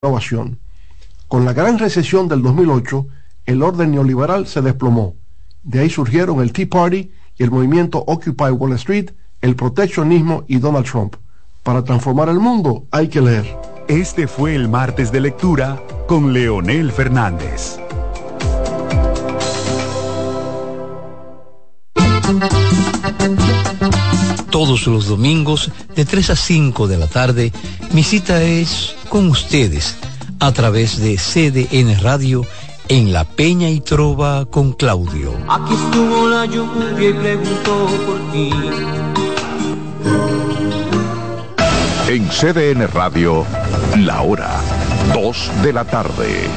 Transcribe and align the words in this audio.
innovación. 0.00 0.60
Con 1.26 1.44
la 1.44 1.52
gran 1.52 1.76
recesión 1.76 2.28
del 2.28 2.40
2008, 2.42 3.06
el 3.46 3.62
orden 3.62 3.90
neoliberal 3.90 4.46
se 4.46 4.62
desplomó. 4.62 5.16
De 5.64 5.80
ahí 5.80 5.90
surgieron 5.90 6.40
el 6.40 6.52
Tea 6.52 6.68
Party 6.68 7.10
y 7.36 7.42
el 7.42 7.50
movimiento 7.50 8.04
Occupy 8.06 8.50
Wall 8.52 8.74
Street, 8.74 9.10
el 9.40 9.56
proteccionismo 9.56 10.44
y 10.46 10.58
Donald 10.58 10.86
Trump. 10.86 11.16
Para 11.64 11.82
transformar 11.82 12.28
el 12.28 12.38
mundo 12.38 12.86
hay 12.92 13.08
que 13.08 13.20
leer. 13.20 13.44
Este 13.88 14.28
fue 14.28 14.54
el 14.54 14.68
martes 14.68 15.10
de 15.10 15.20
lectura 15.20 15.82
con 16.06 16.32
Leonel 16.32 16.92
Fernández. 16.92 17.80
Todos 24.50 24.86
los 24.86 25.06
domingos 25.06 25.70
de 25.94 26.04
3 26.04 26.30
a 26.30 26.36
5 26.36 26.88
de 26.88 26.96
la 26.96 27.06
tarde, 27.06 27.52
mi 27.92 28.02
cita 28.02 28.42
es 28.42 28.94
con 29.08 29.28
ustedes 29.28 29.96
a 30.40 30.52
través 30.52 30.98
de 30.98 31.16
CDN 31.16 32.00
Radio 32.00 32.46
en 32.88 33.12
La 33.12 33.24
Peña 33.24 33.68
y 33.68 33.80
Trova 33.80 34.46
con 34.46 34.72
Claudio. 34.72 35.34
Aquí 35.48 35.74
estuvo 35.74 36.28
la 36.28 36.46
lluvia 36.46 37.10
y 37.10 37.12
preguntó 37.12 37.86
por 38.06 38.32
ti. 38.32 38.50
En 42.08 42.26
CDN 42.28 42.88
Radio, 42.88 43.44
la 43.98 44.22
hora 44.22 44.60
2 45.12 45.50
de 45.62 45.72
la 45.74 45.84
tarde. 45.84 46.48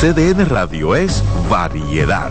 CDN 0.00 0.46
Radio 0.46 0.94
es 0.94 1.22
variedad. 1.48 2.30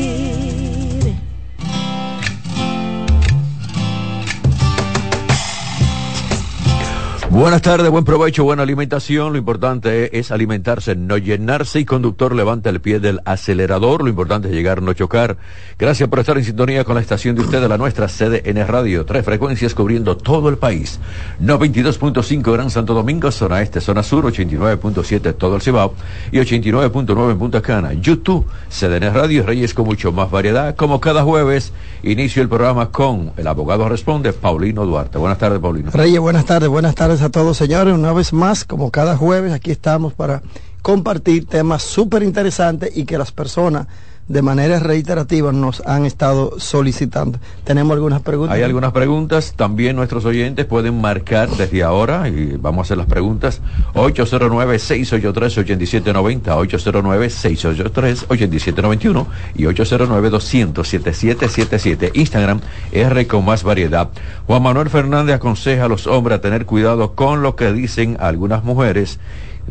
Buenas 7.31 7.61
tardes, 7.61 7.89
buen 7.89 8.03
provecho, 8.03 8.43
buena 8.43 8.63
alimentación. 8.63 9.31
Lo 9.31 9.39
importante 9.39 10.19
es 10.19 10.31
alimentarse, 10.31 10.97
no 10.97 11.17
llenarse 11.17 11.79
y 11.79 11.85
conductor 11.85 12.35
levanta 12.35 12.69
el 12.69 12.81
pie 12.81 12.99
del 12.99 13.21
acelerador. 13.23 14.03
Lo 14.03 14.09
importante 14.09 14.49
es 14.49 14.53
llegar, 14.53 14.81
no 14.81 14.91
chocar. 14.91 15.37
Gracias 15.79 16.09
por 16.09 16.19
estar 16.19 16.37
en 16.37 16.43
sintonía 16.43 16.83
con 16.83 16.95
la 16.95 17.01
estación 17.01 17.37
de 17.37 17.43
ustedes, 17.43 17.69
la 17.69 17.77
nuestra 17.77 18.07
en 18.19 18.67
Radio. 18.67 19.05
Tres 19.05 19.23
frecuencias 19.23 19.73
cubriendo 19.73 20.17
todo 20.17 20.49
el 20.49 20.57
país. 20.57 20.99
92.5 21.41 22.51
Gran 22.51 22.69
Santo 22.69 22.93
Domingo, 22.93 23.31
zona 23.31 23.61
este, 23.61 23.79
zona 23.79 24.03
sur, 24.03 24.25
89.7 24.25 25.33
todo 25.33 25.55
el 25.55 25.61
Cibao 25.61 25.93
y 26.33 26.37
89.9 26.37 27.31
en 27.31 27.39
Punta 27.39 27.61
Cana. 27.61 27.93
YouTube, 27.93 28.45
CDN 28.69 29.13
Radio, 29.13 29.45
Reyes 29.45 29.73
con 29.73 29.85
mucho 29.85 30.11
más 30.11 30.29
variedad. 30.29 30.75
Como 30.75 30.99
cada 30.99 31.23
jueves, 31.23 31.71
inicio 32.03 32.41
el 32.41 32.49
programa 32.49 32.91
con 32.91 33.31
el 33.37 33.47
abogado 33.47 33.87
responde, 33.87 34.33
Paulino 34.33 34.85
Duarte. 34.85 35.17
Buenas 35.17 35.37
tardes, 35.37 35.59
Paulino. 35.59 35.91
Reyes, 35.91 36.19
buenas 36.19 36.43
tardes, 36.43 36.67
buenas 36.67 36.93
tardes 36.93 37.20
a 37.21 37.29
todos, 37.29 37.57
señores. 37.57 37.93
Una 37.93 38.13
vez 38.13 38.33
más, 38.33 38.65
como 38.65 38.91
cada 38.91 39.15
jueves, 39.17 39.53
aquí 39.53 39.71
estamos 39.71 40.13
para 40.13 40.41
compartir 40.81 41.45
temas 41.45 41.83
súper 41.83 42.23
interesantes 42.23 42.95
y 42.95 43.05
que 43.05 43.17
las 43.17 43.31
personas 43.31 43.87
de 44.27 44.41
manera 44.41 44.79
reiterativa 44.79 45.51
nos 45.51 45.81
han 45.85 46.05
estado 46.05 46.59
solicitando. 46.59 47.39
Tenemos 47.63 47.95
algunas 47.95 48.21
preguntas. 48.21 48.55
Hay 48.55 48.63
algunas 48.63 48.91
preguntas. 48.91 49.53
También 49.55 49.95
nuestros 49.95 50.25
oyentes 50.25 50.65
pueden 50.65 50.99
marcar 51.01 51.49
desde 51.49 51.83
ahora 51.83 52.27
y 52.29 52.57
vamos 52.57 52.79
a 52.79 52.81
hacer 52.83 52.97
las 52.97 53.07
preguntas. 53.07 53.61
809-683-8790, 53.93 56.45
809-683-8791 56.45 59.25
y 59.55 59.63
809-200-7777. 59.63 62.11
Instagram 62.13 62.61
R 62.91 63.27
con 63.27 63.45
más 63.45 63.63
variedad. 63.63 64.09
Juan 64.47 64.63
Manuel 64.63 64.89
Fernández 64.89 65.35
aconseja 65.35 65.85
a 65.85 65.87
los 65.87 66.07
hombres 66.07 66.37
a 66.37 66.41
tener 66.41 66.65
cuidado 66.65 67.13
con 67.13 67.41
lo 67.41 67.55
que 67.55 67.71
dicen 67.73 68.17
algunas 68.19 68.63
mujeres 68.63 69.19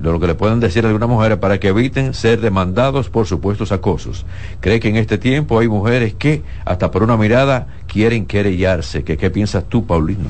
lo 0.00 0.18
que 0.20 0.26
le 0.26 0.34
pueden 0.34 0.60
decir 0.60 0.84
a 0.84 0.88
algunas 0.88 1.08
mujeres 1.08 1.38
para 1.38 1.58
que 1.58 1.68
eviten 1.68 2.14
ser 2.14 2.40
demandados 2.40 3.10
por 3.10 3.26
supuestos 3.26 3.72
acosos. 3.72 4.24
Cree 4.60 4.80
que 4.80 4.88
en 4.88 4.96
este 4.96 5.18
tiempo 5.18 5.58
hay 5.58 5.68
mujeres 5.68 6.14
que 6.14 6.42
hasta 6.64 6.90
por 6.90 7.02
una 7.02 7.16
mirada 7.16 7.66
quieren 7.86 8.26
querellarse. 8.26 9.04
¿Qué, 9.04 9.16
qué 9.16 9.30
piensas 9.30 9.64
tú, 9.68 9.86
Paulino? 9.86 10.28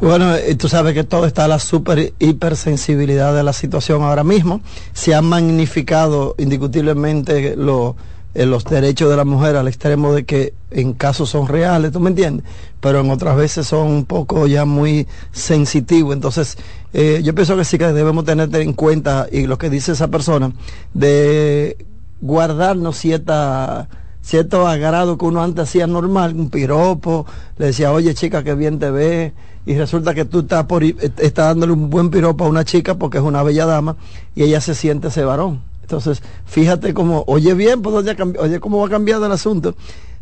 Bueno, 0.00 0.34
eh, 0.34 0.54
tú 0.56 0.68
sabes 0.68 0.92
que 0.92 1.04
todo 1.04 1.24
está 1.26 1.48
la 1.48 1.58
super 1.58 2.12
hipersensibilidad 2.18 3.34
de 3.34 3.42
la 3.42 3.54
situación 3.54 4.02
ahora 4.02 4.24
mismo. 4.24 4.60
Se 4.92 5.14
han 5.14 5.24
magnificado 5.24 6.34
indiscutiblemente 6.36 7.56
los 7.56 7.94
los 8.44 8.64
derechos 8.64 9.08
de 9.08 9.16
la 9.16 9.24
mujer 9.24 9.56
al 9.56 9.68
extremo 9.68 10.12
de 10.12 10.24
que 10.24 10.52
en 10.70 10.92
casos 10.92 11.30
son 11.30 11.48
reales, 11.48 11.92
¿tú 11.92 12.00
me 12.00 12.10
entiendes? 12.10 12.44
Pero 12.80 13.00
en 13.00 13.10
otras 13.10 13.36
veces 13.36 13.66
son 13.66 13.86
un 13.88 14.04
poco 14.04 14.46
ya 14.46 14.66
muy 14.66 15.06
sensitivos. 15.32 16.14
Entonces, 16.14 16.58
eh, 16.92 17.20
yo 17.24 17.34
pienso 17.34 17.56
que 17.56 17.64
sí 17.64 17.78
que 17.78 17.92
debemos 17.92 18.24
tener 18.24 18.54
en 18.56 18.74
cuenta, 18.74 19.26
y 19.32 19.46
lo 19.46 19.56
que 19.56 19.70
dice 19.70 19.92
esa 19.92 20.08
persona, 20.08 20.52
de 20.92 21.78
guardarnos 22.20 22.98
cierta 22.98 23.88
cierto 24.20 24.66
agrado 24.66 25.16
que 25.16 25.24
uno 25.24 25.40
antes 25.40 25.68
hacía 25.68 25.86
normal, 25.86 26.34
un 26.34 26.50
piropo, 26.50 27.26
le 27.58 27.66
decía, 27.66 27.92
oye 27.92 28.12
chica, 28.12 28.42
qué 28.42 28.56
bien 28.56 28.80
te 28.80 28.90
ves, 28.90 29.32
y 29.66 29.74
resulta 29.76 30.14
que 30.14 30.24
tú 30.24 30.40
estás, 30.40 30.64
por, 30.64 30.82
estás 30.84 31.34
dándole 31.34 31.72
un 31.72 31.90
buen 31.90 32.10
piropo 32.10 32.44
a 32.44 32.48
una 32.48 32.64
chica 32.64 32.94
porque 32.94 33.18
es 33.18 33.24
una 33.24 33.42
bella 33.42 33.66
dama 33.66 33.96
y 34.34 34.44
ella 34.44 34.60
se 34.60 34.74
siente 34.74 35.08
ese 35.08 35.24
varón. 35.24 35.60
Entonces, 35.86 36.20
fíjate 36.46 36.92
cómo, 36.94 37.22
oye 37.28 37.54
bien, 37.54 37.80
pues, 37.80 37.94
oye 37.94 38.58
cómo 38.58 38.80
va 38.80 38.88
cambiando 38.88 39.26
el 39.26 39.30
asunto. 39.30 39.76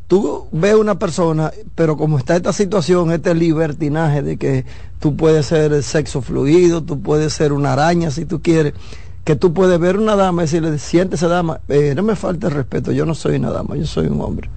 Tú 0.06 0.46
ves 0.52 0.74
una 0.74 0.98
persona, 0.98 1.52
pero 1.74 1.96
como 1.96 2.18
está 2.18 2.36
esta 2.36 2.52
situación, 2.52 3.10
este 3.10 3.34
libertinaje 3.34 4.22
de 4.22 4.36
que 4.36 4.66
tú 5.00 5.16
puedes 5.16 5.46
ser 5.46 5.82
sexo 5.82 6.20
fluido, 6.20 6.82
tú 6.82 7.00
puedes 7.00 7.32
ser 7.32 7.54
una 7.54 7.72
araña 7.72 8.10
si 8.10 8.26
tú 8.26 8.42
quieres, 8.42 8.74
que 9.24 9.36
tú 9.36 9.54
puedes 9.54 9.80
ver 9.80 9.96
una 9.96 10.16
dama 10.16 10.42
y 10.42 10.44
decirle, 10.44 10.78
siéntese 10.78 11.28
dama, 11.28 11.60
eh, 11.70 11.94
no 11.96 12.02
me 12.02 12.14
falta 12.14 12.48
el 12.48 12.52
respeto, 12.52 12.92
yo 12.92 13.06
no 13.06 13.14
soy 13.14 13.36
una 13.36 13.50
dama, 13.50 13.74
yo 13.74 13.86
soy 13.86 14.08
un 14.08 14.20
hombre. 14.20 14.50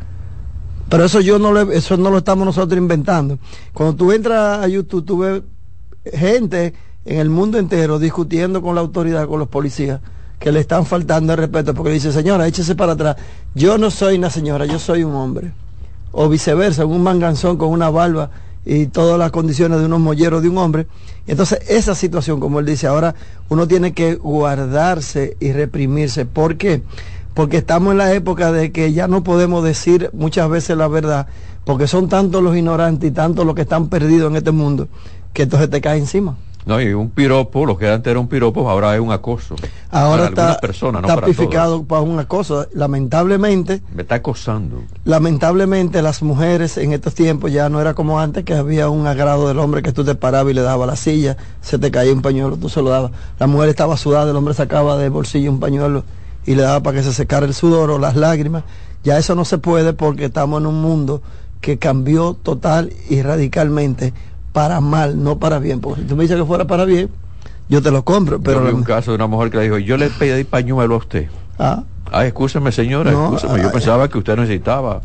Pero 0.89 1.05
eso 1.05 1.21
yo 1.21 1.39
no 1.39 1.53
le, 1.53 1.77
eso 1.77 1.95
no 1.95 2.09
lo 2.09 2.17
estamos 2.17 2.45
nosotros 2.45 2.77
inventando. 2.77 3.39
Cuando 3.73 3.95
tú 3.95 4.11
entras 4.11 4.59
a 4.59 4.67
YouTube, 4.67 5.05
tú 5.05 5.19
ves 5.19 5.41
gente 6.13 6.73
en 7.05 7.19
el 7.19 7.29
mundo 7.29 7.57
entero 7.57 7.97
discutiendo 7.97 8.61
con 8.61 8.75
la 8.75 8.81
autoridad, 8.81 9.25
con 9.25 9.39
los 9.39 9.47
policías 9.47 10.01
que 10.39 10.51
le 10.51 10.59
están 10.59 10.85
faltando 10.85 11.33
el 11.33 11.39
respeto 11.39 11.73
porque 11.73 11.91
dice, 11.91 12.11
señora, 12.11 12.47
échese 12.47 12.75
para 12.75 12.93
atrás. 12.93 13.15
Yo 13.55 13.77
no 13.77 13.89
soy 13.89 14.17
una 14.17 14.29
señora, 14.29 14.65
yo 14.65 14.79
soy 14.79 15.03
un 15.03 15.15
hombre. 15.15 15.51
O 16.11 16.29
viceversa, 16.29 16.85
un 16.85 17.03
manganzón 17.03 17.57
con 17.57 17.69
una 17.69 17.89
barba 17.89 18.29
y 18.65 18.87
todas 18.87 19.17
las 19.17 19.31
condiciones 19.31 19.79
de 19.79 19.85
unos 19.85 19.99
molleros 19.99 20.41
de 20.41 20.49
un 20.49 20.57
hombre. 20.57 20.87
Entonces, 21.25 21.59
esa 21.67 21.95
situación, 21.95 22.39
como 22.39 22.59
él 22.59 22.65
dice, 22.65 22.87
ahora 22.87 23.15
uno 23.49 23.67
tiene 23.67 23.93
que 23.93 24.15
guardarse 24.15 25.37
y 25.39 25.51
reprimirse. 25.53 26.25
¿Por 26.25 26.57
qué? 26.57 26.83
Porque 27.33 27.57
estamos 27.57 27.91
en 27.91 27.99
la 27.99 28.13
época 28.13 28.51
de 28.51 28.71
que 28.71 28.93
ya 28.93 29.07
no 29.07 29.23
podemos 29.23 29.63
decir 29.63 30.09
muchas 30.13 30.49
veces 30.49 30.77
la 30.77 30.87
verdad, 30.87 31.27
porque 31.65 31.87
son 31.87 32.09
tantos 32.09 32.43
los 32.43 32.55
ignorantes 32.55 33.09
y 33.09 33.13
tantos 33.13 33.45
los 33.45 33.55
que 33.55 33.61
están 33.61 33.89
perdidos 33.89 34.31
en 34.31 34.37
este 34.37 34.51
mundo, 34.51 34.87
que 35.33 35.43
entonces 35.43 35.69
te 35.69 35.81
cae 35.81 35.99
encima. 35.99 36.37
No, 36.67 36.81
y 36.81 36.93
un 36.93 37.09
piropo, 37.09 37.65
lo 37.65 37.77
que 37.77 37.89
antes 37.89 38.11
era 38.11 38.19
un 38.19 38.27
piropo, 38.27 38.69
ahora 38.69 38.93
es 38.93 38.99
un 38.99 39.13
acoso. 39.13 39.55
Ahora 39.89 40.25
está, 40.25 40.59
personas, 40.59 41.01
no 41.01 41.15
tipificado 41.21 41.85
para, 41.85 42.01
un 42.01 42.19
acoso. 42.19 42.67
Lamentablemente. 42.73 43.81
Me 43.95 44.01
está 44.01 44.15
acosando. 44.15 44.83
Lamentablemente 45.05 46.01
las 46.01 46.21
mujeres 46.21 46.77
en 46.77 46.91
estos 46.91 47.15
tiempos 47.15 47.53
ya 47.53 47.69
no 47.69 47.79
era 47.79 47.93
como 47.93 48.19
antes, 48.19 48.43
que 48.43 48.53
había 48.53 48.89
un 48.89 49.07
agrado 49.07 49.47
del 49.47 49.59
hombre 49.59 49.81
que 49.81 49.93
tú 49.93 50.03
te 50.03 50.13
parabas 50.13 50.51
y 50.51 50.55
le 50.55 50.61
dabas 50.61 50.87
la 50.87 50.97
silla, 50.97 51.37
se 51.61 51.79
te 51.79 51.89
caía 51.89 52.11
un 52.11 52.21
pañuelo, 52.21 52.57
tú 52.57 52.67
se 52.67 52.81
lo 52.81 52.89
dabas. 52.89 53.11
La 53.39 53.47
mujer 53.47 53.69
estaba 53.69 53.95
sudada, 53.95 54.29
el 54.29 54.35
hombre 54.35 54.53
sacaba 54.53 54.97
del 54.97 55.11
bolsillo 55.11 55.49
un 55.49 55.61
pañuelo 55.61 56.03
y 56.45 56.55
le 56.55 56.63
daba 56.63 56.83
para 56.83 56.97
que 56.97 57.03
se 57.03 57.13
secara 57.13 57.45
el 57.45 57.53
sudor 57.53 57.91
o 57.91 57.97
las 57.97 58.17
lágrimas. 58.17 58.65
Ya 59.05 59.17
eso 59.17 59.35
no 59.35 59.45
se 59.45 59.57
puede 59.57 59.93
porque 59.93 60.25
estamos 60.25 60.59
en 60.59 60.67
un 60.67 60.81
mundo 60.81 61.21
que 61.61 61.77
cambió 61.77 62.33
total 62.33 62.91
y 63.09 63.21
radicalmente 63.21 64.13
para 64.57 64.81
mal, 64.81 65.23
no 65.23 65.37
para 65.37 65.59
bien. 65.59 65.79
Porque 65.81 66.01
si 66.01 66.07
tú 66.07 66.15
me 66.15 66.23
dices 66.23 66.35
que 66.35 66.43
fuera 66.43 66.65
para 66.65 66.83
bien, 66.83 67.11
yo 67.69 67.79
te 67.83 67.91
lo 67.91 68.03
compro. 68.03 68.41
Pero 68.41 68.61
yo 68.61 68.69
vi 68.69 68.73
un 68.73 68.83
caso 68.83 69.11
de 69.11 69.15
una 69.15 69.27
mujer 69.27 69.51
que 69.51 69.57
le 69.57 69.63
dijo, 69.65 69.77
yo 69.77 69.97
le 69.97 70.09
pedí 70.09 70.43
pañuelo 70.45 70.95
a 70.95 70.97
usted. 70.97 71.27
Ah. 71.59 71.83
Ah, 72.11 72.25
escúcheme 72.25 72.71
señora, 72.71 73.11
yo 73.11 73.37
ah, 73.37 73.69
pensaba 73.71 74.07
que 74.07 74.17
usted 74.17 74.35
necesitaba. 74.35 75.01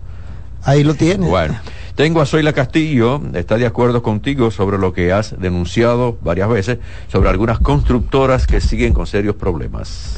Ahí 0.65 0.83
lo 0.83 0.95
tiene. 0.95 1.29
Bueno, 1.29 1.55
Tengo 1.97 2.23
a 2.23 2.27
Zoila 2.27 2.55
Castillo, 2.55 3.21
está 3.35 3.59
de 3.59 3.67
acuerdo 3.67 4.03
contigo 4.03 4.51
sobre 4.51 4.79
lo 4.79 4.95
que 4.95 5.13
has 5.13 5.39
denunciado 5.39 6.17
varias 6.23 6.49
veces 6.49 6.79
sobre 7.09 7.29
algunas 7.29 7.59
constructoras 7.59 8.47
que 8.47 8.63
siguen 8.63 8.95
con 8.95 9.07
serios 9.07 9.37
problemas. 9.37 10.17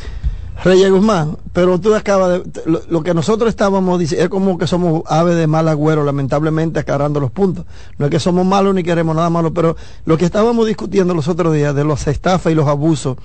Reyes 0.62 0.90
Guzmán, 0.90 1.36
pero 1.52 1.80
tú 1.80 1.94
acabas 1.94 2.42
de... 2.44 2.62
Lo, 2.88 3.02
que 3.02 3.12
nosotros 3.12 3.48
estábamos 3.48 3.98
diciendo 3.98 4.24
es 4.24 4.30
como 4.30 4.56
que 4.56 4.66
somos 4.66 5.02
aves 5.06 5.36
de 5.36 5.46
mal 5.46 5.68
agüero, 5.68 6.04
lamentablemente 6.04 6.80
acarrando 6.80 7.20
los 7.20 7.30
puntos. 7.30 7.66
No 7.98 8.06
es 8.06 8.10
que 8.10 8.20
somos 8.20 8.46
malos 8.46 8.74
ni 8.74 8.82
queremos 8.82 9.16
nada 9.16 9.30
malo, 9.30 9.52
pero 9.52 9.76
lo 10.06 10.16
que 10.16 10.24
estábamos 10.24 10.66
discutiendo 10.66 11.12
los 11.12 11.28
otros 11.28 11.52
días 11.52 11.74
de 11.74 11.84
los 11.84 12.06
estafas 12.06 12.52
y 12.52 12.54
los 12.54 12.68
abusos, 12.68 13.16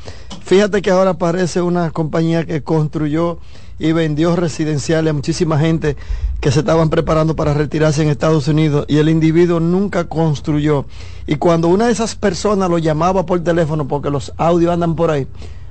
fíjate 0.44 0.82
que 0.82 0.92
ahora 0.92 1.12
aparece 1.12 1.62
una 1.62 1.92
compañía 1.92 2.46
que 2.46 2.64
construyó 2.64 3.38
y 3.80 3.94
vendió 3.94 4.36
residenciales 4.36 5.12
a 5.12 5.14
muchísima 5.14 5.58
gente 5.58 5.96
que 6.42 6.52
se 6.52 6.60
estaban 6.60 6.90
preparando 6.90 7.36
para 7.36 7.54
retirarse 7.54 8.02
en 8.02 8.10
Estados 8.10 8.48
Unidos 8.48 8.86
y 8.90 8.98
el 8.98 9.08
individuo 9.08 9.60
nunca 9.60 10.06
construyó. 10.06 10.86
Y 11.26 11.36
cuando 11.36 11.70
una 11.70 11.86
de 11.86 11.94
esas 11.94 12.16
personas 12.16 12.70
lo 12.70 12.78
llamaba 12.78 13.26
por 13.26 13.42
teléfono, 13.42 13.88
porque 13.88 14.10
los 14.10 14.34
audios 14.38 14.74
andan 14.74 14.96
por 14.96 15.12
ahí, 15.12 15.28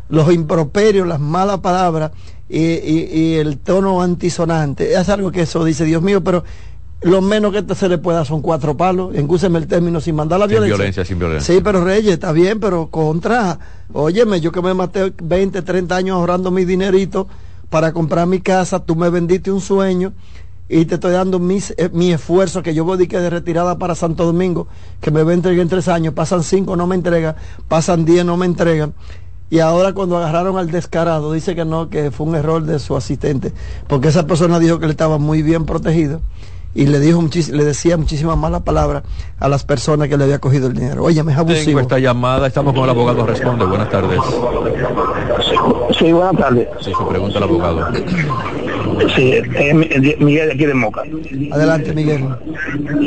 los 0.08 0.32
improperios, 0.32 1.06
las 1.06 1.20
malas 1.20 1.60
palabras 1.60 2.12
y, 2.48 2.58
y, 2.58 3.08
y, 3.12 3.34
el 3.34 3.58
tono 3.58 4.02
antisonante. 4.02 4.94
Es 4.94 5.08
algo 5.08 5.30
que 5.30 5.42
eso 5.42 5.64
dice, 5.64 5.84
Dios 5.84 6.02
mío, 6.02 6.22
pero 6.24 6.44
lo 7.00 7.22
menos 7.22 7.52
que 7.52 7.74
se 7.74 7.88
le 7.88 7.98
pueda 7.98 8.24
son 8.24 8.42
cuatro 8.42 8.76
palos, 8.76 9.14
engúseme 9.14 9.58
el 9.58 9.66
término 9.66 10.00
sin 10.00 10.16
mandar 10.16 10.40
la 10.40 10.46
sin 10.46 10.54
violencia. 10.54 10.76
violencia. 10.76 11.04
Sin 11.04 11.18
violencia, 11.18 11.54
Sí, 11.54 11.60
pero 11.62 11.84
Reyes, 11.84 12.14
está 12.14 12.32
bien, 12.32 12.58
pero 12.58 12.88
contra, 12.88 13.58
óyeme, 13.92 14.40
yo 14.40 14.50
que 14.50 14.62
me 14.62 14.74
maté 14.74 15.12
20, 15.22 15.62
30 15.62 15.94
años 15.94 16.16
ahorrando 16.16 16.50
mi 16.50 16.64
dinerito 16.64 17.28
para 17.70 17.92
comprar 17.92 18.26
mi 18.26 18.40
casa, 18.40 18.80
tú 18.80 18.96
me 18.96 19.10
vendiste 19.10 19.52
un 19.52 19.60
sueño 19.60 20.12
y 20.68 20.84
te 20.86 20.96
estoy 20.96 21.12
dando 21.12 21.38
mis, 21.38 21.72
eh, 21.76 21.88
mi 21.92 22.12
esfuerzo 22.12 22.62
que 22.62 22.74
yo 22.74 22.84
voy 22.84 22.98
de, 22.98 23.06
de 23.06 23.30
retirada 23.30 23.78
para 23.78 23.94
Santo 23.94 24.24
Domingo, 24.24 24.66
que 25.00 25.10
me 25.10 25.22
va 25.22 25.30
a 25.30 25.34
entregar 25.34 25.60
en 25.60 25.68
tres 25.68 25.86
años, 25.88 26.14
pasan 26.14 26.42
cinco, 26.42 26.76
no 26.76 26.86
me 26.86 26.96
entregan, 26.96 27.36
pasan 27.68 28.04
diez, 28.04 28.24
no 28.24 28.36
me 28.36 28.46
entregan. 28.46 28.92
Y 29.50 29.60
ahora 29.60 29.92
cuando 29.94 30.18
agarraron 30.18 30.58
al 30.58 30.70
descarado, 30.70 31.32
dice 31.32 31.54
que 31.54 31.64
no, 31.64 31.88
que 31.88 32.10
fue 32.10 32.26
un 32.26 32.36
error 32.36 32.62
de 32.64 32.78
su 32.78 32.96
asistente, 32.96 33.52
porque 33.86 34.08
esa 34.08 34.26
persona 34.26 34.58
dijo 34.58 34.78
que 34.78 34.84
él 34.84 34.90
estaba 34.90 35.18
muy 35.18 35.42
bien 35.42 35.64
protegido 35.64 36.20
y 36.74 36.86
le 36.86 37.00
dijo 37.00 37.24
le 37.52 37.64
decía 37.64 37.96
muchísimas 37.96 38.36
malas 38.36 38.62
palabras 38.62 39.02
a 39.40 39.48
las 39.48 39.64
personas 39.64 40.08
que 40.08 40.16
le 40.16 40.24
había 40.24 40.38
cogido 40.38 40.68
el 40.68 40.74
dinero. 40.74 41.02
Oye, 41.02 41.22
me 41.22 41.32
es 41.32 41.38
abusivo. 41.38 41.64
Tengo 41.64 41.80
esta 41.80 41.98
llamada, 41.98 42.46
estamos 42.46 42.74
con 42.74 42.84
el 42.84 42.90
abogado 42.90 43.26
responde. 43.26 43.64
Buenas 43.64 43.90
tardes. 43.90 44.20
Sí, 45.98 46.12
buenas 46.12 46.36
tardes. 46.36 46.68
Sí, 46.80 46.92
su 46.96 47.08
pregunta 47.08 47.38
al 47.38 47.44
abogado. 47.44 47.88
Sí, 49.14 49.34
Miguel 50.18 50.48
de 50.48 50.52
aquí 50.52 50.66
de 50.66 50.74
Moca. 50.74 51.02
Adelante, 51.52 51.92
Miguel. 51.92 52.24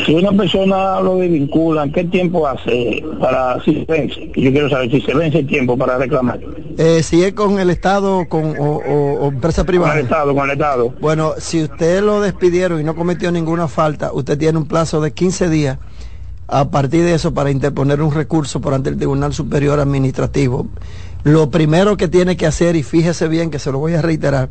Si 0.06 0.14
una 0.14 0.32
persona 0.32 1.00
lo 1.02 1.18
desvincula, 1.18 1.88
¿qué 1.94 2.04
tiempo 2.06 2.48
hace 2.48 3.04
para 3.20 3.62
si 3.64 3.74
se 3.74 3.86
vence? 3.86 4.32
Yo 4.36 4.52
quiero 4.52 4.70
saber 4.70 4.90
si 4.92 5.02
se 5.02 5.14
vence 5.14 5.40
el 5.40 5.48
tiempo 5.48 5.78
para 5.78 5.98
reclamar. 5.98 6.40
Eh, 6.78 7.04
si 7.04 7.24
es 7.24 7.34
con 7.34 7.60
el 7.60 7.70
Estado 7.70 8.28
con, 8.28 8.60
o, 8.60 8.78
o, 8.78 9.14
o, 9.22 9.28
empresa 9.28 9.64
privada. 9.64 9.92
Con 9.92 10.00
el 10.00 10.06
Estado, 10.06 10.36
con 10.36 10.46
el 10.46 10.52
Estado. 10.52 10.94
Bueno, 11.00 11.34
si 11.38 11.64
usted 11.64 12.02
lo 12.02 12.22
despidieron 12.22 12.80
y 12.80 12.84
no 12.84 12.96
cometió 12.96 13.32
ninguna 13.32 13.68
falta, 13.68 14.12
usted 14.14 14.38
tiene 14.38 14.58
un 14.58 14.68
plazo 14.68 15.02
de 15.02 15.12
15 15.12 15.50
días 15.50 15.78
a 16.48 16.70
partir 16.70 17.04
de 17.04 17.14
eso 17.14 17.34
para 17.34 17.50
interponer 17.50 18.02
un 18.02 18.14
recurso 18.14 18.60
por 18.60 18.74
ante 18.74 18.90
el 18.90 18.98
Tribunal 18.98 19.34
Superior 19.34 19.80
Administrativo. 19.80 20.68
Lo 21.24 21.50
primero 21.50 21.98
que 21.98 22.08
tiene 22.08 22.36
que 22.36 22.46
hacer, 22.46 22.76
y 22.76 22.84
fíjese 22.84 23.28
bien 23.28 23.52
que 23.52 23.60
se 23.60 23.72
lo 23.72 23.80
voy 23.80 23.94
a 23.94 24.02
reiterar, 24.02 24.50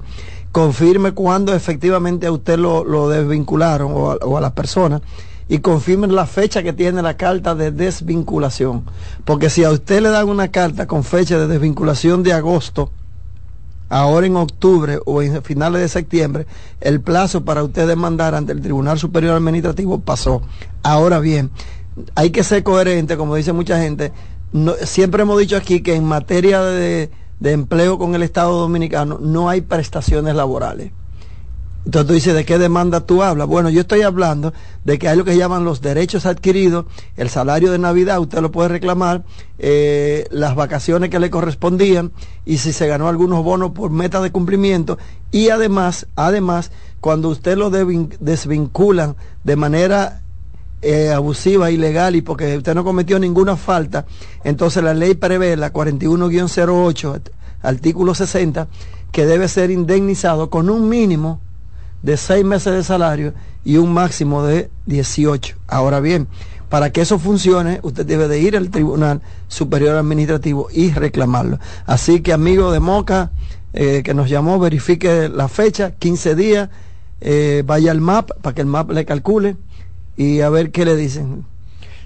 confirme 0.53 1.13
cuándo 1.13 1.55
efectivamente 1.55 2.27
a 2.27 2.33
usted 2.33 2.59
lo, 2.59 3.09
desvincularon 3.09 3.93
o 3.93 4.11
a, 4.11 4.17
o 4.17 4.37
a 4.37 4.41
las 4.41 4.53
personas 4.53 5.03
y 5.49 5.59
confirmen 5.59 6.15
la 6.15 6.27
fecha 6.27 6.63
que 6.63 6.73
tiene 6.73 7.03
la 7.03 7.17
carta 7.17 7.55
de 7.55 7.73
desvinculación. 7.73 8.85
Porque 9.25 9.51
si 9.51 9.65
a 9.65 9.71
usted 9.71 10.01
le 10.01 10.11
dan 10.11 10.29
una 10.29 10.49
carta 10.49 10.87
con 10.87 11.03
fecha 11.03 11.39
de 11.39 11.49
desvinculación 11.49 12.23
de 12.23 12.33
agosto, 12.33 12.93
ahora 13.91 14.27
en 14.27 14.37
octubre 14.37 15.01
o 15.05 15.21
en 15.21 15.43
finales 15.43 15.83
de 15.83 15.89
septiembre, 15.89 16.47
el 16.81 17.01
plazo 17.01 17.45
para 17.45 17.65
usted 17.65 17.87
demandar 17.87 18.35
ante 18.35 18.53
el 18.53 18.63
Tribunal 18.63 18.99
Superior 18.99 19.35
Administrativo 19.35 19.99
pasó. 19.99 20.41
Ahora 20.83 21.19
bien, 21.19 21.51
hay 22.15 22.31
que 22.31 22.45
ser 22.45 22.63
coherente, 22.63 23.17
como 23.17 23.35
dice 23.35 23.53
mucha 23.53 23.81
gente. 23.81 24.13
No, 24.53 24.75
siempre 24.85 25.23
hemos 25.23 25.39
dicho 25.39 25.57
aquí 25.57 25.83
que 25.83 25.97
en 25.97 26.05
materia 26.05 26.63
de, 26.63 27.11
de 27.41 27.53
empleo 27.53 27.99
con 27.99 28.15
el 28.15 28.23
Estado 28.23 28.59
Dominicano 28.59 29.19
no 29.21 29.49
hay 29.49 29.63
prestaciones 29.63 30.35
laborales. 30.35 30.93
Entonces 31.87 32.07
tú 32.09 32.13
dices, 32.13 32.35
¿de 32.35 32.45
qué 32.45 32.59
demanda 32.59 33.01
tú 33.01 33.23
hablas? 33.23 33.49
Bueno, 33.49 33.71
yo 33.71 33.81
estoy 33.81 34.03
hablando 34.03 34.53
de 34.85 34.99
que 34.99 35.09
hay 35.09 35.17
lo 35.17 35.25
que 35.25 35.39
llaman 35.39 35.65
los 35.65 35.81
derechos 35.81 36.27
adquiridos, 36.27 36.85
el 37.17 37.31
salario 37.31 37.73
de 37.73 37.79
Navidad, 37.79 38.21
usted 38.21 38.43
lo 38.43 38.53
puede 38.53 38.69
reclamar, 38.69 39.25
eh, 39.59 40.27
las 40.31 40.55
vacaciones 40.55 41.09
que 41.09 41.19
le 41.19 41.31
correspondían 41.31 42.13
y 42.45 42.59
si 42.59 42.75
se 42.75 42.87
ganó 42.87 43.09
algunos 43.09 43.43
bonos 43.43 43.71
por 43.71 43.91
meta 43.91 44.21
de 44.21 44.31
cumplimiento 44.31 44.99
y 45.31 45.49
además, 45.49 46.07
además, 46.17 46.71
cuando 47.01 47.31
usted 47.31 47.57
lo 47.57 47.71
desvinculan 47.71 49.17
de 49.43 49.57
manera 49.57 50.23
eh, 50.83 51.11
abusiva, 51.11 51.71
ilegal 51.71 52.17
y 52.17 52.23
porque 52.23 52.57
usted 52.57 52.75
no 52.75 52.85
cometió 52.85 53.19
ninguna 53.19 53.57
falta, 53.57 54.07
entonces 54.45 54.83
la 54.83 54.95
ley 54.95 55.15
prevé 55.15 55.57
la 55.57 55.73
41-08, 55.73 57.21
artículo 57.63 58.15
60, 58.15 58.69
que 59.13 59.27
debe 59.27 59.49
ser 59.49 59.71
indemnizado 59.71 60.51
con 60.51 60.71
un 60.71 60.89
mínimo 60.89 61.41
de 62.03 62.17
seis 62.17 62.45
meses 62.45 62.73
de 62.73 62.83
salario 62.83 63.35
y 63.65 63.77
un 63.77 63.93
máximo 63.93 64.43
de 64.43 64.71
18. 64.87 65.57
Ahora 65.69 66.01
bien, 66.01 66.29
para 66.71 66.91
que 66.91 67.01
eso 67.01 67.19
funcione, 67.19 67.81
usted 67.83 68.07
debe 68.07 68.29
de 68.29 68.39
ir 68.39 68.57
al 68.57 68.71
Tribunal 68.71 69.21
Superior 69.49 69.97
Administrativo 69.97 70.69
y 70.73 70.93
reclamarlo. 70.93 71.59
Así 71.85 72.21
que, 72.21 72.33
amigo 72.33 72.73
de 72.73 72.81
Moca, 72.81 73.33
eh, 73.73 74.03
que 74.05 74.15
nos 74.15 74.31
llamó, 74.31 74.59
verifique 74.59 75.29
la 75.29 75.49
fecha, 75.49 75.91
15 75.91 76.35
días, 76.35 76.71
eh, 77.21 77.63
vaya 77.67 77.91
al 77.91 78.01
MAP 78.01 78.31
para 78.41 78.55
que 78.55 78.63
el 78.63 78.67
MAP 78.67 78.93
le 78.93 79.05
calcule 79.05 79.57
y 80.17 80.41
a 80.41 80.51
ver 80.51 80.71
qué 80.71 80.85
le 80.85 80.97
dicen. 80.97 81.45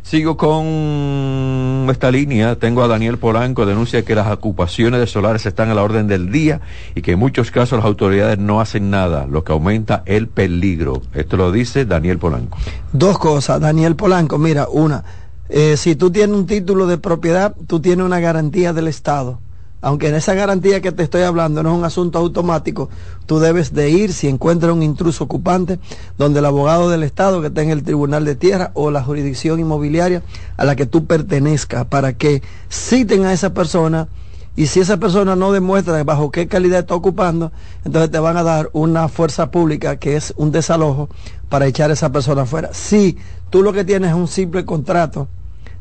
Sigo 0.04 0.36
con 0.36 1.88
esta 1.90 2.10
línea. 2.10 2.56
Tengo 2.56 2.82
a 2.82 2.88
Daniel 2.88 3.16
Polanco, 3.16 3.64
denuncia 3.64 4.04
que 4.04 4.14
las 4.14 4.30
ocupaciones 4.30 5.00
de 5.00 5.06
solares 5.06 5.46
están 5.46 5.70
a 5.70 5.74
la 5.74 5.82
orden 5.82 6.08
del 6.08 6.30
día 6.30 6.60
y 6.94 7.00
que 7.00 7.12
en 7.12 7.18
muchos 7.18 7.50
casos 7.50 7.78
las 7.78 7.86
autoridades 7.86 8.38
no 8.38 8.60
hacen 8.60 8.90
nada, 8.90 9.26
lo 9.26 9.44
que 9.44 9.52
aumenta 9.52 10.02
el 10.04 10.28
peligro. 10.28 11.00
Esto 11.14 11.38
lo 11.38 11.50
dice 11.50 11.86
Daniel 11.86 12.18
Polanco. 12.18 12.58
Dos 12.92 13.18
cosas, 13.18 13.60
Daniel 13.60 13.96
Polanco. 13.96 14.36
Mira, 14.36 14.68
una, 14.68 15.04
eh, 15.48 15.78
si 15.78 15.96
tú 15.96 16.10
tienes 16.10 16.36
un 16.36 16.46
título 16.46 16.86
de 16.86 16.98
propiedad, 16.98 17.54
tú 17.66 17.80
tienes 17.80 18.04
una 18.04 18.20
garantía 18.20 18.74
del 18.74 18.88
Estado 18.88 19.38
aunque 19.84 20.08
en 20.08 20.14
esa 20.14 20.32
garantía 20.32 20.80
que 20.80 20.92
te 20.92 21.02
estoy 21.02 21.22
hablando 21.22 21.62
no 21.62 21.70
es 21.70 21.78
un 21.78 21.84
asunto 21.84 22.18
automático, 22.18 22.88
tú 23.26 23.38
debes 23.38 23.74
de 23.74 23.90
ir 23.90 24.14
si 24.14 24.28
encuentras 24.28 24.72
un 24.72 24.82
intruso 24.82 25.24
ocupante, 25.24 25.78
donde 26.16 26.38
el 26.38 26.46
abogado 26.46 26.88
del 26.88 27.02
Estado 27.02 27.42
que 27.42 27.48
está 27.48 27.60
en 27.60 27.68
el 27.68 27.82
Tribunal 27.82 28.24
de 28.24 28.34
Tierra 28.34 28.70
o 28.72 28.90
la 28.90 29.04
jurisdicción 29.04 29.60
inmobiliaria 29.60 30.22
a 30.56 30.64
la 30.64 30.74
que 30.74 30.86
tú 30.86 31.04
pertenezcas, 31.04 31.84
para 31.84 32.14
que 32.14 32.42
citen 32.70 33.26
a 33.26 33.34
esa 33.34 33.52
persona 33.52 34.08
y 34.56 34.68
si 34.68 34.80
esa 34.80 34.96
persona 34.96 35.36
no 35.36 35.52
demuestra 35.52 36.02
bajo 36.02 36.30
qué 36.30 36.48
calidad 36.48 36.80
está 36.80 36.94
ocupando, 36.94 37.52
entonces 37.84 38.10
te 38.10 38.18
van 38.18 38.38
a 38.38 38.42
dar 38.42 38.70
una 38.72 39.08
fuerza 39.08 39.50
pública 39.50 39.96
que 39.96 40.16
es 40.16 40.32
un 40.38 40.50
desalojo 40.50 41.10
para 41.50 41.66
echar 41.66 41.90
a 41.90 41.92
esa 41.92 42.10
persona 42.10 42.42
afuera. 42.42 42.70
Si 42.72 43.18
tú 43.50 43.62
lo 43.62 43.74
que 43.74 43.84
tienes 43.84 44.10
es 44.10 44.16
un 44.16 44.28
simple 44.28 44.64
contrato, 44.64 45.28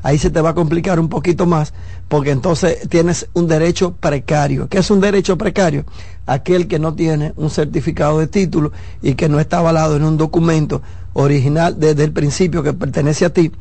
ahí 0.03 0.19
se 0.19 0.29
te 0.29 0.41
va 0.41 0.49
a 0.51 0.53
complicar 0.53 0.99
un 0.99 1.09
poquito 1.09 1.45
más, 1.45 1.73
porque 2.07 2.31
entonces 2.31 2.87
tienes 2.89 3.27
un 3.33 3.47
derecho 3.47 3.95
precario. 3.95 4.67
¿Qué 4.69 4.77
es 4.77 4.91
un 4.91 4.99
derecho 4.99 5.37
precario? 5.37 5.85
Aquel 6.27 6.67
que 6.67 6.77
no 6.77 6.93
tiene 6.93 7.33
un 7.37 7.49
certificado 7.49 8.19
de 8.19 8.27
título 8.27 8.71
y 9.01 9.15
que 9.15 9.29
no 9.29 9.39
está 9.39 9.57
avalado 9.57 9.95
en 9.95 10.03
un 10.03 10.17
documento 10.17 10.81
original 11.13 11.79
desde 11.79 12.03
el 12.03 12.11
principio 12.11 12.61
que 12.61 12.73
pertenece 12.73 13.25
a 13.25 13.31
ti, 13.31 13.51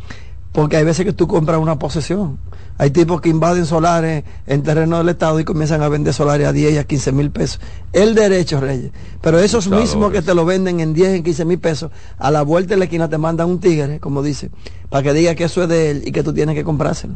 porque 0.52 0.76
hay 0.76 0.84
veces 0.84 1.06
que 1.06 1.12
tú 1.12 1.26
compras 1.26 1.58
una 1.58 1.78
posesión. 1.78 2.38
Hay 2.78 2.90
tipos 2.90 3.20
que 3.20 3.28
invaden 3.28 3.66
solares 3.66 4.24
en 4.46 4.62
terreno 4.62 4.98
del 4.98 5.08
Estado 5.10 5.38
y 5.38 5.44
comienzan 5.44 5.82
a 5.82 5.88
vender 5.88 6.14
solares 6.14 6.46
a 6.46 6.52
10 6.52 6.74
y 6.74 6.78
a 6.78 6.84
15 6.84 7.12
mil 7.12 7.30
pesos. 7.30 7.60
El 7.92 8.14
derecho, 8.14 8.60
Reyes. 8.60 8.90
Pero 9.20 9.38
esos 9.38 9.68
mismos 9.68 10.10
que 10.10 10.22
te 10.22 10.34
lo 10.34 10.44
venden 10.44 10.80
en 10.80 10.94
10 10.94 11.20
y 11.20 11.22
15 11.22 11.44
mil 11.44 11.58
pesos, 11.58 11.90
a 12.18 12.30
la 12.30 12.42
vuelta 12.42 12.74
de 12.74 12.78
la 12.78 12.84
esquina 12.84 13.08
te 13.08 13.18
mandan 13.18 13.48
un 13.48 13.60
tigre, 13.60 14.00
como 14.00 14.22
dice, 14.22 14.50
para 14.88 15.02
que 15.02 15.12
diga 15.12 15.34
que 15.34 15.44
eso 15.44 15.62
es 15.62 15.68
de 15.68 15.90
él 15.90 16.02
y 16.06 16.12
que 16.12 16.22
tú 16.22 16.32
tienes 16.32 16.54
que 16.54 16.64
comprárselo. 16.64 17.14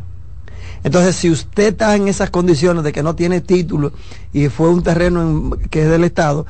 Entonces, 0.84 1.16
si 1.16 1.30
usted 1.30 1.72
está 1.72 1.96
en 1.96 2.06
esas 2.06 2.30
condiciones 2.30 2.84
de 2.84 2.92
que 2.92 3.02
no 3.02 3.16
tiene 3.16 3.40
título 3.40 3.92
y 4.32 4.48
fue 4.48 4.68
un 4.68 4.82
terreno 4.82 5.22
en, 5.22 5.50
que 5.68 5.82
es 5.82 5.90
del 5.90 6.04
Estado, 6.04 6.46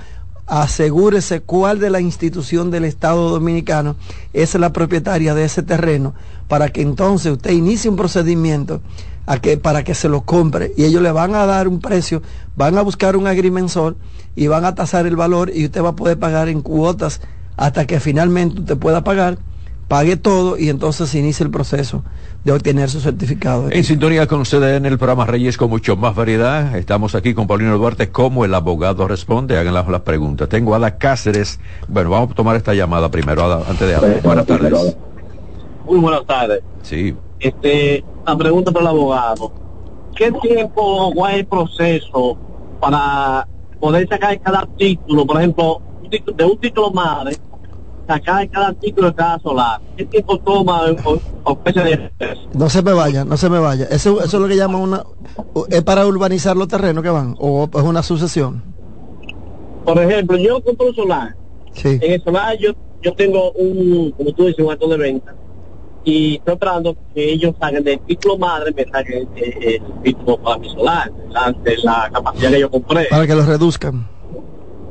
asegúrese 0.47 1.41
cuál 1.41 1.81
de 1.81 1.91
la 1.91 2.00
institución 2.00 2.71
del 2.71 2.85
Estado 2.85 3.31
Dominicano 3.31 3.97
es 4.33 4.55
la 4.55 4.73
propietaria 4.73 5.35
de 5.35 5.45
ese 5.45 5.62
terreno 5.62 6.15
para 6.49 6.69
que 6.69 6.83
entonces 6.83 7.33
usted 7.33 7.50
inicie 7.50 7.91
un 7.91 7.97
procedimiento 7.97 8.81
a 9.26 9.38
que, 9.38 9.59
para 9.59 9.83
que 9.83 9.95
se 9.95 10.09
lo 10.09 10.23
compre. 10.23 10.73
Y 10.76 10.85
ellos 10.85 11.03
le 11.03 11.11
van 11.11 11.35
a 11.35 11.47
dar 11.47 11.67
un 11.67 11.81
precio, 11.81 12.23
van 12.57 12.79
a 12.79 12.83
buscar 12.83 13.17
un 13.17 13.26
agrimensor 13.26 13.97
y 14.37 14.47
van 14.47 14.65
a 14.65 14.75
tasar 14.75 15.07
el 15.07 15.17
valor 15.17 15.50
y 15.53 15.65
usted 15.65 15.83
va 15.83 15.91
a 15.91 15.97
poder 15.97 16.19
pagar 16.19 16.49
en 16.49 16.62
cuotas 16.62 17.21
hasta 17.57 17.87
que 17.87 17.99
finalmente 17.99 18.61
usted 18.61 18.76
pueda 18.76 19.03
pagar 19.03 19.38
pague 19.88 20.17
todo 20.17 20.59
y 20.59 20.69
entonces 20.69 21.11
se 21.11 21.19
inicia 21.19 21.45
el 21.45 21.50
proceso 21.50 22.03
de 22.47 22.53
obtener 22.53 22.88
su 22.88 23.00
certificado. 23.00 23.69
En 23.73 23.83
sintonía 23.83 24.29
con 24.29 24.41
ustedes 24.41 24.76
en 24.76 24.87
el 24.87 24.99
programa 24.99 25.26
Reyes 25.26 25.57
con 25.57 25.69
mucho 25.69 25.97
más 25.97 26.15
variedad. 26.15 26.76
Estamos 26.76 27.17
aquí 27.17 27.35
con 27.35 27.49
Paulino 27.49 27.76
Duarte, 27.76 28.12
como 28.12 28.45
el 28.45 28.55
abogado 28.55 29.09
responde. 29.09 29.59
Hagan 29.59 29.75
las, 29.75 30.00
preguntas. 30.03 30.49
Tengo 30.49 30.73
a 30.73 30.76
Ada 30.76 30.97
Cáceres. 30.97 31.59
Bueno, 31.88 32.11
vamos 32.11 32.31
a 32.31 32.35
tomar 32.35 32.55
esta 32.55 32.73
llamada 32.73 33.11
primero, 33.11 33.43
Ada, 33.43 33.69
antes 33.69 33.88
de 33.88 33.97
hablar. 33.97 34.23
Buenas 34.23 34.47
tardes. 34.47 34.97
Muy 35.87 35.99
buenas 35.99 36.25
tardes. 36.25 36.62
Sí. 36.83 37.17
Este, 37.41 38.05
la 38.25 38.38
pregunta 38.38 38.71
para 38.71 38.83
el 38.85 38.88
abogado. 38.91 39.53
¿Qué 40.15 40.31
tiempo 40.31 41.12
va 41.17 41.35
el 41.35 41.47
proceso 41.47 42.38
para 42.81 43.49
poder 43.81 44.09
sacar 44.09 44.41
cada 44.41 44.69
título? 44.79 45.26
Por 45.26 45.38
ejemplo, 45.38 45.83
de 46.09 46.45
un 46.45 46.59
título 46.59 46.93
madre 46.93 47.37
sacar 48.07 48.49
cada 48.51 48.69
artículo 48.69 49.09
de 49.09 49.15
cada 49.15 49.39
solar. 49.41 49.81
¿Qué 49.97 50.05
tiempo 50.05 50.39
toma 50.39 50.87
de 50.87 52.11
No 52.55 52.71
se 52.71 52.83
me 52.83 52.93
vaya, 52.93 53.25
no 53.25 53.37
se 53.37 53.51
me 53.51 53.59
vaya. 53.59 53.87
Eso, 53.91 54.23
eso 54.23 54.37
es 54.37 54.43
lo 54.43 54.49
que 54.49 54.57
llaman 54.57 54.81
una... 54.81 55.03
¿Es 55.69 55.83
para 55.83 56.07
urbanizar 56.07 56.57
los 56.57 56.69
terrenos 56.69 57.03
que 57.03 57.11
van? 57.11 57.35
¿O 57.39 57.69
es 57.73 57.83
una 57.83 58.03
sucesión? 58.03 58.63
Por 59.85 59.99
ejemplo, 59.99 60.37
yo 60.37 60.63
compro 60.63 60.89
un 60.89 60.95
solar. 60.95 61.37
Sí. 61.73 61.99
En 62.01 62.13
el 62.13 62.23
solar 62.23 62.57
yo, 62.59 62.73
yo 63.03 63.15
tengo 63.15 63.53
un, 63.53 64.13
como 64.13 64.33
tú 64.33 64.47
dices, 64.47 64.65
un 64.65 64.73
acto 64.73 64.89
de 64.89 64.97
venta. 64.97 65.35
Y 66.05 66.37
estoy 66.37 66.55
esperando 66.55 66.97
que 67.15 67.33
ellos 67.33 67.55
saquen 67.61 67.83
del 67.83 67.99
título 68.01 68.39
madre, 68.39 68.73
me 68.73 68.85
saquen 68.85 69.29
el, 69.35 69.83
título 70.05 70.39
para 70.39 70.59
mi 70.59 70.71
solar, 70.71 71.11
la, 71.31 71.53
de 71.53 71.77
la 71.83 72.09
capacidad 72.13 72.51
que 72.51 72.61
yo 72.61 72.71
compré. 72.71 73.07
Para 73.11 73.27
que 73.27 73.35
lo 73.35 73.45
reduzcan. 73.45 74.09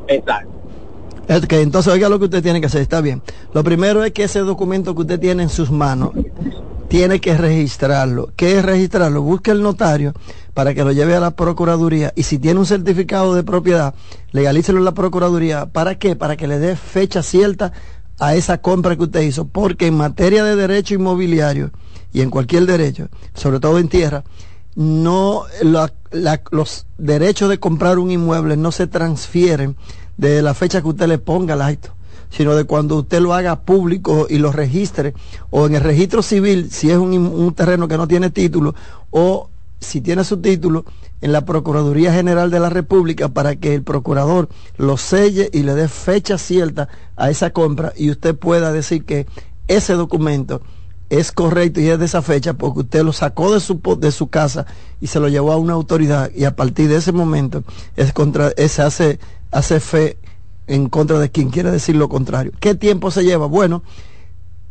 Exacto. 0.07 0.54
Entonces 1.27 1.91
oiga 1.91 2.09
lo 2.09 2.19
que 2.19 2.25
usted 2.25 2.43
tiene 2.43 2.59
que 2.59 2.67
hacer, 2.67 2.81
está 2.81 3.01
bien. 3.01 3.21
Lo 3.53 3.63
primero 3.63 4.03
es 4.03 4.11
que 4.11 4.23
ese 4.23 4.39
documento 4.39 4.93
que 4.95 5.01
usted 5.01 5.19
tiene 5.19 5.43
en 5.43 5.49
sus 5.49 5.71
manos 5.71 6.11
tiene 6.87 7.19
que 7.19 7.35
registrarlo. 7.35 8.29
¿Qué 8.35 8.59
es 8.59 8.65
registrarlo? 8.65 9.21
Busque 9.21 9.51
el 9.51 9.61
notario 9.61 10.13
para 10.53 10.73
que 10.73 10.83
lo 10.83 10.91
lleve 10.91 11.15
a 11.15 11.19
la 11.19 11.31
Procuraduría 11.31 12.13
y 12.15 12.23
si 12.23 12.37
tiene 12.37 12.59
un 12.59 12.65
certificado 12.65 13.33
de 13.33 13.43
propiedad, 13.43 13.95
legalícelo 14.31 14.77
en 14.77 14.85
la 14.85 14.93
Procuraduría. 14.93 15.65
¿Para 15.65 15.97
qué? 15.97 16.15
Para 16.15 16.37
que 16.37 16.47
le 16.47 16.59
dé 16.59 16.75
fecha 16.75 17.23
cierta 17.23 17.73
a 18.19 18.35
esa 18.35 18.59
compra 18.59 18.95
que 18.95 19.03
usted 19.03 19.21
hizo. 19.21 19.45
Porque 19.45 19.87
en 19.87 19.97
materia 19.97 20.43
de 20.43 20.55
derecho 20.55 20.93
inmobiliario 20.93 21.71
y 22.13 22.21
en 22.21 22.29
cualquier 22.29 22.65
derecho, 22.65 23.09
sobre 23.33 23.59
todo 23.59 23.79
en 23.79 23.89
tierra, 23.89 24.23
no 24.75 25.43
los 26.11 26.85
derechos 26.97 27.49
de 27.49 27.59
comprar 27.59 27.97
un 27.97 28.11
inmueble 28.11 28.57
no 28.57 28.71
se 28.71 28.87
transfieren 28.87 29.77
de 30.17 30.41
la 30.41 30.53
fecha 30.53 30.81
que 30.81 30.87
usted 30.87 31.07
le 31.07 31.17
ponga 31.17 31.53
al 31.53 31.61
acto, 31.61 31.93
sino 32.29 32.55
de 32.55 32.65
cuando 32.65 32.97
usted 32.97 33.19
lo 33.19 33.33
haga 33.33 33.61
público 33.61 34.27
y 34.29 34.37
lo 34.37 34.51
registre, 34.51 35.13
o 35.49 35.65
en 35.65 35.75
el 35.75 35.81
registro 35.81 36.21
civil, 36.21 36.69
si 36.71 36.91
es 36.91 36.97
un, 36.97 37.53
terreno 37.55 37.87
que 37.87 37.97
no 37.97 38.07
tiene 38.07 38.29
título, 38.29 38.75
o 39.11 39.49
si 39.79 40.01
tiene 40.01 40.23
su 40.23 40.37
título, 40.37 40.85
en 41.21 41.31
la 41.31 41.45
Procuraduría 41.45 42.13
General 42.13 42.51
de 42.51 42.59
la 42.59 42.69
República 42.69 43.29
para 43.29 43.55
que 43.55 43.73
el 43.73 43.83
procurador 43.83 44.49
lo 44.77 44.97
selle 44.97 45.49
y 45.53 45.63
le 45.63 45.73
dé 45.73 45.87
fecha 45.87 46.37
cierta 46.37 46.89
a 47.15 47.29
esa 47.29 47.51
compra 47.51 47.93
y 47.95 48.11
usted 48.11 48.35
pueda 48.35 48.71
decir 48.71 49.05
que 49.05 49.25
ese 49.67 49.93
documento 49.93 50.61
es 51.09 51.31
correcto 51.31 51.79
y 51.79 51.87
es 51.87 51.99
de 51.99 52.05
esa 52.05 52.21
fecha 52.21 52.53
porque 52.53 52.81
usted 52.81 53.03
lo 53.03 53.13
sacó 53.13 53.53
de 53.53 53.59
su, 53.59 53.79
de 53.99 54.11
su 54.11 54.27
casa 54.27 54.65
y 54.99 55.07
se 55.07 55.19
lo 55.19 55.29
llevó 55.29 55.51
a 55.51 55.57
una 55.57 55.73
autoridad 55.73 56.31
y 56.35 56.45
a 56.45 56.55
partir 56.55 56.89
de 56.89 56.97
ese 56.97 57.11
momento 57.11 57.63
es 57.95 58.11
contra, 58.11 58.51
se 58.51 58.81
hace 58.81 59.19
hace 59.55 59.79
fe 59.79 60.17
en 60.67 60.89
contra 60.89 61.17
de 61.17 61.31
quien 61.31 61.49
quiere 61.49 61.71
decir 61.71 61.95
lo 61.95 62.09
contrario. 62.09 62.51
¿Qué 62.59 62.75
tiempo 62.75 63.09
se 63.09 63.23
lleva? 63.23 63.45
Bueno, 63.45 63.83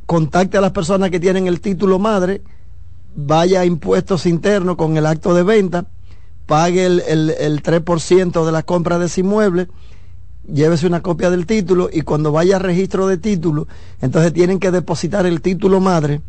contacte 0.04 0.58
a 0.58 0.60
las 0.60 0.72
personas 0.72 1.10
que 1.10 1.18
tienen 1.18 1.46
el 1.46 1.62
título 1.62 1.98
madre, 1.98 2.42
vaya 3.16 3.60
a 3.60 3.64
impuestos 3.64 4.26
internos 4.26 4.76
con 4.76 4.98
el 4.98 5.06
acto 5.06 5.32
de 5.32 5.42
venta, 5.42 5.86
pague 6.44 6.84
el, 6.84 7.00
el, 7.00 7.62
3% 7.62 8.44
de 8.44 8.52
la 8.52 8.62
compra 8.62 8.98
de 8.98 9.06
ese 9.06 9.22
inmueble, 9.22 9.68
llévese 10.52 10.86
una 10.86 11.00
copia 11.00 11.30
del 11.30 11.46
título 11.46 11.88
y 11.90 12.02
cuando 12.02 12.30
vaya 12.30 12.56
a 12.56 12.58
registro 12.58 13.06
de 13.06 13.16
título, 13.16 13.66
entonces 14.02 14.34
tienen 14.34 14.58
que 14.58 14.70
depositar 14.70 15.24
el 15.24 15.40
título 15.40 15.80
madre 15.80 16.20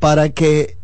para 0.00 0.28
que 0.28 0.76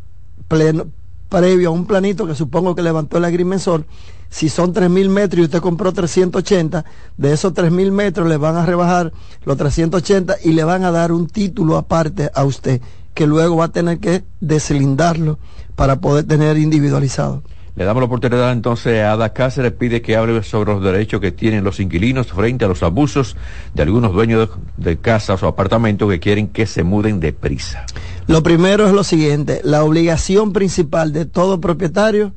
pleno, 0.49 0.87
previo 1.33 1.71
a 1.71 1.73
un 1.73 1.87
planito 1.87 2.27
que 2.27 2.35
supongo 2.35 2.75
que 2.75 2.83
levantó 2.83 3.17
el 3.17 3.25
agrimensor, 3.25 3.87
si 4.29 4.51
son 4.51 4.75
3.000 4.75 5.09
metros 5.09 5.41
y 5.41 5.45
usted 5.45 5.61
compró 5.61 5.91
380, 5.91 6.85
de 7.17 7.33
esos 7.33 7.55
3.000 7.55 7.91
metros 7.91 8.29
le 8.29 8.37
van 8.37 8.57
a 8.57 8.67
rebajar 8.67 9.15
los 9.45 9.57
380 9.57 10.37
y 10.45 10.53
le 10.53 10.63
van 10.65 10.85
a 10.85 10.91
dar 10.91 11.11
un 11.11 11.27
título 11.29 11.79
aparte 11.79 12.31
a 12.35 12.45
usted, 12.45 12.83
que 13.15 13.27
luego 13.27 13.57
va 13.57 13.67
a 13.67 13.73
tener 13.73 13.99
que 13.99 14.25
deslindarlo 14.41 15.39
para 15.75 16.01
poder 16.01 16.27
tener 16.27 16.59
individualizado. 16.59 17.43
Le 17.77 17.87
damos 17.87 18.03
la 18.03 18.07
oportunidad 18.07 18.53
entonces 18.53 19.03
a 19.03 19.13
Ada 19.13 19.33
Cáceres, 19.33 19.73
pide 19.73 20.03
que 20.03 20.17
hable 20.17 20.43
sobre 20.43 20.75
los 20.75 20.83
derechos 20.83 21.23
que 21.23 21.33
tienen 21.33 21.65
los 21.65 21.81
inquilinos 21.81 22.27
frente 22.27 22.67
a 22.67 22.69
los 22.69 22.83
abusos 22.83 23.39
de 23.73 23.83
algunos 23.83 24.13
dueños 24.13 24.51
de, 24.77 24.91
de 24.91 24.99
casas 24.99 25.43
o 25.43 25.49
apartamentos 25.49 26.11
que 26.11 26.21
quieren 26.21 26.49
que 26.49 26.67
se 26.67 26.83
muden 26.83 27.21
deprisa. 27.21 27.87
Lo 28.29 28.43
primero 28.43 28.87
es 28.87 28.93
lo 28.93 29.03
siguiente, 29.03 29.61
la 29.65 29.83
obligación 29.83 30.53
principal 30.53 31.13
de 31.13 31.25
todo 31.25 31.61
propietario 31.61 32.33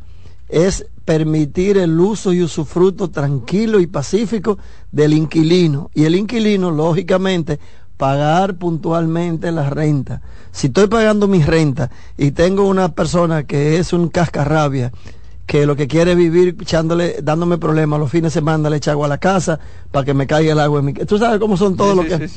es 0.49 0.87
permitir 1.05 1.77
el 1.77 1.99
uso 1.99 2.33
y 2.33 2.41
usufructo 2.41 3.11
tranquilo 3.11 3.79
y 3.79 3.87
pacífico 3.87 4.57
del 4.91 5.13
inquilino. 5.13 5.91
Y 5.93 6.05
el 6.05 6.15
inquilino, 6.15 6.71
lógicamente, 6.71 7.59
pagar 7.97 8.55
puntualmente 8.55 9.51
la 9.51 9.69
renta. 9.69 10.21
Si 10.51 10.67
estoy 10.67 10.87
pagando 10.87 11.27
mi 11.27 11.43
renta 11.43 11.91
y 12.17 12.31
tengo 12.31 12.67
una 12.67 12.93
persona 12.93 13.43
que 13.43 13.77
es 13.77 13.93
un 13.93 14.09
cascarrabia, 14.09 14.91
que 15.45 15.67
lo 15.67 15.75
que 15.75 15.87
quiere 15.87 16.11
es 16.11 16.17
vivir 16.17 16.57
echándole, 16.59 17.17
dándome 17.21 17.59
problemas 17.59 17.99
los 17.99 18.09
fines 18.09 18.33
de 18.33 18.39
semana, 18.39 18.69
le 18.69 18.77
echa 18.77 18.91
agua 18.91 19.05
a 19.05 19.09
la 19.09 19.19
casa 19.19 19.59
para 19.91 20.03
que 20.03 20.13
me 20.15 20.25
caiga 20.25 20.53
el 20.53 20.59
agua 20.59 20.79
en 20.79 20.85
mi 20.85 20.93
Tú 20.93 21.19
sabes 21.19 21.39
cómo 21.39 21.55
son 21.55 21.77
todos 21.77 21.95
los 21.95 22.05
que... 22.05 22.29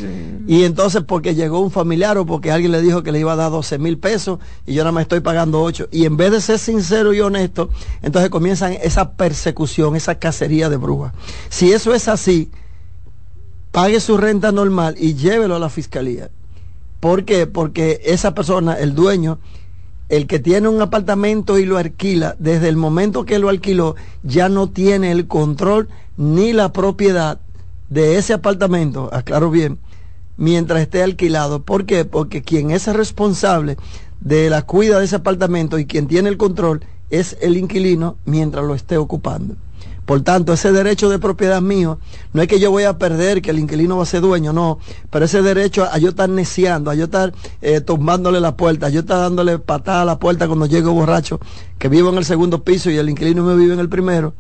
Y 0.47 0.65
entonces 0.65 1.03
porque 1.07 1.35
llegó 1.35 1.61
un 1.61 1.71
familiar 1.71 2.19
o 2.19 2.27
porque 2.27 2.53
alguien 2.53 2.71
le 2.71 2.83
dijo 2.83 3.03
que 3.03 3.11
le 3.11 3.21
iba 3.21 3.33
a 3.33 3.37
dar 3.37 3.51
12 3.51 3.79
mil 3.79 3.99
pesos 3.99 4.41
y 4.67 4.75
yo 4.75 4.83
nada 4.83 4.93
más 4.93 5.03
estoy 5.03 5.21
pagando 5.21 5.63
8. 5.63 5.89
Y 5.91 6.05
en 6.05 6.19
vez 6.19 6.33
de 6.33 6.41
ser 6.43 6.59
sincero 6.59 7.15
y 7.15 7.21
honesto, 7.21 7.71
entonces 8.03 8.31
comienzan 8.31 8.75
esa 8.75 9.13
persecución, 9.13 9.97
esa 9.97 10.17
cacería 10.17 10.69
de 10.69 10.77
brujas. 10.77 11.15
Si 11.49 11.73
eso 11.73 11.95
es 11.95 12.09
así, 12.09 12.51
pague 13.73 14.01
su 14.01 14.19
renta 14.19 14.53
normal 14.53 14.97
y 14.99 15.15
llévelo 15.15 15.57
a 15.57 15.59
la 15.59 15.71
fiscalía. 15.71 16.31
¿Por 17.01 17.25
qué? 17.25 17.47
Porque 17.47 18.03
esa 18.05 18.35
persona, 18.35 18.75
el 18.75 18.95
dueño, 18.95 19.39
el 20.09 20.27
que 20.27 20.39
tiene 20.39 20.69
un 20.69 20.81
apartamento 20.81 21.59
y 21.59 21.67
lo 21.67 21.77
alquila, 21.77 22.37
desde 22.39 22.69
el 22.69 22.77
momento 22.77 23.25
que 23.25 23.39
lo 23.39 23.49
alquiló, 23.49 23.95
ya 24.23 24.49
no 24.49 24.69
tiene 24.69 25.13
el 25.13 25.27
control 25.27 25.89
ni 26.17 26.53
la 26.53 26.73
propiedad 26.73 27.41
de 27.91 28.17
ese 28.17 28.33
apartamento, 28.33 29.11
aclaro 29.13 29.51
bien, 29.51 29.79
mientras 30.37 30.81
esté 30.81 31.03
alquilado. 31.03 31.63
¿Por 31.63 31.85
qué? 31.85 32.05
Porque 32.05 32.43
quien 32.43 32.71
es 32.71 32.87
responsable 32.87 33.77
de 34.21 34.51
la 34.51 34.63
cuida 34.63 34.99
de 34.99 35.05
ese 35.05 35.17
apartamento 35.17 35.79
y 35.79 35.87
quien 35.87 36.07
tiene 36.07 36.29
el 36.29 36.37
control 36.37 36.85
es 37.11 37.37
el 37.41 37.57
inquilino 37.57 38.17
mientras 38.25 38.65
lo 38.65 38.75
esté 38.75 38.97
ocupando. 38.97 39.57
Por 40.09 40.23
tanto, 40.23 40.55
ese 40.55 40.73
derecho 40.73 41.11
de 41.11 41.19
propiedad 41.19 41.61
mío, 41.61 41.99
no 42.33 42.41
es 42.41 42.49
que 42.49 42.59
yo 42.59 42.71
voy 42.71 42.85
a 42.85 42.97
perder, 42.97 43.43
que 43.43 43.51
el 43.51 43.59
inquilino 43.59 43.99
va 43.99 44.05
a 44.05 44.07
ser 44.07 44.23
dueño, 44.23 44.55
no, 44.55 44.79
pero 45.11 45.27
ese 45.27 45.43
derecho 45.43 45.85
a 45.85 45.99
yo 45.99 46.09
estar 46.09 46.31
neciando, 46.31 46.91
a 46.91 46.95
yo 46.95 47.05
estar 47.05 47.35
eh, 47.61 47.83
tumbándole 47.83 48.41
la 48.41 48.57
puerta, 48.57 48.87
a 48.87 48.89
yo 48.89 49.01
estar 49.01 49.19
dándole 49.19 49.59
patada 49.59 50.01
a 50.01 50.05
la 50.07 50.19
puerta 50.19 50.47
cuando 50.47 50.65
llego 50.65 50.95
borracho, 50.95 51.41
que 51.79 51.91
vivo 51.91 52.09
en 52.09 52.17
el 52.17 52.25
segundo 52.25 52.65
piso 52.65 52.91
y 52.91 52.97
el 52.97 53.11
inquilino 53.11 53.43
me 53.43 53.55
vive 53.55 53.75
en 53.75 53.81
el 53.81 53.91
primero, 53.91 54.33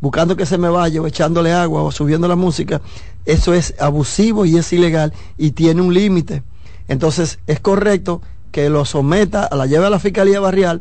buscando 0.00 0.36
que 0.36 0.46
se 0.46 0.56
me 0.56 0.70
vaya 0.70 1.02
o 1.02 1.06
echándole 1.06 1.52
agua 1.52 1.82
o 1.82 1.92
subiendo 1.92 2.26
la 2.26 2.36
música, 2.36 2.80
eso 3.26 3.52
es 3.52 3.74
abusivo 3.78 4.46
y 4.46 4.56
es 4.56 4.72
ilegal 4.72 5.12
y 5.36 5.50
tiene 5.50 5.82
un 5.82 5.92
límite. 5.92 6.44
Entonces, 6.88 7.40
es 7.46 7.60
correcto 7.60 8.22
que 8.52 8.70
lo 8.70 8.86
someta, 8.86 9.44
a 9.44 9.54
la 9.54 9.66
lleve 9.66 9.84
a 9.84 9.90
la 9.90 9.98
Fiscalía 9.98 10.40
Barrial 10.40 10.80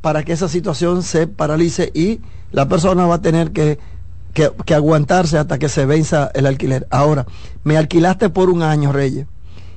para 0.00 0.24
que 0.24 0.32
esa 0.32 0.48
situación 0.48 1.04
se 1.04 1.28
paralice 1.28 1.92
y 1.94 2.18
la 2.56 2.66
persona 2.66 3.04
va 3.04 3.16
a 3.16 3.20
tener 3.20 3.52
que, 3.52 3.78
que, 4.32 4.74
aguantarse 4.74 5.36
hasta 5.36 5.58
que 5.58 5.68
se 5.68 5.84
venza 5.84 6.30
el 6.32 6.46
alquiler. 6.46 6.86
Ahora, 6.90 7.26
me 7.64 7.76
alquilaste 7.76 8.30
por 8.30 8.48
un 8.48 8.62
año, 8.62 8.92
Reyes, 8.92 9.26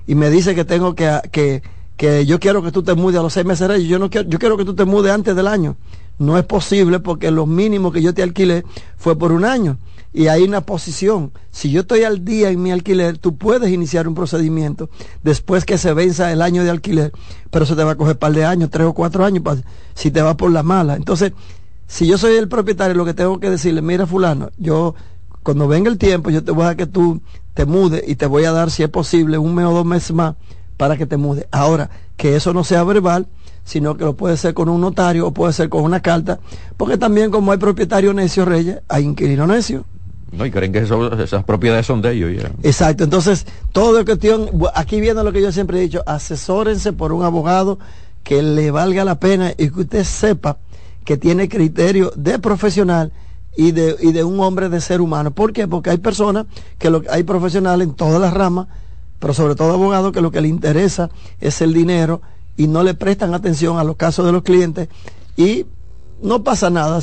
y 0.07 0.15
me 0.15 0.29
dice 0.29 0.55
que 0.55 0.63
tengo 0.63 0.95
que, 0.95 1.19
que, 1.29 1.61
que 1.97 2.25
yo 2.25 2.39
quiero 2.39 2.63
que 2.63 2.71
tú 2.71 2.81
te 2.81 2.93
mudes 2.93 3.19
a 3.19 3.21
los 3.21 3.33
seis 3.33 3.45
meses, 3.45 3.67
Reyes, 3.67 3.89
yo, 3.89 3.99
no 3.99 4.09
quiero, 4.09 4.29
yo 4.29 4.39
quiero 4.39 4.55
que 4.55 4.63
tú 4.63 4.75
te 4.75 4.85
mudes 4.85 5.11
antes 5.11 5.35
del 5.35 5.47
año. 5.47 5.75
No 6.19 6.37
es 6.37 6.45
posible 6.45 7.01
porque 7.01 7.31
lo 7.31 7.45
mínimo 7.45 7.91
que 7.91 8.01
yo 8.01 8.13
te 8.13 8.23
alquilé 8.23 8.63
fue 8.95 9.17
por 9.17 9.33
un 9.33 9.43
año. 9.43 9.77
Y 10.13 10.27
hay 10.27 10.43
una 10.43 10.61
posición. 10.61 11.33
Si 11.51 11.71
yo 11.71 11.81
estoy 11.81 12.03
al 12.03 12.23
día 12.23 12.49
en 12.49 12.63
mi 12.63 12.71
alquiler, 12.71 13.17
tú 13.17 13.35
puedes 13.35 13.71
iniciar 13.71 14.07
un 14.07 14.15
procedimiento 14.15 14.89
después 15.21 15.65
que 15.65 15.77
se 15.77 15.93
venza 15.93 16.31
el 16.31 16.41
año 16.41 16.63
de 16.63 16.69
alquiler, 16.69 17.11
pero 17.51 17.65
se 17.65 17.75
te 17.75 17.83
va 17.83 17.91
a 17.91 17.95
coger 17.95 18.13
un 18.13 18.19
par 18.19 18.31
de 18.31 18.45
años, 18.45 18.69
tres 18.71 18.87
o 18.87 18.93
cuatro 18.93 19.25
años, 19.25 19.43
si 19.95 20.11
te 20.11 20.21
va 20.21 20.35
por 20.35 20.49
la 20.51 20.63
mala. 20.63 20.95
Entonces, 20.95 21.33
si 21.89 22.05
yo 22.05 22.19
soy 22.19 22.35
el 22.35 22.47
propietario, 22.47 22.93
lo 22.95 23.03
que 23.03 23.15
tengo 23.15 23.39
que 23.39 23.49
decirle, 23.49 23.81
mira 23.81 24.05
fulano, 24.05 24.51
yo 24.57 24.93
cuando 25.41 25.67
venga 25.67 25.89
el 25.89 25.97
tiempo, 25.97 26.29
yo 26.29 26.43
te 26.43 26.51
voy 26.51 26.67
a 26.67 26.75
que 26.75 26.85
tú 26.85 27.19
te 27.55 27.65
mudes 27.65 28.03
y 28.07 28.15
te 28.15 28.27
voy 28.27 28.45
a 28.45 28.51
dar, 28.51 28.69
si 28.69 28.83
es 28.83 28.89
posible, 28.89 29.39
un 29.39 29.55
mes 29.55 29.65
o 29.65 29.71
dos 29.71 29.85
meses 29.85 30.11
más 30.13 30.35
para 30.77 30.95
que 30.97 31.07
te 31.07 31.17
mude. 31.17 31.47
Ahora, 31.51 31.89
que 32.15 32.35
eso 32.35 32.53
no 32.53 32.63
sea 32.63 32.83
verbal, 32.83 33.27
sino 33.63 33.97
que 33.97 34.03
lo 34.05 34.15
puede 34.15 34.37
ser 34.37 34.53
con 34.53 34.69
un 34.69 34.81
notario 34.81 35.25
o 35.25 35.31
puede 35.33 35.51
ser 35.51 35.67
con 35.69 35.83
una 35.83 35.99
carta, 35.99 36.39
porque 36.77 36.97
también 36.97 37.31
como 37.31 37.51
hay 37.51 37.57
propietario 37.57 38.13
necio, 38.13 38.45
Reyes, 38.45 38.77
hay 38.87 39.03
inquilino 39.05 39.47
necio. 39.47 39.83
No, 40.31 40.45
y 40.45 40.51
creen 40.51 40.71
que 40.71 40.79
eso- 40.79 41.11
esas 41.19 41.43
propiedades 41.43 41.87
son 41.87 42.03
de 42.03 42.11
ellos 42.13 42.31
ya. 42.43 42.51
Exacto, 42.61 43.03
entonces 43.03 43.47
todo 43.71 43.97
es 43.97 44.05
cuestión, 44.05 44.47
aquí 44.75 45.01
viene 45.01 45.23
lo 45.23 45.31
que 45.31 45.41
yo 45.41 45.51
siempre 45.51 45.79
he 45.79 45.81
dicho, 45.81 46.03
asesórense 46.05 46.93
por 46.93 47.13
un 47.13 47.23
abogado 47.23 47.79
que 48.23 48.43
le 48.43 48.69
valga 48.69 49.03
la 49.03 49.19
pena 49.19 49.53
y 49.57 49.69
que 49.71 49.79
usted 49.81 50.03
sepa 50.03 50.59
que 51.09 51.17
tiene 51.17 51.49
criterio 51.49 52.11
de 52.15 52.37
profesional 52.37 53.11
y 53.57 53.71
de, 53.71 53.95
y 53.99 54.11
de 54.11 54.23
un 54.23 54.39
hombre 54.41 54.69
de 54.69 54.79
ser 54.79 55.01
humano. 55.01 55.31
¿Por 55.31 55.53
qué? 55.53 55.67
Porque 55.67 55.89
hay 55.89 55.97
personas 55.97 56.45
que 56.77 56.91
lo, 56.91 57.01
hay 57.09 57.23
profesionales 57.23 57.87
en 57.87 57.95
todas 57.95 58.21
las 58.21 58.31
ramas, 58.31 58.67
pero 59.17 59.33
sobre 59.33 59.55
todo 59.55 59.73
abogados 59.73 60.11
que 60.11 60.21
lo 60.21 60.29
que 60.29 60.39
le 60.39 60.49
interesa 60.49 61.09
es 61.41 61.61
el 61.61 61.73
dinero 61.73 62.21
y 62.57 62.67
no 62.67 62.83
le 62.83 62.93
prestan 62.93 63.33
atención 63.33 63.79
a 63.79 63.83
los 63.83 63.95
casos 63.95 64.23
de 64.23 64.31
los 64.31 64.43
clientes 64.43 64.87
y 65.35 65.65
no 66.21 66.43
pasa 66.43 66.69
nada. 66.69 66.99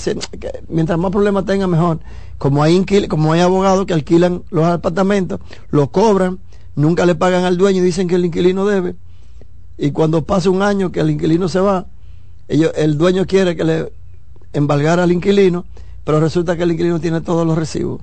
mientras 0.69 1.01
más 1.01 1.11
problemas 1.11 1.45
tenga, 1.45 1.67
mejor. 1.67 1.99
Como 2.39 2.63
hay, 2.63 2.85
como 3.09 3.33
hay 3.33 3.41
abogados 3.41 3.87
que 3.87 3.95
alquilan 3.95 4.45
los 4.51 4.67
apartamentos, 4.67 5.41
lo 5.71 5.91
cobran, 5.91 6.39
nunca 6.77 7.07
le 7.07 7.17
pagan 7.17 7.43
al 7.43 7.57
dueño 7.57 7.83
y 7.83 7.87
dicen 7.87 8.07
que 8.07 8.15
el 8.15 8.25
inquilino 8.25 8.67
debe. 8.67 8.95
Y 9.77 9.91
cuando 9.91 10.23
pasa 10.23 10.49
un 10.49 10.63
año 10.63 10.93
que 10.93 11.01
el 11.01 11.11
inquilino 11.11 11.49
se 11.49 11.59
va, 11.59 11.87
ellos, 12.49 12.73
el 12.76 12.97
dueño 12.99 13.26
quiere 13.26 13.57
que 13.57 13.65
le 13.65 13.93
embargara 14.53 15.03
al 15.03 15.12
inquilino, 15.12 15.65
pero 16.05 16.21
resulta 16.21 16.57
que 16.57 16.62
el 16.62 16.73
inquilino 16.73 17.00
tiene 17.00 17.21
todos 17.21 17.47
los 17.47 17.57
recibos. 17.59 18.00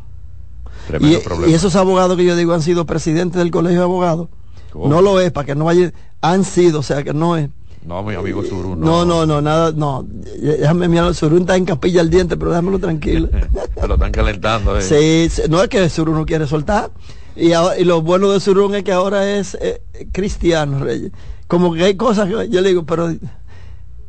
Tremendo 0.88 1.18
Y, 1.18 1.22
problema. 1.22 1.52
y 1.52 1.54
esos 1.56 1.76
abogados 1.76 2.18
que 2.18 2.26
yo 2.26 2.36
digo 2.36 2.54
han 2.54 2.62
sido 2.62 2.86
presidentes 2.86 3.40
del 3.40 3.52
colegio 3.52 3.80
de 3.80 3.84
abogados. 3.86 4.28
¿Cómo? 4.72 4.88
No 4.90 5.02
lo 5.02 5.20
es, 5.20 5.32
para 5.32 5.46
que 5.46 5.56
no 5.56 5.66
vaya, 5.66 5.94
han 6.22 6.44
sido, 6.44 6.80
o 6.80 6.84
sea 6.84 7.04
que 7.04 7.14
no 7.14 7.38
es. 7.38 7.50
No, 7.86 8.02
mi 8.02 8.16
amigo 8.16 8.44
Suru, 8.44 8.76
No, 8.78 9.04
no, 9.06 9.26
no, 9.26 9.42
nada, 9.42 9.72
no. 9.76 10.06
Déjame 10.42 10.88
mirar, 10.88 11.14
Surún 11.14 11.42
está 11.42 11.58
en 11.58 11.66
capilla 11.66 12.00
al 12.02 12.10
diente, 12.10 12.38
pero 12.38 12.52
déjamelo 12.52 12.80
tranquilo. 12.80 13.28
Se 13.80 13.88
lo 13.88 13.96
están 13.96 14.12
calentando. 14.12 14.78
eh. 14.78 14.82
Sí, 14.82 15.28
sí, 15.30 15.42
no 15.50 15.62
es 15.62 15.68
que 15.70 15.90
Surún 15.90 16.16
no 16.16 16.26
quiere 16.26 16.48
soltar. 16.48 16.92
Y, 17.36 17.52
ahora- 17.52 17.78
y 17.78 17.84
lo 17.84 18.02
bueno 18.02 18.32
de 18.32 18.40
Surún 18.40 18.74
es 18.76 18.84
que 18.84 18.94
ahora 18.94 19.30
es 19.38 19.58
eh, 19.60 19.82
cristiano, 20.14 20.80
Reyes. 20.80 21.12
Como 21.48 21.74
que 21.74 21.84
hay 21.84 21.96
cosas 21.96 22.28
que 22.30 22.48
yo 22.50 22.62
le 22.62 22.70
digo, 22.70 22.84
pero 22.86 23.14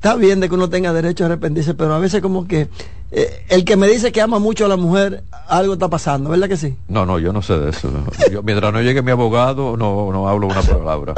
está 0.05 0.17
bien 0.17 0.39
de 0.39 0.51
que 0.51 0.55
uno 0.55 0.69
tenga 0.69 0.93
derecho 0.93 1.25
a 1.25 1.29
arrepentirse, 1.29 1.73
pero 1.73 1.95
a 1.95 1.99
veces 1.99 2.21
como 2.21 2.47
que 2.47 2.69
eh, 3.11 3.43
el 3.49 3.65
que 3.65 3.79
me 3.79 3.89
dice 3.89 4.13
que 4.13 4.21
ama 4.21 4.39
mucho 4.39 4.67
a 4.67 4.69
la 4.69 4.77
mujer, 4.77 5.25
algo 5.49 5.73
está 5.73 5.89
pasando, 5.89 6.29
¿verdad 6.29 6.47
que 6.47 6.59
sí? 6.59 6.77
No, 6.89 7.07
no, 7.07 7.19
yo 7.19 7.33
no 7.33 7.41
sé 7.41 7.57
de 7.59 7.71
eso. 7.71 7.91
Yo, 8.31 8.43
mientras 8.43 8.71
no 8.71 8.83
llegue 8.83 9.01
mi 9.01 9.13
abogado, 9.13 9.79
no, 9.79 10.13
no 10.13 10.29
hablo 10.29 10.49
una 10.49 10.61
palabra. 10.61 11.15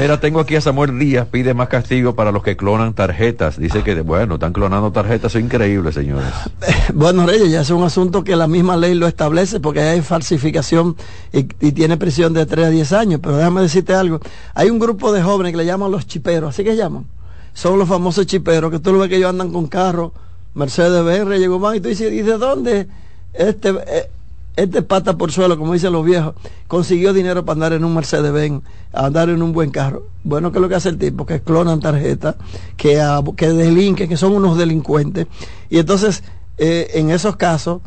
Mira, 0.00 0.18
tengo 0.18 0.40
aquí 0.40 0.56
a 0.56 0.60
Samuel 0.60 0.98
Díaz, 0.98 1.28
pide 1.30 1.54
más 1.54 1.68
castigo 1.68 2.16
para 2.16 2.32
los 2.32 2.42
que 2.42 2.56
clonan 2.56 2.92
tarjetas. 2.92 3.56
Dice 3.56 3.84
que, 3.84 4.00
bueno, 4.00 4.34
están 4.34 4.52
clonando 4.52 4.90
tarjetas, 4.90 5.36
es 5.36 5.40
increíble, 5.44 5.92
señores. 5.92 6.26
Bueno, 6.94 7.26
Reyes, 7.26 7.50
ya 7.50 7.60
es 7.60 7.70
un 7.70 7.84
asunto 7.84 8.24
que 8.24 8.34
la 8.34 8.48
misma 8.48 8.76
ley 8.76 8.94
lo 8.94 9.06
establece 9.06 9.60
porque 9.60 9.80
hay 9.80 10.00
falsificación 10.00 10.96
y, 11.32 11.46
y 11.60 11.72
tiene 11.72 11.98
prisión 11.98 12.32
de 12.32 12.46
3 12.46 12.66
a 12.66 12.70
10 12.70 12.92
años. 12.94 13.20
Pero 13.22 13.36
déjame 13.36 13.60
decirte 13.60 13.94
algo. 13.94 14.18
Hay 14.54 14.70
un 14.70 14.78
grupo 14.80 15.12
de 15.12 15.22
jóvenes 15.22 15.52
que 15.52 15.58
le 15.58 15.66
llaman 15.66 15.92
los 15.92 16.06
chiperos, 16.06 16.48
así 16.48 16.64
que 16.64 16.74
llaman. 16.74 17.04
Son 17.52 17.78
los 17.78 17.88
famosos 17.88 18.26
chiperos, 18.26 18.70
que 18.70 18.78
tú 18.78 18.92
lo 18.92 18.98
ves 19.00 19.08
que 19.08 19.16
ellos 19.16 19.30
andan 19.30 19.52
con 19.52 19.66
carros, 19.66 20.12
Mercedes 20.54 21.04
Benz, 21.04 21.26
Reyes 21.26 21.48
Guzmán, 21.48 21.76
y 21.76 21.80
tú 21.80 21.88
dices, 21.88 22.12
¿y 22.12 22.22
de 22.22 22.38
dónde 22.38 22.88
este, 23.34 23.70
eh, 23.70 24.10
este 24.56 24.82
pata 24.82 25.16
por 25.16 25.30
suelo, 25.30 25.56
como 25.58 25.72
dicen 25.72 25.92
los 25.92 26.04
viejos, 26.04 26.34
consiguió 26.66 27.12
dinero 27.12 27.44
para 27.44 27.54
andar 27.54 27.72
en 27.74 27.84
un 27.84 27.94
Mercedes 27.94 28.32
Benz, 28.32 28.62
andar 28.92 29.28
en 29.28 29.42
un 29.42 29.52
buen 29.52 29.70
carro? 29.70 30.04
Bueno, 30.24 30.50
¿qué 30.50 30.58
es 30.58 30.62
lo 30.62 30.68
que 30.68 30.74
hace 30.74 30.88
el 30.88 30.98
tipo? 30.98 31.26
Que 31.26 31.40
clonan 31.40 31.80
tarjetas, 31.80 32.36
que, 32.76 33.00
ah, 33.00 33.22
que 33.36 33.48
delinquen, 33.50 34.08
que 34.08 34.16
son 34.16 34.32
unos 34.32 34.58
delincuentes. 34.58 35.26
Y 35.70 35.78
entonces, 35.78 36.24
eh, 36.58 36.90
en 36.94 37.10
esos 37.10 37.36
casos, 37.36 37.80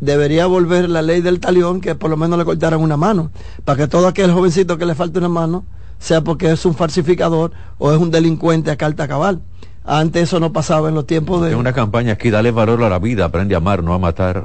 debería 0.00 0.46
volver 0.46 0.90
la 0.90 1.02
ley 1.02 1.20
del 1.20 1.40
talión 1.40 1.80
que 1.80 1.94
por 1.94 2.10
lo 2.10 2.16
menos 2.16 2.38
le 2.38 2.44
cortaran 2.44 2.80
una 2.80 2.96
mano, 2.96 3.30
para 3.64 3.78
que 3.78 3.88
todo 3.88 4.06
aquel 4.06 4.32
jovencito 4.32 4.76
que 4.76 4.86
le 4.86 4.94
falte 4.94 5.18
una 5.18 5.28
mano 5.28 5.64
sea 6.04 6.20
porque 6.20 6.52
es 6.52 6.66
un 6.66 6.74
falsificador 6.74 7.52
o 7.78 7.90
es 7.90 7.98
un 7.98 8.10
delincuente 8.10 8.70
a 8.70 8.76
carta 8.76 9.08
cabal. 9.08 9.40
Antes 9.84 10.24
eso 10.24 10.38
no 10.38 10.52
pasaba 10.52 10.90
en 10.90 10.94
los 10.94 11.06
tiempos 11.06 11.40
de... 11.40 11.48
Tengo 11.48 11.60
una 11.60 11.72
campaña 11.72 12.12
aquí, 12.12 12.28
dale 12.28 12.50
valor 12.50 12.82
a 12.82 12.90
la 12.90 12.98
vida, 12.98 13.24
aprende 13.24 13.54
a 13.54 13.58
amar, 13.58 13.82
no 13.82 13.94
a 13.94 13.98
matar. 13.98 14.44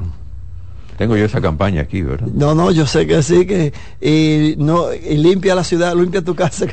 Tengo 0.98 1.18
yo 1.18 1.26
esa 1.26 1.42
campaña 1.42 1.82
aquí, 1.82 2.02
¿verdad? 2.02 2.28
No, 2.34 2.56
no, 2.56 2.72
yo 2.72 2.86
sé 2.86 3.06
que 3.06 3.22
sí, 3.24 3.46
que 3.46 3.74
y 4.00 4.56
no 4.58 4.94
y 4.94 5.18
limpia 5.18 5.54
la 5.54 5.66
ciudad, 5.66 5.96
limpia 5.96 6.22
tu 6.22 6.34
casa. 6.34 6.66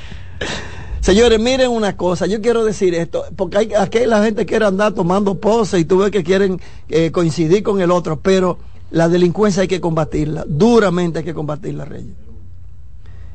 Señores, 1.00 1.40
miren 1.40 1.70
una 1.70 1.96
cosa, 1.96 2.26
yo 2.26 2.42
quiero 2.42 2.64
decir 2.64 2.94
esto, 2.94 3.24
porque 3.36 3.56
hay, 3.56 3.72
aquí 3.72 4.00
la 4.04 4.22
gente 4.22 4.44
quiere 4.44 4.66
andar 4.66 4.92
tomando 4.92 5.36
poses 5.36 5.80
y 5.80 5.86
tú 5.86 5.98
ves 5.98 6.10
que 6.10 6.22
quieren 6.22 6.60
eh, 6.90 7.10
coincidir 7.10 7.62
con 7.62 7.80
el 7.80 7.90
otro, 7.90 8.20
pero 8.20 8.58
la 8.90 9.08
delincuencia 9.08 9.62
hay 9.62 9.68
que 9.68 9.80
combatirla, 9.80 10.44
duramente 10.46 11.20
hay 11.20 11.24
que 11.24 11.34
combatirla, 11.34 11.86
Reyes. 11.86 12.27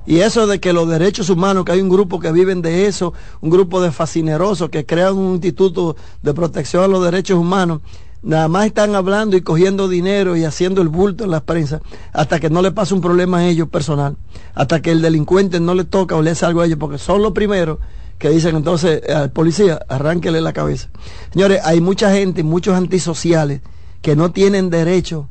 Y 0.05 0.19
eso 0.19 0.47
de 0.47 0.59
que 0.59 0.73
los 0.73 0.87
derechos 0.87 1.29
humanos, 1.29 1.63
que 1.65 1.71
hay 1.71 1.81
un 1.81 1.89
grupo 1.89 2.19
que 2.19 2.31
viven 2.31 2.61
de 2.61 2.87
eso, 2.87 3.13
un 3.41 3.49
grupo 3.49 3.81
de 3.81 3.91
fascinerosos 3.91 4.69
que 4.69 4.85
crean 4.85 5.17
un 5.17 5.33
instituto 5.33 5.95
de 6.21 6.33
protección 6.33 6.83
a 6.83 6.87
los 6.87 7.03
derechos 7.03 7.37
humanos, 7.37 7.81
nada 8.21 8.47
más 8.47 8.65
están 8.65 8.95
hablando 8.95 9.37
y 9.37 9.41
cogiendo 9.41 9.87
dinero 9.87 10.35
y 10.35 10.45
haciendo 10.45 10.81
el 10.81 10.87
bulto 10.87 11.25
en 11.25 11.31
la 11.31 11.41
prensa 11.41 11.81
hasta 12.13 12.39
que 12.39 12.49
no 12.49 12.61
le 12.61 12.71
pase 12.71 12.93
un 12.93 13.01
problema 13.01 13.39
a 13.39 13.47
ellos 13.47 13.69
personal, 13.69 14.17
hasta 14.55 14.81
que 14.81 14.91
el 14.91 15.01
delincuente 15.01 15.59
no 15.59 15.73
le 15.73 15.83
toca 15.83 16.15
o 16.15 16.21
le 16.21 16.31
hace 16.31 16.45
algo 16.45 16.61
a 16.61 16.65
ellos, 16.65 16.79
porque 16.79 16.97
son 16.97 17.21
los 17.21 17.33
primeros 17.33 17.79
que 18.17 18.29
dicen 18.29 18.55
entonces 18.55 19.01
al 19.09 19.31
policía, 19.31 19.79
arránquele 19.89 20.39
la 20.39 20.53
cabeza. 20.53 20.89
Señores, 21.31 21.61
hay 21.63 21.81
mucha 21.81 22.11
gente, 22.11 22.43
muchos 22.43 22.75
antisociales 22.75 23.61
que 24.01 24.15
no 24.15 24.31
tienen 24.31 24.69
derecho 24.69 25.29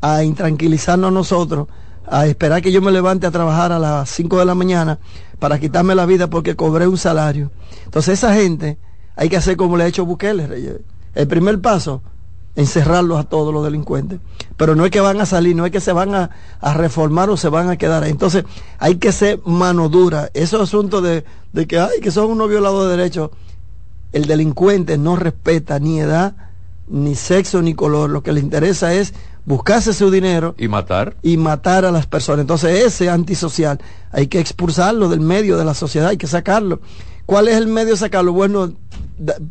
a 0.00 0.24
intranquilizarnos 0.24 1.12
nosotros, 1.12 1.68
a 2.06 2.26
esperar 2.26 2.62
que 2.62 2.72
yo 2.72 2.82
me 2.82 2.92
levante 2.92 3.26
a 3.26 3.30
trabajar 3.30 3.72
a 3.72 3.78
las 3.78 4.10
5 4.10 4.38
de 4.38 4.44
la 4.44 4.54
mañana 4.54 4.98
para 5.38 5.58
quitarme 5.58 5.94
la 5.94 6.06
vida 6.06 6.28
porque 6.28 6.56
cobré 6.56 6.86
un 6.86 6.98
salario. 6.98 7.50
Entonces 7.84 8.18
esa 8.18 8.34
gente 8.34 8.78
hay 9.16 9.28
que 9.28 9.36
hacer 9.36 9.56
como 9.56 9.76
le 9.76 9.84
ha 9.84 9.86
hecho 9.86 10.06
Bukele. 10.06 10.80
El 11.14 11.28
primer 11.28 11.60
paso, 11.60 12.02
encerrarlos 12.56 13.18
a 13.18 13.24
todos 13.24 13.52
los 13.52 13.64
delincuentes. 13.64 14.20
Pero 14.56 14.74
no 14.74 14.84
es 14.84 14.90
que 14.90 15.00
van 15.00 15.20
a 15.20 15.26
salir, 15.26 15.56
no 15.56 15.64
es 15.66 15.72
que 15.72 15.80
se 15.80 15.92
van 15.92 16.14
a, 16.14 16.30
a 16.60 16.74
reformar 16.74 17.30
o 17.30 17.36
se 17.36 17.48
van 17.48 17.70
a 17.70 17.76
quedar 17.76 18.02
ahí. 18.02 18.10
Entonces 18.10 18.44
hay 18.78 18.96
que 18.96 19.12
ser 19.12 19.40
mano 19.44 19.88
dura. 19.88 20.30
Esos 20.34 20.60
asuntos 20.60 21.02
de, 21.02 21.24
de 21.52 21.66
que, 21.66 21.78
ay, 21.78 22.00
que 22.00 22.10
son 22.10 22.30
unos 22.30 22.48
violadores 22.48 22.90
de 22.90 22.96
derechos. 22.96 23.30
El 24.12 24.26
delincuente 24.26 24.98
no 24.98 25.16
respeta 25.16 25.78
ni 25.78 26.00
edad, 26.00 26.34
ni 26.88 27.14
sexo, 27.14 27.62
ni 27.62 27.74
color. 27.74 28.10
Lo 28.10 28.22
que 28.22 28.32
le 28.32 28.40
interesa 28.40 28.92
es 28.92 29.14
buscarse 29.44 29.92
su 29.92 30.10
dinero 30.10 30.54
Y 30.58 30.68
matar. 30.68 31.16
y 31.22 31.36
matar 31.36 31.84
a 31.84 31.90
las 31.90 32.06
personas. 32.06 32.40
Entonces 32.42 32.84
ese 32.84 33.10
antisocial 33.10 33.80
hay 34.10 34.26
que 34.28 34.38
expulsarlo 34.40 35.08
del 35.08 35.20
medio 35.20 35.56
de 35.56 35.64
la 35.64 35.74
sociedad, 35.74 36.08
hay 36.10 36.16
que 36.16 36.26
sacarlo. 36.26 36.80
¿Cuál 37.26 37.48
es 37.48 37.56
el 37.56 37.66
medio 37.66 37.90
de 37.92 37.96
sacarlo? 37.96 38.32
Bueno, 38.32 38.72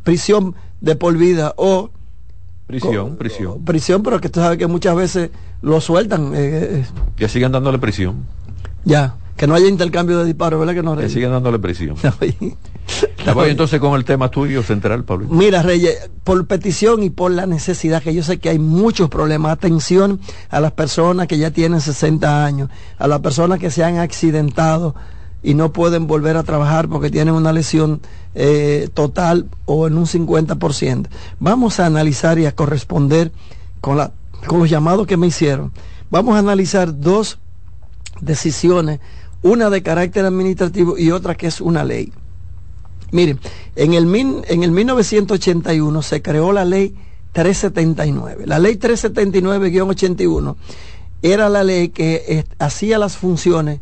prisión 0.03 0.55
de 0.81 0.95
por 0.95 1.17
vida 1.17 1.53
o 1.57 1.89
Prisión, 2.67 3.17
prisión. 3.17 3.65
prisión, 3.65 4.01
pero 4.01 4.21
que 4.21 4.29
tú 4.29 4.39
sabes 4.39 4.57
que 4.57 4.65
muchas 4.67 4.95
veces 4.95 5.29
lo 5.61 5.81
sueltan. 5.81 6.33
eh, 6.33 6.37
eh, 6.81 6.85
Que 7.17 7.27
sigan 7.27 7.51
dándole 7.51 7.79
prisión. 7.79 8.25
ya, 8.85 9.15
que 9.41 9.47
no 9.47 9.55
haya 9.55 9.67
intercambio 9.67 10.19
de 10.19 10.25
disparos, 10.25 10.59
¿verdad 10.59 10.75
que 10.75 10.83
no? 10.83 10.91
Que 10.91 10.97
Reyes? 10.97 11.13
sigan 11.13 11.31
dándole 11.31 11.57
prisión. 11.57 11.95
Voy 13.33 13.49
entonces 13.49 13.79
con 13.79 13.95
el 13.95 14.05
tema 14.05 14.29
tuyo 14.29 14.61
central, 14.61 15.03
Pablo. 15.03 15.25
Mira, 15.31 15.63
Reyes, 15.63 16.11
por 16.23 16.45
petición 16.45 17.01
y 17.01 17.09
por 17.09 17.31
la 17.31 17.47
necesidad, 17.47 18.03
que 18.03 18.13
yo 18.13 18.21
sé 18.21 18.37
que 18.37 18.49
hay 18.49 18.59
muchos 18.59 19.09
problemas, 19.09 19.51
atención 19.51 20.19
a 20.51 20.59
las 20.59 20.73
personas 20.73 21.25
que 21.25 21.39
ya 21.39 21.49
tienen 21.49 21.81
60 21.81 22.45
años, 22.45 22.69
a 22.99 23.07
las 23.07 23.21
personas 23.21 23.57
que 23.57 23.71
se 23.71 23.83
han 23.83 23.97
accidentado 23.97 24.93
y 25.41 25.55
no 25.55 25.73
pueden 25.73 26.05
volver 26.05 26.37
a 26.37 26.43
trabajar 26.43 26.87
porque 26.87 27.09
tienen 27.09 27.33
una 27.33 27.51
lesión 27.51 27.99
eh, 28.35 28.89
total 28.93 29.47
o 29.65 29.87
en 29.87 29.97
un 29.97 30.05
50%. 30.05 31.07
Vamos 31.39 31.79
a 31.79 31.87
analizar 31.87 32.37
y 32.37 32.45
a 32.45 32.53
corresponder 32.53 33.31
con, 33.79 33.97
la, 33.97 34.11
con 34.45 34.59
los 34.59 34.69
llamados 34.69 35.07
que 35.07 35.17
me 35.17 35.25
hicieron. 35.25 35.71
Vamos 36.11 36.35
a 36.35 36.37
analizar 36.37 36.99
dos 36.99 37.39
decisiones, 38.21 38.99
una 39.43 39.69
de 39.69 39.81
carácter 39.83 40.25
administrativo 40.25 40.97
y 40.97 41.11
otra 41.11 41.35
que 41.35 41.47
es 41.47 41.61
una 41.61 41.83
ley. 41.83 42.11
Miren, 43.11 43.39
en 43.75 43.93
el, 43.93 44.05
min- 44.05 44.41
en 44.47 44.63
el 44.63 44.71
1981 44.71 46.01
se 46.01 46.21
creó 46.21 46.51
la 46.53 46.63
ley 46.65 46.95
379. 47.33 48.45
La 48.47 48.59
ley 48.59 48.75
379-81 48.75 50.55
era 51.21 51.49
la 51.49 51.63
ley 51.63 51.89
que 51.89 52.23
eh, 52.27 52.43
hacía 52.59 52.97
las 52.97 53.17
funciones 53.17 53.79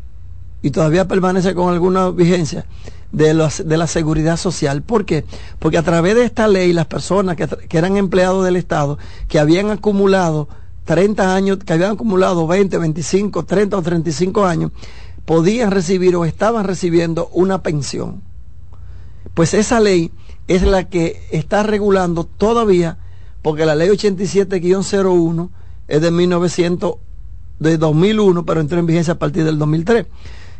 y 0.62 0.72
todavía 0.72 1.08
permanece 1.08 1.54
con 1.56 1.72
alguna 1.72 2.10
vigencia 2.10 2.65
de, 3.12 3.34
de 3.65 3.78
la 3.78 3.88
seguridad 3.88 4.38
social. 4.38 4.82
¿Por 4.82 5.06
qué? 5.06 5.26
Porque 5.60 5.78
a 5.78 5.84
través 5.84 6.15
de 6.15 6.26
esta 6.26 6.48
ley 6.48 6.74
las 6.74 6.88
personas 6.88 7.36
que, 7.36 7.48
que 7.48 7.78
eran 7.78 7.98
empleados 7.98 8.43
del 8.45 8.56
Estado, 8.56 8.98
que 9.28 9.39
habían 9.39 9.69
acumulado 9.69 10.50
30 10.86 11.36
años, 11.36 11.58
que 11.63 11.74
habían 11.74 11.91
acumulado 11.93 12.45
20, 12.48 12.78
25, 12.78 13.45
30 13.45 13.78
o 13.78 13.82
35 13.82 14.45
años, 14.45 14.72
podían 15.30 15.70
recibir 15.70 16.15
o 16.15 16.26
estaban 16.26 16.65
recibiendo 16.65 17.30
una 17.34 17.62
pensión. 17.62 18.24
Pues 19.36 19.54
esa 19.54 19.80
ley 19.80 20.12
es 20.48 20.63
la 20.63 20.86
que 20.86 21.22
está 21.30 21.62
regulando 21.62 22.24
todavía, 22.24 22.98
porque 23.44 23.68
la 23.68 23.76
ley 23.76 23.89
87-01 23.89 25.50
es 25.88 26.02
de 26.02 26.10
1900, 26.10 26.96
de 27.60 27.78
2001, 27.78 28.44
pero 28.44 28.60
entró 28.60 28.80
en 28.80 28.88
vigencia 28.88 29.13
a 29.13 29.20
partir 29.20 29.44
del 29.44 29.60
2003. 29.60 30.08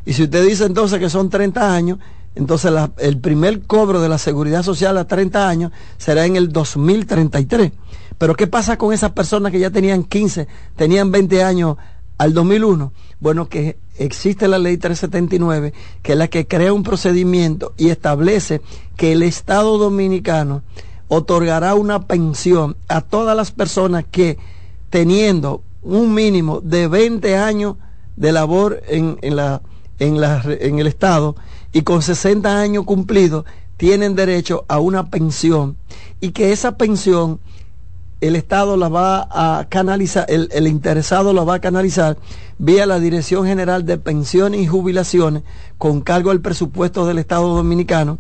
Y 0.06 0.14
si 0.14 0.26
usted 0.26 0.46
dice 0.46 0.66
entonces 0.66 1.00
que 1.00 1.10
son 1.10 1.32
30 1.32 1.74
años, 1.74 1.98
entonces 2.36 2.72
el 3.00 3.18
primer 3.18 3.64
cobro 3.64 4.00
de 4.02 4.10
la 4.10 4.20
seguridad 4.20 4.62
social 4.62 5.00
a 5.00 5.08
30 5.08 5.50
años 5.50 5.72
será 5.98 6.28
en 6.28 6.36
el 6.36 6.52
2033. 6.52 7.72
Pero 8.20 8.36
¿qué 8.36 8.46
pasa 8.46 8.78
con 8.78 8.94
esas 8.94 9.14
personas 9.14 9.52
que 9.52 9.58
ya 9.58 9.72
tenían 9.72 10.04
15, 10.04 10.48
tenían 10.76 11.10
20 11.10 11.44
años 11.44 11.78
al 12.20 12.36
2001? 12.36 12.94
Bueno, 13.20 13.50
que 13.50 13.78
existe 13.98 14.48
la 14.48 14.60
ley 14.60 14.78
379, 14.78 15.74
que 16.04 16.12
es 16.12 16.18
la 16.18 16.28
que 16.28 16.46
crea 16.46 16.74
un 16.74 16.84
procedimiento 16.84 17.74
y 17.78 17.90
establece 17.90 18.62
que 18.96 19.14
el 19.14 19.24
Estado 19.24 19.80
dominicano 19.80 20.62
otorgará 21.08 21.74
una 21.74 22.06
pensión 22.06 22.78
a 22.88 23.02
todas 23.02 23.36
las 23.36 23.52
personas 23.52 24.06
que 24.10 24.38
teniendo 24.92 25.64
un 25.82 26.14
mínimo 26.14 26.62
de 26.62 26.88
20 26.88 27.36
años 27.38 27.78
de 28.16 28.32
labor 28.32 28.82
en, 28.88 29.18
la, 29.22 29.62
en, 29.98 30.22
la, 30.22 30.44
en 30.46 30.80
el 30.80 30.88
Estado 30.88 31.36
y 31.72 31.82
con 31.82 32.02
60 32.02 32.60
años 32.60 32.86
cumplidos 32.86 33.46
tienen 33.78 34.14
derecho 34.14 34.66
a 34.68 34.80
una 34.80 35.10
pensión 35.10 35.78
y 36.20 36.32
que 36.32 36.52
esa 36.52 36.78
pensión 36.78 37.40
el 38.22 38.36
Estado 38.36 38.76
la 38.76 38.90
va 38.90 39.28
a 39.32 39.68
canalizar, 39.70 40.26
el, 40.28 40.68
interesado 40.68 41.32
la 41.34 41.44
va 41.44 41.56
a 41.56 41.60
canalizar 41.60 42.18
vía 42.58 42.86
la 42.86 43.00
Dirección 43.00 43.46
General 43.46 43.86
de 43.86 43.98
Pensiones 43.98 44.60
y 44.60 44.68
Jubilaciones 44.68 45.44
con 45.78 46.02
cargo 46.02 46.32
al 46.32 46.42
presupuesto 46.42 47.06
del 47.06 47.20
Estado 47.20 47.56
Dominicano. 47.56 48.20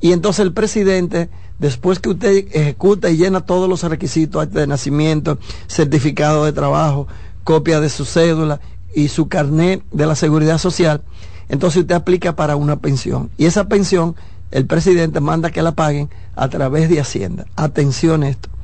Y 0.00 0.12
entonces 0.12 0.44
el 0.44 0.52
presidente, 0.52 1.28
después 1.58 1.98
que 1.98 2.10
usted 2.10 2.46
ejecuta 2.52 3.10
y 3.10 3.18
llena 3.18 3.42
todos 3.42 3.68
los 3.68 3.82
requisitos 3.82 4.50
de 4.50 4.66
nacimiento, 4.66 5.38
certificado 5.66 6.44
de 6.44 6.52
trabajo, 6.52 7.06
copia 7.44 7.80
de 7.80 7.90
su 7.90 8.06
cédula 8.06 8.60
y 8.94 9.08
su 9.08 9.28
carnet 9.28 9.82
de 9.92 10.06
la 10.06 10.14
seguridad 10.14 10.58
social, 10.58 11.02
entonces 11.48 11.82
usted 11.82 11.94
aplica 11.94 12.36
para 12.36 12.56
una 12.56 12.76
pensión. 12.76 13.30
Y 13.36 13.44
esa 13.44 13.64
pensión, 13.64 14.16
el 14.50 14.66
presidente 14.66 15.20
manda 15.20 15.50
que 15.50 15.62
la 15.62 15.72
paguen 15.72 16.08
a 16.34 16.48
través 16.48 16.88
de 16.88 17.00
Hacienda. 17.00 17.46
Atención 17.56 18.22
esto 18.22 18.55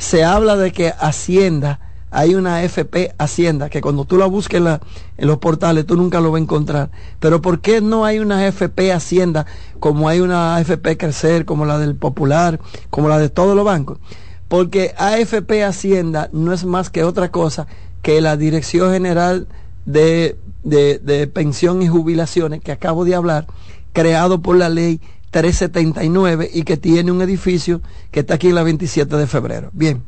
se 0.00 0.24
habla 0.24 0.56
de 0.56 0.72
que 0.72 0.94
Hacienda, 0.98 1.78
hay 2.10 2.34
una 2.34 2.62
FP 2.62 3.14
Hacienda, 3.18 3.68
que 3.68 3.82
cuando 3.82 4.06
tú 4.06 4.16
la 4.16 4.24
busques 4.24 4.58
en, 4.58 4.80
los 5.18 5.38
portales 5.38 5.84
tú 5.84 5.94
nunca 5.94 6.22
lo 6.22 6.32
vas 6.32 6.40
a 6.40 6.42
encontrar. 6.42 6.90
Pero 7.20 7.42
¿por 7.42 7.60
qué 7.60 7.82
no 7.82 8.06
hay 8.06 8.18
una 8.18 8.46
FP 8.46 8.94
Hacienda 8.94 9.44
como 9.78 10.08
hay 10.08 10.20
una 10.20 10.56
AFP 10.56 10.96
Crecer, 10.96 11.44
como 11.44 11.66
la 11.66 11.78
del 11.78 11.96
Popular, 11.96 12.58
como 12.88 13.10
la 13.10 13.18
de 13.18 13.28
todos 13.28 13.54
los 13.54 13.64
bancos? 13.64 13.98
Porque 14.48 14.94
AFP 14.96 15.64
Hacienda 15.64 16.30
no 16.32 16.54
es 16.54 16.64
más 16.64 16.88
que 16.88 17.04
otra 17.04 17.30
cosa 17.30 17.66
que 18.00 18.22
la 18.22 18.38
Dirección 18.38 18.92
General 18.94 19.48
de, 19.84 20.38
de, 20.64 20.98
de 20.98 21.26
Pensión 21.26 21.82
y 21.82 21.88
Jubilaciones, 21.88 22.62
que 22.62 22.72
acabo 22.72 23.04
de 23.04 23.14
hablar, 23.14 23.46
creado 23.92 24.40
por 24.40 24.56
la 24.56 24.70
ley 24.70 24.98
379 25.30 26.50
y 26.52 26.62
que 26.62 26.76
tiene 26.76 27.12
un 27.12 27.22
edificio 27.22 27.80
que 28.10 28.20
está 28.20 28.34
aquí 28.34 28.48
en 28.48 28.56
la 28.56 28.62
27 28.62 29.16
de 29.16 29.26
febrero. 29.26 29.70
Bien, 29.72 30.02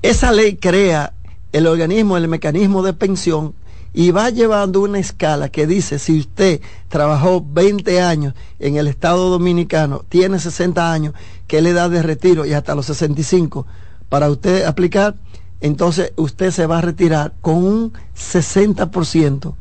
esa 0.00 0.32
ley 0.32 0.56
crea 0.56 1.14
el 1.52 1.66
organismo, 1.66 2.16
el 2.16 2.28
mecanismo 2.28 2.82
de 2.82 2.94
pensión 2.94 3.54
y 3.94 4.10
va 4.10 4.30
llevando 4.30 4.80
una 4.80 4.98
escala 4.98 5.50
que 5.50 5.66
dice 5.66 5.98
si 5.98 6.18
usted 6.18 6.60
trabajó 6.88 7.44
20 7.46 8.00
años 8.00 8.34
en 8.58 8.76
el 8.76 8.88
Estado 8.88 9.28
Dominicano, 9.28 10.04
tiene 10.08 10.38
60 10.38 10.92
años, 10.92 11.14
que 11.46 11.60
le 11.60 11.74
da 11.74 11.88
de 11.88 12.02
retiro 12.02 12.46
y 12.46 12.54
hasta 12.54 12.74
los 12.74 12.86
65 12.86 13.66
para 14.08 14.30
usted 14.30 14.64
aplicar, 14.64 15.16
entonces 15.60 16.12
usted 16.16 16.50
se 16.50 16.66
va 16.66 16.78
a 16.78 16.82
retirar 16.82 17.34
con 17.42 17.56
un 17.56 17.92
60% 18.16 19.54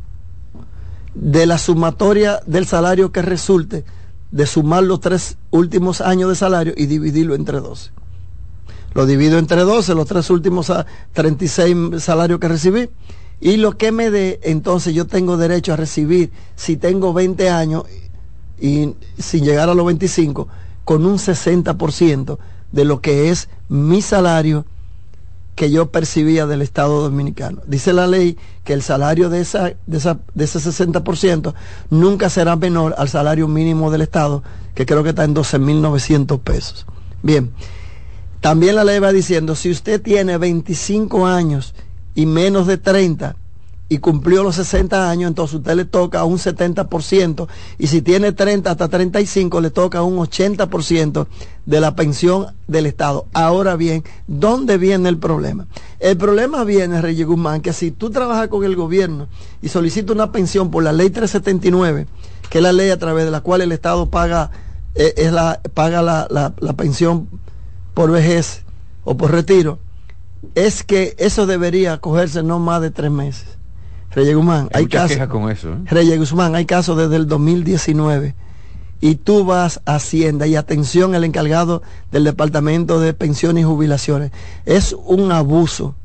de 1.13 1.45
la 1.45 1.57
sumatoria 1.57 2.39
del 2.45 2.65
salario 2.65 3.11
que 3.11 3.21
resulte 3.21 3.83
de 4.31 4.45
sumar 4.45 4.83
los 4.83 4.99
tres 4.99 5.37
últimos 5.51 6.01
años 6.01 6.29
de 6.29 6.35
salario 6.35 6.73
y 6.75 6.85
dividirlo 6.85 7.35
entre 7.35 7.59
12. 7.59 7.91
Lo 8.93 9.05
divido 9.05 9.37
entre 9.37 9.61
12, 9.61 9.95
los 9.95 10.07
tres 10.07 10.29
últimos 10.29 10.71
36 11.13 11.75
salarios 11.99 12.39
que 12.39 12.47
recibí. 12.47 12.89
Y 13.39 13.57
lo 13.57 13.77
que 13.77 13.91
me 13.91 14.11
dé, 14.11 14.39
entonces 14.43 14.93
yo 14.93 15.07
tengo 15.07 15.35
derecho 15.37 15.73
a 15.73 15.75
recibir, 15.75 16.31
si 16.55 16.77
tengo 16.77 17.11
20 17.11 17.49
años 17.49 17.83
y 18.59 18.93
sin 19.17 19.43
llegar 19.43 19.69
a 19.69 19.73
los 19.73 19.85
25, 19.85 20.47
con 20.83 21.05
un 21.05 21.17
60% 21.17 22.37
de 22.71 22.85
lo 22.85 23.01
que 23.01 23.29
es 23.29 23.49
mi 23.67 24.01
salario 24.01 24.65
que 25.55 25.69
yo 25.69 25.91
percibía 25.91 26.45
del 26.45 26.61
Estado 26.61 27.01
Dominicano. 27.01 27.61
Dice 27.67 27.93
la 27.93 28.07
ley 28.07 28.37
que 28.63 28.73
el 28.73 28.81
salario 28.81 29.29
de, 29.29 29.41
esa, 29.41 29.73
de, 29.85 29.97
esa, 29.97 30.19
de 30.33 30.45
ese 30.45 30.59
60% 30.59 31.53
nunca 31.89 32.29
será 32.29 32.55
menor 32.55 32.95
al 32.97 33.09
salario 33.09 33.47
mínimo 33.47 33.91
del 33.91 34.01
Estado, 34.01 34.43
que 34.73 34.85
creo 34.85 35.03
que 35.03 35.09
está 35.09 35.23
en 35.23 35.35
12.900 35.35 36.39
pesos. 36.39 36.85
Bien, 37.21 37.51
también 38.39 38.75
la 38.75 38.83
ley 38.83 38.99
va 38.99 39.11
diciendo, 39.11 39.55
si 39.55 39.69
usted 39.69 40.01
tiene 40.01 40.37
25 40.37 41.27
años 41.27 41.75
y 42.15 42.25
menos 42.25 42.65
de 42.65 42.77
30, 42.77 43.35
y 43.91 43.97
cumplió 43.97 44.41
los 44.41 44.55
60 44.55 45.09
años, 45.09 45.27
entonces 45.27 45.57
usted 45.57 45.75
le 45.75 45.83
toca 45.83 46.23
un 46.23 46.37
70%, 46.37 47.49
y 47.77 47.87
si 47.87 48.01
tiene 48.01 48.31
30 48.31 48.71
hasta 48.71 48.87
35, 48.87 49.59
le 49.59 49.69
toca 49.69 50.01
un 50.01 50.15
80% 50.15 51.27
de 51.65 51.81
la 51.81 51.93
pensión 51.93 52.55
del 52.69 52.85
Estado. 52.85 53.25
Ahora 53.33 53.75
bien, 53.75 54.05
¿dónde 54.27 54.77
viene 54.77 55.09
el 55.09 55.17
problema? 55.17 55.67
El 55.99 56.15
problema 56.15 56.63
viene, 56.63 57.01
Reyes 57.01 57.27
Guzmán, 57.27 57.59
que 57.59 57.73
si 57.73 57.91
tú 57.91 58.11
trabajas 58.11 58.47
con 58.47 58.63
el 58.63 58.77
gobierno 58.77 59.27
y 59.61 59.67
solicitas 59.67 60.15
una 60.15 60.31
pensión 60.31 60.71
por 60.71 60.83
la 60.83 60.93
ley 60.93 61.09
379, 61.09 62.07
que 62.49 62.59
es 62.59 62.63
la 62.63 62.71
ley 62.71 62.91
a 62.91 62.97
través 62.97 63.25
de 63.25 63.31
la 63.31 63.41
cual 63.41 63.59
el 63.59 63.73
Estado 63.73 64.09
paga, 64.09 64.51
eh, 64.95 65.15
es 65.17 65.33
la, 65.33 65.59
paga 65.73 66.01
la, 66.01 66.53
la 66.57 66.73
pensión 66.77 67.27
por 67.93 68.09
vejez 68.09 68.63
o 69.03 69.17
por 69.17 69.31
retiro, 69.31 69.79
es 70.55 70.81
que 70.85 71.13
eso 71.17 71.45
debería 71.45 71.97
cogerse 71.97 72.41
no 72.41 72.57
más 72.57 72.81
de 72.81 72.91
tres 72.91 73.11
meses. 73.11 73.57
Reyes 74.13 74.35
Guzmán, 74.35 74.69
hay, 74.73 74.87
casos. 74.87 75.27
con 75.27 75.49
eso. 75.49 75.69
¿eh? 75.69 75.77
Reyes 75.85 76.19
Guzmán, 76.19 76.55
hay 76.55 76.65
casos 76.65 76.97
desde 76.97 77.15
el 77.15 77.27
2019 77.27 78.35
y 79.01 79.15
tú 79.15 79.45
vas 79.45 79.81
a 79.85 79.95
Hacienda 79.95 80.47
y 80.47 80.55
atención 80.55 81.15
al 81.15 81.23
encargado 81.23 81.81
del 82.11 82.23
Departamento 82.23 82.99
de 82.99 83.13
Pensiones 83.13 83.63
y 83.63 83.65
Jubilaciones. 83.65 84.31
Es 84.65 84.95
un 85.05 85.31
abuso 85.31 85.95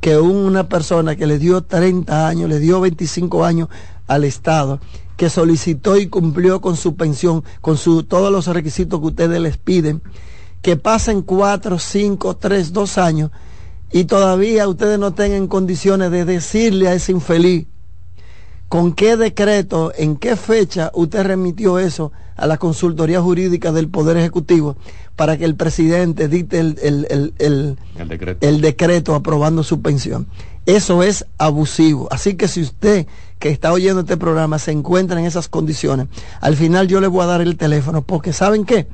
que 0.00 0.18
una 0.18 0.68
persona 0.68 1.16
que 1.16 1.26
le 1.26 1.38
dio 1.38 1.62
30 1.62 2.28
años, 2.28 2.48
le 2.48 2.58
dio 2.58 2.80
25 2.80 3.44
años 3.44 3.68
al 4.06 4.24
Estado, 4.24 4.80
que 5.16 5.30
solicitó 5.30 5.96
y 5.96 6.08
cumplió 6.08 6.60
con 6.60 6.76
su 6.76 6.96
pensión, 6.96 7.44
con 7.60 7.76
su, 7.76 8.02
todos 8.02 8.32
los 8.32 8.46
requisitos 8.46 9.00
que 9.00 9.06
ustedes 9.06 9.40
les 9.40 9.56
piden, 9.56 10.02
que 10.62 10.76
pasen 10.76 11.22
4, 11.22 11.78
5, 11.78 12.36
3, 12.36 12.72
2 12.72 12.98
años 12.98 13.30
y 13.92 14.04
todavía 14.04 14.68
ustedes 14.68 14.98
no 14.98 15.14
tengan 15.14 15.46
condiciones 15.46 16.10
de 16.10 16.24
decirle 16.24 16.88
a 16.88 16.94
ese 16.94 17.12
infeliz 17.12 17.66
con 18.68 18.92
qué 18.92 19.16
decreto, 19.16 19.92
en 19.96 20.16
qué 20.16 20.34
fecha 20.34 20.90
usted 20.94 21.22
remitió 21.22 21.78
eso 21.78 22.10
a 22.36 22.46
la 22.46 22.56
consultoría 22.56 23.20
jurídica 23.20 23.70
del 23.70 23.88
Poder 23.88 24.16
Ejecutivo 24.16 24.76
para 25.14 25.36
que 25.36 25.44
el 25.44 25.54
presidente 25.54 26.26
dicte 26.26 26.58
el, 26.58 26.76
el, 27.38 27.76
decreto. 28.08 28.46
el 28.46 28.60
decreto 28.60 29.14
aprobando 29.14 29.62
su 29.62 29.80
pensión. 29.80 30.26
Eso 30.66 31.02
es 31.02 31.26
abusivo. 31.38 32.08
Así 32.10 32.34
que 32.34 32.48
si 32.48 32.62
usted 32.62 33.06
que 33.38 33.50
está 33.50 33.72
oyendo 33.72 34.00
este 34.00 34.16
programa 34.16 34.58
se 34.58 34.72
encuentra 34.72 35.20
en 35.20 35.26
esas 35.26 35.48
condiciones, 35.48 36.08
al 36.40 36.56
final 36.56 36.88
yo 36.88 37.00
le 37.00 37.06
voy 37.06 37.22
a 37.22 37.26
dar 37.26 37.42
el 37.42 37.56
teléfono, 37.56 38.02
porque 38.02 38.32
¿saben 38.32 38.64
qué? 38.64 38.88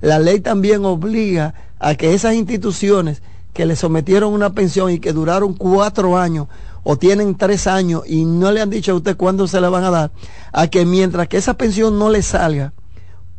La 0.00 0.18
ley 0.18 0.40
también 0.40 0.84
obliga 0.84 1.54
a 1.80 1.94
que 1.96 2.14
esas 2.14 2.34
instituciones 2.34 3.22
que 3.54 3.64
le 3.64 3.76
sometieron 3.76 4.32
una 4.32 4.52
pensión 4.52 4.90
y 4.90 4.98
que 4.98 5.12
duraron 5.12 5.54
cuatro 5.54 6.18
años 6.18 6.48
o 6.82 6.98
tienen 6.98 7.36
tres 7.36 7.66
años 7.66 8.02
y 8.06 8.24
no 8.26 8.50
le 8.50 8.60
han 8.60 8.68
dicho 8.68 8.92
a 8.92 8.96
usted 8.96 9.16
cuándo 9.16 9.48
se 9.48 9.60
la 9.60 9.70
van 9.70 9.84
a 9.84 9.90
dar, 9.90 10.10
a 10.52 10.66
que 10.66 10.84
mientras 10.84 11.28
que 11.28 11.38
esa 11.38 11.54
pensión 11.54 11.98
no 11.98 12.10
le 12.10 12.20
salga, 12.20 12.74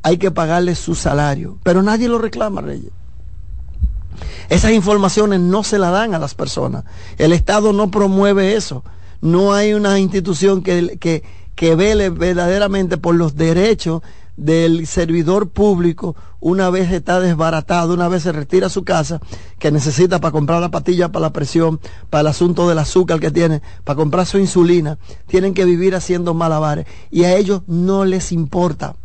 hay 0.02 0.18
que 0.18 0.32
pagarle 0.32 0.74
su 0.76 0.96
salario. 0.96 1.60
Pero 1.64 1.84
nadie 1.84 2.08
lo 2.08 2.18
reclama, 2.18 2.62
Reyes. 2.62 2.92
Esas 4.50 4.72
informaciones 4.72 5.40
no 5.42 5.64
se 5.64 5.78
las 5.78 5.92
dan 5.92 6.14
a 6.16 6.20
las 6.20 6.34
personas. 6.34 6.86
El 7.18 7.34
Estado 7.34 7.74
no 7.74 7.92
promueve 7.92 8.56
eso. 8.56 8.84
No 9.22 9.54
hay 9.54 9.74
una 9.74 10.00
institución 10.00 10.62
que, 10.64 10.98
que, 11.00 11.24
que 11.56 11.76
vele 11.76 12.10
verdaderamente 12.10 12.98
por 12.98 13.16
los 13.16 13.36
derechos 13.36 14.02
del 14.38 14.86
servidor 14.88 15.50
público 15.50 16.16
una 16.40 16.70
vez 16.70 16.92
está 16.92 17.20
desbaratado, 17.20 17.94
una 17.94 18.08
vez 18.08 18.24
se 18.24 18.32
retira 18.32 18.68
a 18.68 18.70
su 18.70 18.84
casa, 18.84 19.20
que 19.58 19.72
necesita 19.72 20.20
para 20.20 20.32
comprar 20.32 20.62
la 20.62 20.70
patilla 20.70 21.12
para 21.12 21.24
la 21.24 21.34
presión, 21.34 21.80
para 22.10 22.22
el 22.22 22.28
asunto 22.28 22.68
del 22.68 22.80
azúcar 22.80 23.20
que 23.20 23.32
tiene, 23.32 23.62
para 23.84 23.98
comprar 23.98 24.26
su 24.26 24.38
insulina, 24.38 24.98
tienen 25.28 25.54
que 25.54 25.66
vivir 25.66 25.96
haciendo 25.96 26.34
malabares 26.34 26.86
y 27.10 27.24
a 27.24 27.36
ellos 27.36 27.62
no 27.68 28.06
les 28.06 28.32
importa. 28.32 28.96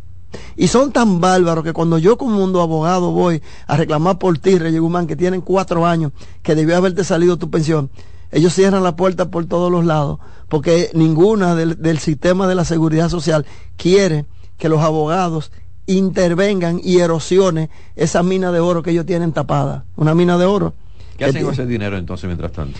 Y 0.55 0.67
son 0.67 0.91
tan 0.91 1.19
bárbaros 1.19 1.63
que 1.63 1.73
cuando 1.73 1.97
yo 1.97 2.17
como 2.17 2.37
mundo 2.37 2.61
abogado 2.61 3.11
voy 3.11 3.41
a 3.67 3.75
reclamar 3.75 4.17
por 4.17 4.37
ti, 4.37 4.57
Reyes 4.57 4.79
Guzmán, 4.79 5.07
que 5.07 5.15
tienen 5.15 5.41
cuatro 5.41 5.85
años, 5.85 6.11
que 6.41 6.55
debió 6.55 6.77
haberte 6.77 7.03
salido 7.03 7.37
tu 7.37 7.49
pensión, 7.49 7.89
ellos 8.31 8.53
cierran 8.53 8.83
la 8.83 8.95
puerta 8.95 9.29
por 9.29 9.45
todos 9.45 9.71
los 9.71 9.83
lados, 9.83 10.19
porque 10.47 10.89
ninguna 10.93 11.55
del, 11.55 11.81
del 11.81 11.99
sistema 11.99 12.47
de 12.47 12.55
la 12.55 12.65
seguridad 12.65 13.09
social 13.09 13.45
quiere 13.75 14.25
que 14.61 14.69
los 14.69 14.81
abogados 14.81 15.51
intervengan 15.87 16.79
y 16.83 16.99
erosionen 16.99 17.71
esa 17.95 18.21
mina 18.21 18.51
de 18.51 18.59
oro 18.59 18.83
que 18.83 18.91
ellos 18.91 19.07
tienen 19.07 19.31
tapada. 19.31 19.85
Una 19.95 20.13
mina 20.13 20.37
de 20.37 20.45
oro. 20.45 20.75
¿Qué 21.17 21.25
hacen 21.25 21.43
con 21.43 21.53
ese 21.53 21.65
dinero 21.65 21.97
entonces 21.97 22.27
mientras 22.27 22.51
tanto? 22.51 22.79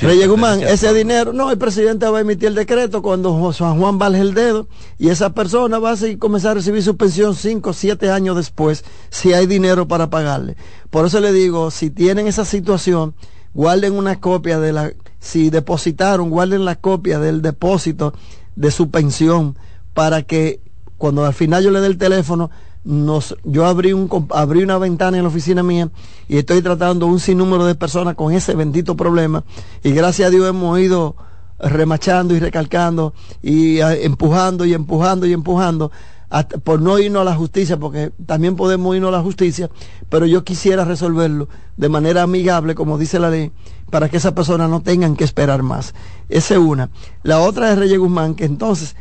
Reyes 0.00 0.28
Guzmán, 0.28 0.62
ese 0.62 0.92
dinero, 0.92 1.32
no, 1.32 1.52
el 1.52 1.58
presidente 1.58 2.08
va 2.08 2.18
a 2.18 2.20
emitir 2.22 2.48
el 2.48 2.56
decreto 2.56 3.02
cuando 3.02 3.52
San 3.52 3.78
Juan 3.78 4.00
baje 4.00 4.18
el 4.18 4.34
dedo 4.34 4.66
y 4.98 5.10
esa 5.10 5.32
persona 5.32 5.78
va 5.78 5.92
a 5.92 5.96
comenzar 6.18 6.50
a 6.50 6.54
recibir 6.54 6.82
su 6.82 6.96
pensión 6.96 7.36
cinco, 7.36 7.72
siete 7.72 8.10
años 8.10 8.34
después, 8.34 8.84
si 9.08 9.32
hay 9.32 9.46
dinero 9.46 9.86
para 9.86 10.10
pagarle. 10.10 10.56
Por 10.90 11.06
eso 11.06 11.20
le 11.20 11.32
digo, 11.32 11.70
si 11.70 11.90
tienen 11.90 12.26
esa 12.26 12.44
situación, 12.44 13.14
guarden 13.54 13.92
una 13.92 14.18
copia 14.18 14.58
de 14.58 14.72
la, 14.72 14.90
si 15.20 15.50
depositaron, 15.50 16.30
guarden 16.30 16.64
la 16.64 16.74
copia 16.74 17.20
del 17.20 17.42
depósito 17.42 18.12
de 18.56 18.72
su 18.72 18.90
pensión 18.90 19.56
para 19.94 20.22
que 20.22 20.65
cuando 20.98 21.24
al 21.24 21.34
final 21.34 21.62
yo 21.62 21.70
le 21.70 21.80
dé 21.80 21.86
el 21.86 21.98
teléfono, 21.98 22.50
nos, 22.84 23.36
yo 23.44 23.66
abrí, 23.66 23.92
un, 23.92 24.08
abrí 24.30 24.62
una 24.62 24.78
ventana 24.78 25.16
en 25.16 25.24
la 25.24 25.28
oficina 25.28 25.62
mía 25.62 25.90
y 26.28 26.38
estoy 26.38 26.62
tratando 26.62 27.06
un 27.06 27.18
sinnúmero 27.18 27.66
de 27.66 27.74
personas 27.74 28.14
con 28.14 28.32
ese 28.32 28.54
bendito 28.54 28.96
problema 28.96 29.42
y 29.82 29.90
gracias 29.90 30.28
a 30.28 30.30
Dios 30.30 30.48
hemos 30.48 30.78
ido 30.78 31.16
remachando 31.58 32.34
y 32.34 32.38
recalcando 32.38 33.12
y 33.42 33.80
a, 33.80 33.94
empujando 33.94 34.64
y 34.64 34.74
empujando 34.74 35.26
y 35.26 35.32
empujando 35.32 35.90
hasta, 36.28 36.58
por 36.58 36.80
no 36.80 36.98
irnos 36.98 37.22
a 37.22 37.24
la 37.24 37.34
justicia, 37.34 37.76
porque 37.76 38.12
también 38.24 38.56
podemos 38.56 38.94
irnos 38.94 39.08
a 39.08 39.16
la 39.16 39.22
justicia, 39.22 39.70
pero 40.08 40.26
yo 40.26 40.44
quisiera 40.44 40.84
resolverlo 40.84 41.48
de 41.76 41.88
manera 41.88 42.22
amigable, 42.22 42.74
como 42.74 42.98
dice 42.98 43.18
la 43.18 43.30
ley, 43.30 43.52
para 43.90 44.08
que 44.08 44.16
esas 44.16 44.32
personas 44.32 44.68
no 44.68 44.80
tengan 44.80 45.16
que 45.16 45.24
esperar 45.24 45.62
más. 45.62 45.94
Esa 46.28 46.54
es 46.54 46.60
una. 46.60 46.90
La 47.22 47.40
otra 47.40 47.72
es 47.72 47.78
Reyes 47.78 47.98
Guzmán, 47.98 48.34
que 48.34 48.44
entonces 48.44 48.96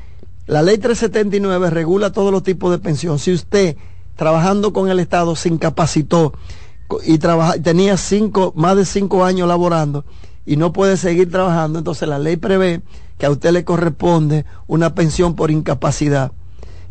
la 0.48 0.62
ley 0.62 0.78
379 0.78 1.70
regula 1.72 2.12
todos 2.12 2.32
los 2.32 2.44
tipos 2.44 2.72
de 2.72 2.78
pensión. 2.78 3.18
Si 3.18 3.34
usted, 3.34 3.78
trabajando 4.16 4.74
con 4.74 4.90
el 4.90 5.00
Estado, 5.00 5.36
se 5.36 5.50
incapacitó 5.50 6.34
y 7.04 7.18
trabaja, 7.18 7.54
tenía 7.60 7.98
cinco, 7.98 8.54
más 8.56 8.76
de 8.78 8.86
cinco 8.86 9.26
años 9.26 9.48
laborando 9.48 10.06
y 10.46 10.58
no 10.58 10.72
puede 10.72 10.98
seguir 10.98 11.32
trabajando, 11.32 11.80
entonces 11.80 12.08
la 12.08 12.20
ley 12.20 12.38
prevé 12.38 12.84
que 13.18 13.26
a 13.26 13.32
usted 13.32 13.52
le 13.52 13.66
corresponde 13.66 14.46
una 14.68 14.94
pensión 14.94 15.36
por 15.36 15.50
incapacidad. 15.50 16.32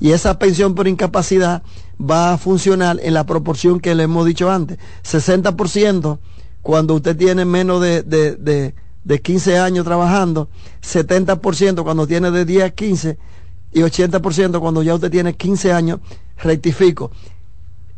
Y 0.01 0.11
esa 0.11 0.41
pensión 0.41 0.75
por 0.75 0.89
incapacidad 0.89 1.63
va 2.01 2.33
a 2.33 2.39
funcionar 2.39 2.99
en 3.01 3.15
la 3.15 3.25
proporción 3.25 3.79
que 3.79 3.95
le 3.95 4.03
hemos 4.03 4.27
dicho 4.27 4.51
antes. 4.51 4.79
60% 5.05 6.19
cuando 6.63 6.95
usted 6.95 7.17
tiene 7.17 7.45
menos 7.45 7.81
de, 7.81 8.03
de, 8.03 8.35
de, 8.35 8.75
de 9.05 9.23
15 9.23 9.59
años 9.59 9.85
trabajando, 9.85 10.49
70% 10.83 11.85
cuando 11.85 12.09
tiene 12.09 12.33
de 12.33 12.45
10 12.45 12.65
a 12.65 12.71
15 12.71 13.19
y 13.75 13.81
80% 13.81 14.61
cuando 14.61 14.83
ya 14.83 14.95
usted 14.95 15.11
tiene 15.11 15.35
15 15.35 15.73
años, 15.73 16.01
rectifico. 16.39 17.11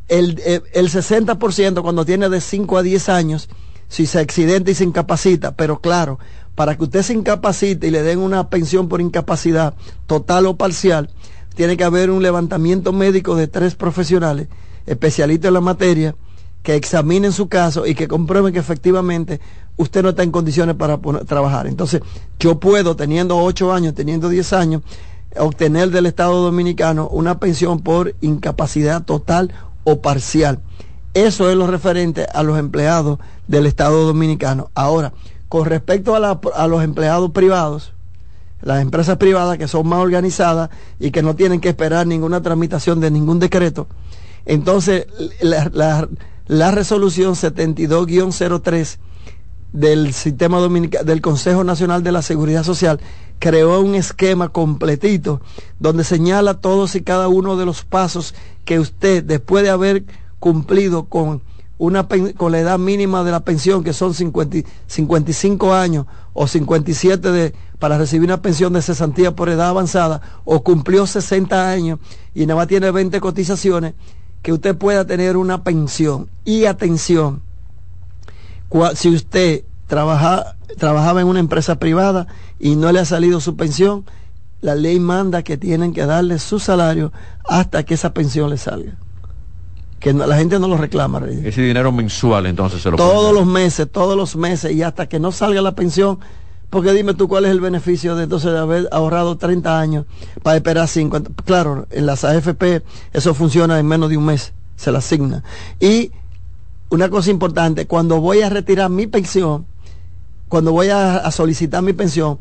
El, 0.08 0.40
el, 0.44 0.62
el 0.72 0.90
60% 0.90 1.82
cuando 1.82 2.04
tiene 2.04 2.28
de 2.28 2.40
5 2.40 2.78
a 2.78 2.82
10 2.82 3.08
años, 3.08 3.48
si 3.88 4.06
se 4.06 4.18
accidenta 4.18 4.70
y 4.70 4.74
se 4.74 4.84
incapacita, 4.84 5.54
pero 5.54 5.80
claro, 5.80 6.18
para 6.54 6.76
que 6.76 6.84
usted 6.84 7.02
se 7.02 7.12
incapacite 7.12 7.86
y 7.86 7.90
le 7.90 8.02
den 8.02 8.18
una 8.18 8.48
pensión 8.48 8.88
por 8.88 9.00
incapacidad 9.00 9.74
total 10.06 10.46
o 10.46 10.56
parcial, 10.56 11.10
tiene 11.54 11.76
que 11.76 11.84
haber 11.84 12.10
un 12.10 12.22
levantamiento 12.22 12.92
médico 12.92 13.36
de 13.36 13.46
tres 13.46 13.74
profesionales, 13.74 14.48
especialistas 14.86 15.48
en 15.48 15.54
la 15.54 15.60
materia, 15.60 16.14
que 16.62 16.74
examinen 16.74 17.32
su 17.32 17.48
caso 17.48 17.86
y 17.86 17.94
que 17.94 18.08
comprueben 18.08 18.52
que 18.52 18.58
efectivamente 18.58 19.40
usted 19.76 20.02
no 20.02 20.08
está 20.08 20.22
en 20.22 20.30
condiciones 20.32 20.74
para 20.74 20.98
trabajar. 21.26 21.66
Entonces, 21.66 22.00
yo 22.40 22.58
puedo, 22.58 22.96
teniendo 22.96 23.38
8 23.38 23.72
años, 23.72 23.94
teniendo 23.94 24.28
10 24.28 24.52
años, 24.52 24.82
obtener 25.38 25.90
del 25.90 26.06
Estado 26.06 26.42
Dominicano 26.42 27.08
una 27.08 27.38
pensión 27.38 27.80
por 27.80 28.14
incapacidad 28.20 29.04
total 29.04 29.52
o 29.84 30.00
parcial. 30.00 30.60
Eso 31.14 31.48
es 31.50 31.56
lo 31.56 31.66
referente 31.66 32.26
a 32.34 32.42
los 32.42 32.58
empleados 32.58 33.18
del 33.48 33.66
Estado 33.66 34.04
Dominicano. 34.04 34.70
Ahora, 34.74 35.12
con 35.48 35.64
respecto 35.64 36.14
a, 36.14 36.20
la, 36.20 36.40
los 36.68 36.82
empleados 36.82 37.30
privados, 37.30 37.92
las 38.62 38.82
empresas 38.82 39.16
privadas 39.16 39.58
que 39.58 39.68
son 39.68 39.86
más 39.86 40.00
organizadas 40.00 40.70
y 40.98 41.10
que 41.10 41.22
no 41.22 41.36
tienen 41.36 41.60
que 41.60 41.68
esperar 41.68 42.06
ninguna 42.06 42.42
tramitación 42.42 43.00
de 43.00 43.10
ningún 43.10 43.38
decreto, 43.38 43.86
entonces 44.44 45.06
la, 45.40 46.70
resolución 46.70 47.34
72-03 47.34 48.98
del 49.72 50.12
sistema 50.12 50.58
dominicano, 50.58 51.04
del 51.04 51.20
Consejo 51.20 51.64
Nacional 51.64 52.02
de 52.02 52.12
la 52.12 52.22
Seguridad 52.22 52.62
Social 52.62 53.00
creó 53.38 53.80
un 53.80 53.94
esquema 53.94 54.48
completito 54.48 55.40
donde 55.78 56.04
señala 56.04 56.54
todos 56.54 56.94
y 56.94 57.02
cada 57.02 57.28
uno 57.28 57.56
de 57.56 57.66
los 57.66 57.84
pasos 57.84 58.34
que 58.64 58.78
usted, 58.78 59.22
después 59.24 59.62
de 59.62 59.70
haber 59.70 60.04
cumplido 60.38 61.04
con 61.04 61.42
una 61.78 62.06
con 62.08 62.52
la 62.52 62.58
edad 62.58 62.78
mínima 62.78 63.22
de 63.22 63.30
la 63.30 63.40
pensión, 63.40 63.84
que 63.84 63.92
son 63.92 64.14
50, 64.14 64.68
55 64.86 65.74
años 65.74 66.06
o 66.32 66.46
57 66.46 67.30
de, 67.30 67.54
para 67.78 67.98
recibir 67.98 68.26
una 68.26 68.40
pensión 68.40 68.72
de 68.72 68.82
cesantía 68.82 69.36
por 69.36 69.48
edad 69.48 69.68
avanzada, 69.68 70.22
o 70.44 70.62
cumplió 70.62 71.06
60 71.06 71.70
años 71.70 71.98
y 72.34 72.46
nada 72.46 72.60
más 72.60 72.68
tiene 72.68 72.90
20 72.90 73.20
cotizaciones, 73.20 73.94
que 74.42 74.52
usted 74.52 74.76
pueda 74.76 75.06
tener 75.06 75.36
una 75.36 75.64
pensión. 75.64 76.28
Y 76.44 76.64
atención, 76.64 77.42
si 78.94 79.14
usted 79.14 79.64
trabaja, 79.86 80.56
trabajaba 80.78 81.20
en 81.20 81.26
una 81.26 81.40
empresa 81.40 81.78
privada 81.78 82.26
y 82.58 82.76
no 82.76 82.92
le 82.92 83.00
ha 83.00 83.04
salido 83.04 83.40
su 83.40 83.56
pensión, 83.56 84.04
la 84.60 84.74
ley 84.74 84.98
manda 84.98 85.42
que 85.42 85.56
tienen 85.56 85.92
que 85.92 86.06
darle 86.06 86.38
su 86.38 86.58
salario 86.58 87.12
hasta 87.44 87.82
que 87.84 87.94
esa 87.94 88.12
pensión 88.14 88.50
le 88.50 88.58
salga. 88.58 88.92
Que 90.00 90.12
no, 90.12 90.26
la 90.26 90.36
gente 90.36 90.58
no 90.58 90.68
lo 90.68 90.76
reclama. 90.76 91.22
Ese 91.44 91.62
dinero 91.62 91.92
mensual 91.92 92.46
entonces 92.46 92.82
se 92.82 92.90
lo 92.90 92.96
Todos 92.96 93.34
los 93.34 93.46
meses, 93.46 93.90
todos 93.90 94.16
los 94.16 94.36
meses 94.36 94.72
y 94.72 94.82
hasta 94.82 95.08
que 95.08 95.18
no 95.18 95.32
salga 95.32 95.62
la 95.62 95.74
pensión. 95.74 96.18
Porque 96.68 96.92
dime 96.92 97.14
tú 97.14 97.28
cuál 97.28 97.44
es 97.44 97.52
el 97.52 97.60
beneficio 97.60 98.16
de 98.16 98.24
entonces 98.24 98.52
de 98.52 98.58
haber 98.58 98.88
ahorrado 98.90 99.36
30 99.36 99.78
años 99.78 100.04
para 100.42 100.56
esperar 100.56 100.88
50. 100.88 101.30
Claro, 101.44 101.86
en 101.90 102.06
las 102.06 102.24
AFP 102.24 102.82
eso 103.12 103.34
funciona 103.34 103.78
en 103.78 103.86
menos 103.86 104.10
de 104.10 104.16
un 104.16 104.26
mes, 104.26 104.52
se 104.74 104.90
la 104.90 104.98
asigna. 104.98 105.44
Y 105.78 106.10
una 106.88 107.08
cosa 107.08 107.30
importante, 107.30 107.86
cuando 107.86 108.20
voy 108.20 108.42
a 108.42 108.50
retirar 108.50 108.90
mi 108.90 109.06
pensión, 109.06 109.64
cuando 110.48 110.72
voy 110.72 110.88
a, 110.88 111.30
solicitar 111.30 111.82
mi 111.82 111.92
pensión, 111.92 112.38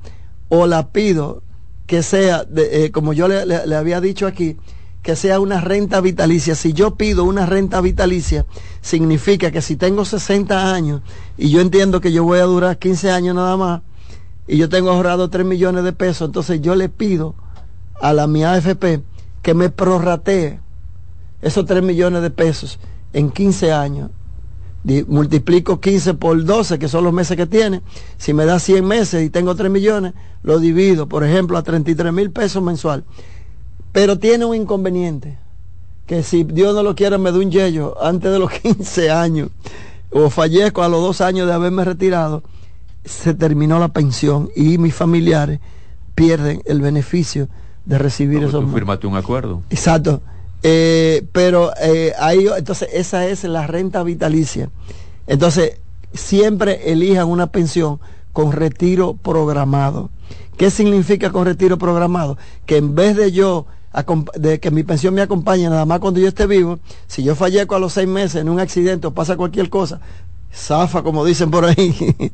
o 0.50 0.68
la 0.68 0.89
pido 0.89 1.41
que 1.88 2.04
sea, 2.04 2.44
de, 2.44 2.86
eh, 2.86 2.91
como 2.91 3.13
yo 3.13 3.28
le, 3.28 3.76
había 3.76 4.02
dicho 4.02 4.28
aquí, 4.28 4.58
que 5.02 5.15
sea 5.15 5.39
una 5.39 5.62
renta 5.62 6.02
vitalicia. 6.02 6.56
Si 6.56 6.74
yo 6.74 6.96
pido 6.96 7.24
una 7.24 7.46
renta 7.46 7.82
vitalicia, 7.82 8.46
significa 8.82 9.52
que 9.52 9.62
si 9.62 9.76
tengo 9.76 10.04
60 10.04 10.74
años 10.74 11.02
y 11.38 11.50
yo 11.50 11.62
entiendo 11.62 12.02
que 12.02 12.12
yo 12.12 12.24
voy 12.24 12.39
a 12.39 12.44
durar 12.44 12.80
15 12.80 13.12
años 13.12 13.36
nada 13.36 13.56
más, 13.58 13.82
y 14.48 14.58
yo 14.58 14.70
tengo 14.70 14.91
ahorrado 14.91 15.30
3 15.30 15.46
millones 15.46 15.84
de 15.84 15.94
pesos, 15.94 16.28
entonces 16.28 16.62
yo 16.62 16.76
le 16.76 16.89
pido 16.89 17.36
a 18.00 18.13
la 18.13 18.28
mi 18.28 18.44
AFP 18.44 19.02
que 19.41 19.54
me 19.54 19.70
prorratee 19.70 20.60
esos 21.41 21.65
3 21.65 21.84
millones 21.84 22.22
de 22.22 22.30
pesos 22.30 22.80
en 23.13 23.32
15 23.32 23.72
años 23.72 24.12
multiplico 25.08 25.80
15 25.80 26.13
por 26.13 26.43
12, 26.43 26.78
que 26.78 26.88
son 26.88 27.04
los 27.04 27.13
meses 27.13 27.36
que 27.36 27.45
tiene. 27.45 27.82
Si 28.17 28.34
me 28.34 28.45
da 28.45 28.60
100 28.60 28.86
meses 28.86 29.26
y 29.26 29.30
tengo 29.30 29.56
3 29.56 29.71
millones, 29.71 30.13
lo 30.43 30.60
divido, 30.60 31.08
por 31.08 31.24
ejemplo, 31.24 31.58
a 31.58 31.63
33 31.63 32.13
mil 32.13 32.32
pesos 32.32 32.62
mensual. 32.62 33.04
Pero 33.91 34.19
tiene 34.19 34.45
un 34.45 34.56
inconveniente, 34.56 35.38
que 36.06 36.21
si 36.21 36.43
Dios 36.43 36.76
no 36.76 36.84
lo 36.84 36.95
quiere 36.95 37.17
me 37.17 37.32
da 37.32 37.39
un 37.39 37.50
yello 37.50 37.95
antes 38.04 38.32
de 38.32 38.39
los 38.39 38.52
15 38.62 39.10
años, 39.10 39.50
o 40.12 40.30
fallezco 40.30 40.84
a 40.84 40.88
los 40.88 41.02
dos 41.02 41.21
años 41.21 41.48
de 41.48 41.54
haberme 41.54 41.84
retirado, 41.84 42.43
se 43.04 43.34
terminó 43.34 43.80
la 43.80 43.89
pensión 43.89 44.50
y 44.56 44.78
mis 44.78 44.93
familiares 44.93 45.60
pierden 46.15 46.62
el 46.65 46.82
beneficio 46.82 47.48
de 47.86 47.98
recibir 47.98 48.43
esos. 48.43 48.63
Tú 48.63 48.71
firmaste 48.71 49.08
un 49.08 49.15
acuerdo. 49.15 49.62
Exacto. 49.69 50.21
Eh, 50.63 51.26
pero 51.32 51.72
eh, 51.80 52.13
ahí, 52.18 52.48
entonces 52.58 52.89
esa 52.94 53.28
es 53.28 53.44
la 53.44 53.68
renta 53.68 54.04
vitalicia. 54.04 54.70
Entonces, 55.28 55.80
siempre 56.13 56.91
elijan 56.91 57.28
una 57.28 57.48
pensión 57.48 58.00
con 58.34 58.52
retiro 58.52 59.13
programado. 59.13 60.10
¿Qué 60.58 60.70
significa 60.70 61.32
con 61.32 61.46
retiro 61.46 61.78
programado? 61.78 62.38
Que 62.65 62.78
en 62.78 62.96
vez 62.96 63.15
de 63.15 63.32
yo 63.32 63.65
de 64.36 64.60
que 64.60 64.72
mi 64.72 64.84
pensión 64.84 65.13
me 65.13 65.22
acompañe 65.22 65.70
nada 65.70 65.86
más 65.86 66.00
cuando 66.00 66.20
yo 66.20 66.28
esté 66.28 66.48
vivo, 66.48 66.80
si 67.08 67.24
yo 67.24 67.34
fallezco 67.34 67.76
a 67.76 67.80
los 67.80 67.94
seis 67.94 68.08
meses 68.08 68.41
en 68.41 68.50
un 68.50 68.60
accidente 68.60 69.08
o 69.08 69.12
pasa 69.12 69.38
cualquier 69.38 69.70
cosa, 69.70 70.02
zafa 70.54 71.02
como 71.02 71.24
dicen 71.24 71.50
por 71.50 71.65
ahí, 71.65 71.96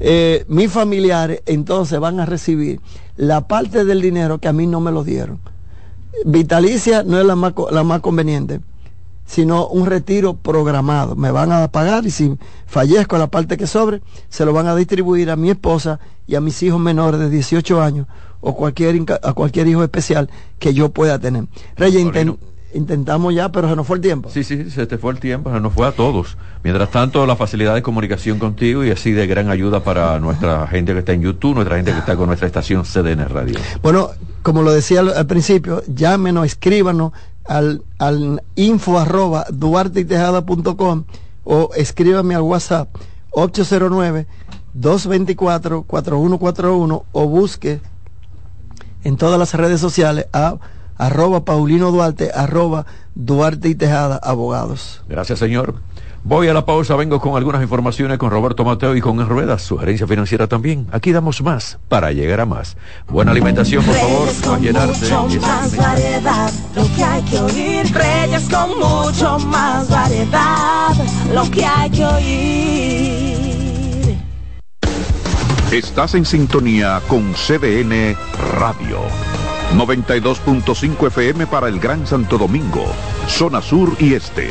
eh, 0.00 0.44
mis 0.48 0.70
familiares 0.70 1.42
entonces 1.46 1.98
van 1.98 2.20
a 2.20 2.26
recibir 2.26 2.80
la 3.16 3.48
parte 3.48 3.84
del 3.84 4.00
dinero 4.00 4.38
que 4.38 4.48
a 4.48 4.52
mí 4.52 4.66
no 4.66 4.80
me 4.80 4.92
lo 4.92 5.02
dieron. 5.02 5.40
Vitalicia 6.24 7.02
no 7.02 7.18
es 7.18 7.26
la 7.26 7.36
más, 7.36 7.54
la 7.70 7.82
más 7.84 8.00
conveniente, 8.00 8.60
sino 9.26 9.68
un 9.68 9.86
retiro 9.86 10.34
programado. 10.34 11.16
Me 11.16 11.30
van 11.30 11.52
a 11.52 11.68
pagar 11.68 12.06
y 12.06 12.10
si 12.10 12.36
fallezco 12.66 13.16
la 13.18 13.28
parte 13.28 13.56
que 13.56 13.66
sobre, 13.66 14.02
se 14.28 14.44
lo 14.44 14.52
van 14.52 14.66
a 14.66 14.74
distribuir 14.74 15.30
a 15.30 15.36
mi 15.36 15.50
esposa 15.50 16.00
y 16.26 16.34
a 16.34 16.40
mis 16.40 16.62
hijos 16.62 16.80
menores 16.80 17.20
de 17.20 17.30
18 17.30 17.82
años 17.82 18.06
o 18.40 18.56
cualquier, 18.56 19.04
a 19.22 19.32
cualquier 19.32 19.68
hijo 19.68 19.82
especial 19.82 20.30
que 20.58 20.74
yo 20.74 20.90
pueda 20.90 21.18
tener. 21.18 21.44
Reyes, 21.76 22.04
intentamos 22.72 23.34
ya, 23.34 23.50
pero 23.50 23.68
se 23.68 23.76
nos 23.76 23.86
fue 23.86 23.96
el 23.96 24.02
tiempo. 24.02 24.30
Sí, 24.30 24.44
sí, 24.44 24.70
se 24.70 24.86
te 24.86 24.98
fue 24.98 25.12
el 25.12 25.20
tiempo, 25.20 25.52
se 25.52 25.60
nos 25.60 25.72
fue 25.72 25.86
a 25.86 25.92
todos. 25.92 26.36
Mientras 26.62 26.90
tanto, 26.90 27.26
la 27.26 27.36
facilidad 27.36 27.74
de 27.74 27.82
comunicación 27.82 28.38
contigo 28.38 28.84
y 28.84 28.90
así 28.90 29.12
de 29.12 29.26
gran 29.26 29.50
ayuda 29.50 29.82
para 29.82 30.18
nuestra 30.20 30.66
gente 30.66 30.92
que 30.92 31.00
está 31.00 31.12
en 31.12 31.22
YouTube, 31.22 31.54
nuestra 31.54 31.76
gente 31.76 31.92
que 31.92 31.98
está 31.98 32.16
con 32.16 32.26
nuestra 32.26 32.46
estación 32.46 32.84
CDN 32.84 33.28
Radio. 33.28 33.58
Bueno, 33.82 34.10
como 34.42 34.62
lo 34.62 34.72
decía 34.72 35.00
al, 35.00 35.26
principio, 35.26 35.82
llámenos, 35.86 36.46
escríbanos 36.46 37.12
al, 37.46 37.82
al 37.98 38.42
info 38.54 38.98
arroba 38.98 39.46
duartitejada.com 39.50 41.04
o 41.44 41.70
escríbame 41.74 42.34
al 42.34 42.42
WhatsApp 42.42 42.88
809 43.32 44.26
224 44.74 45.82
4141 45.82 47.04
o 47.12 47.26
busque 47.26 47.80
en 49.04 49.16
todas 49.16 49.38
las 49.38 49.54
redes 49.54 49.80
sociales 49.80 50.26
a 50.32 50.58
arroba 50.96 51.44
Paulino 51.44 51.90
Duarte, 51.90 52.30
arroba 52.34 52.84
Duarte 53.14 53.68
y 53.68 53.74
Tejada, 53.74 54.20
abogados. 54.22 55.02
Gracias, 55.08 55.38
señor. 55.38 55.76
Voy 56.22 56.48
a 56.48 56.54
la 56.54 56.66
pausa, 56.66 56.96
vengo 56.96 57.18
con 57.18 57.36
algunas 57.36 57.62
informaciones 57.62 58.18
con 58.18 58.30
Roberto 58.30 58.62
Mateo 58.64 58.94
y 58.94 59.00
con 59.00 59.26
Ruedas, 59.26 59.62
sugerencia 59.62 60.06
financiera 60.06 60.46
también. 60.46 60.86
Aquí 60.92 61.12
damos 61.12 61.42
más 61.42 61.78
para 61.88 62.12
llegar 62.12 62.40
a 62.40 62.46
más. 62.46 62.76
Buena 63.08 63.30
alimentación, 63.30 63.82
por 63.82 63.94
favor, 63.94 64.28
a 64.54 64.58
llenarse. 64.58 65.14
Mucho 65.14 65.40
más 65.40 65.76
variedad, 65.76 66.52
lo 66.76 66.84
que 66.94 67.04
hay 67.04 67.22
que 67.22 67.40
oír. 67.40 67.94
Reyes 67.94 68.48
con 68.48 68.78
mucho 68.78 69.38
más 69.46 69.88
variedad, 69.88 70.94
lo 71.32 71.50
que 71.50 71.64
hay 71.64 71.90
que 71.90 72.04
oír. 72.04 73.50
Estás 75.72 76.14
en 76.16 76.24
sintonía 76.26 77.00
con 77.08 77.32
CDN 77.32 78.14
Radio. 78.58 79.00
92.5 79.76 81.06
FM 81.06 81.46
para 81.46 81.68
el 81.68 81.78
Gran 81.78 82.06
Santo 82.06 82.36
Domingo, 82.38 82.84
zona 83.28 83.62
sur 83.62 83.94
y 84.00 84.14
este, 84.14 84.50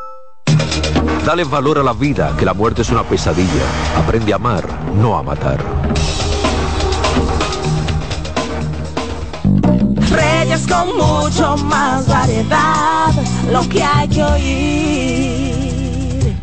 Dale 1.25 1.43
valor 1.43 1.77
a 1.77 1.83
la 1.83 1.93
vida, 1.93 2.35
que 2.37 2.45
la 2.45 2.53
muerte 2.55 2.81
es 2.81 2.89
una 2.89 3.03
pesadilla. 3.03 3.63
Aprende 3.95 4.33
a 4.33 4.37
amar, 4.37 4.67
no 4.95 5.15
a 5.15 5.21
matar. 5.21 5.59
Reyes 10.09 10.67
con 10.67 10.97
mucho 10.97 11.57
más 11.57 12.07
variedad, 12.07 13.13
lo 13.51 13.69
que 13.69 13.83
hay 13.83 14.07
que 14.07 14.23
oír. 14.23 15.61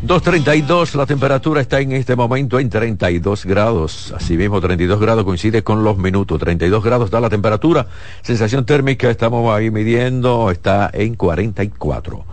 2.32, 0.07 0.95
la 0.95 1.07
temperatura 1.07 1.61
está 1.61 1.81
en 1.81 1.93
este 1.93 2.15
momento 2.17 2.61
en 2.61 2.71
32 2.71 3.45
grados. 3.45 4.15
Asimismo, 4.17 4.61
32 4.61 5.01
grados 5.01 5.25
coincide 5.25 5.63
con 5.65 5.83
los 5.83 5.99
minutos. 5.99 6.39
32 6.39 6.85
grados 6.85 7.11
da 7.11 7.21
la 7.21 7.29
temperatura. 7.29 7.89
Sensación 8.23 8.65
térmica, 8.65 9.11
estamos 9.11 9.53
ahí 9.53 9.71
midiendo, 9.73 10.51
está 10.53 10.89
en 10.95 11.15
44. 11.17 12.25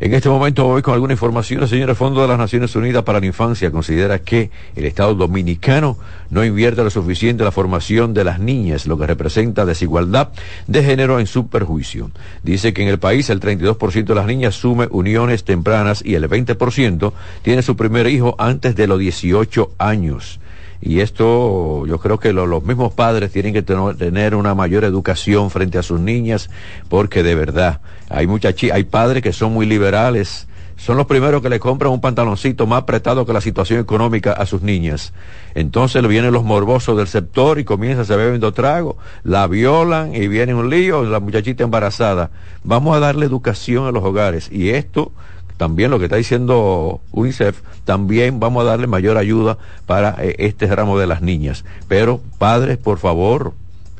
En 0.00 0.14
este 0.14 0.28
momento 0.28 0.64
voy 0.64 0.80
con 0.80 0.94
alguna 0.94 1.14
información. 1.14 1.60
El 1.62 1.68
señor 1.68 1.92
Fondo 1.96 2.22
de 2.22 2.28
las 2.28 2.38
Naciones 2.38 2.76
Unidas 2.76 3.02
para 3.02 3.18
la 3.18 3.26
Infancia 3.26 3.72
considera 3.72 4.20
que 4.20 4.50
el 4.76 4.84
Estado 4.84 5.12
dominicano 5.16 5.98
no 6.30 6.44
invierte 6.44 6.84
lo 6.84 6.90
suficiente 6.90 7.42
en 7.42 7.46
la 7.46 7.50
formación 7.50 8.14
de 8.14 8.22
las 8.22 8.38
niñas, 8.38 8.86
lo 8.86 8.96
que 8.96 9.08
representa 9.08 9.66
desigualdad 9.66 10.28
de 10.68 10.84
género 10.84 11.18
en 11.18 11.26
su 11.26 11.48
perjuicio. 11.48 12.12
Dice 12.44 12.72
que 12.72 12.82
en 12.82 12.88
el 12.88 13.00
país 13.00 13.28
el 13.28 13.40
32% 13.40 14.04
de 14.04 14.14
las 14.14 14.26
niñas 14.26 14.54
sume 14.54 14.86
uniones 14.88 15.42
tempranas 15.42 16.04
y 16.04 16.14
el 16.14 16.28
20% 16.28 17.12
tiene 17.42 17.62
su 17.62 17.74
primer 17.74 18.06
hijo 18.06 18.36
antes 18.38 18.76
de 18.76 18.86
los 18.86 19.00
18 19.00 19.72
años. 19.78 20.38
Y 20.80 21.00
esto 21.00 21.86
yo 21.86 21.98
creo 21.98 22.18
que 22.18 22.32
los 22.32 22.62
mismos 22.62 22.92
padres 22.92 23.32
tienen 23.32 23.52
que 23.52 23.62
tener 23.62 24.34
una 24.34 24.54
mayor 24.54 24.84
educación 24.84 25.50
frente 25.50 25.78
a 25.78 25.82
sus 25.82 26.00
niñas, 26.00 26.50
porque 26.88 27.22
de 27.22 27.34
verdad 27.34 27.80
hay 28.08 28.26
muchas 28.26 28.54
hay 28.72 28.84
padres 28.84 29.22
que 29.22 29.32
son 29.32 29.52
muy 29.52 29.66
liberales, 29.66 30.46
son 30.76 30.96
los 30.96 31.06
primeros 31.06 31.42
que 31.42 31.48
le 31.48 31.58
compran 31.58 31.90
un 31.90 32.00
pantaloncito 32.00 32.64
más 32.68 32.82
apretado 32.82 33.26
que 33.26 33.32
la 33.32 33.40
situación 33.40 33.80
económica 33.80 34.32
a 34.32 34.46
sus 34.46 34.62
niñas. 34.62 35.12
Entonces 35.56 36.06
vienen 36.06 36.32
los 36.32 36.44
morbosos 36.44 36.96
del 36.96 37.08
sector 37.08 37.58
y 37.58 37.64
comienza, 37.64 38.04
se 38.04 38.14
bebiendo 38.14 38.52
trago, 38.52 38.96
la 39.24 39.48
violan 39.48 40.14
y 40.14 40.28
viene 40.28 40.54
un 40.54 40.70
lío, 40.70 41.02
la 41.02 41.18
muchachita 41.18 41.64
embarazada. 41.64 42.30
Vamos 42.62 42.96
a 42.96 43.00
darle 43.00 43.26
educación 43.26 43.86
a 43.86 43.90
los 43.90 44.04
hogares 44.04 44.48
y 44.52 44.70
esto 44.70 45.10
también 45.58 45.90
lo 45.90 45.98
que 45.98 46.06
está 46.06 46.16
diciendo 46.16 47.00
UNICEF, 47.12 47.60
también 47.84 48.40
vamos 48.40 48.62
a 48.62 48.66
darle 48.70 48.86
mayor 48.86 49.18
ayuda 49.18 49.58
para 49.86 50.16
eh, 50.20 50.36
este 50.38 50.66
ramo 50.74 50.98
de 50.98 51.06
las 51.06 51.20
niñas. 51.20 51.64
Pero 51.88 52.20
padres, 52.38 52.78
por 52.78 52.98
favor, 52.98 53.52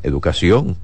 educación. 0.03 0.77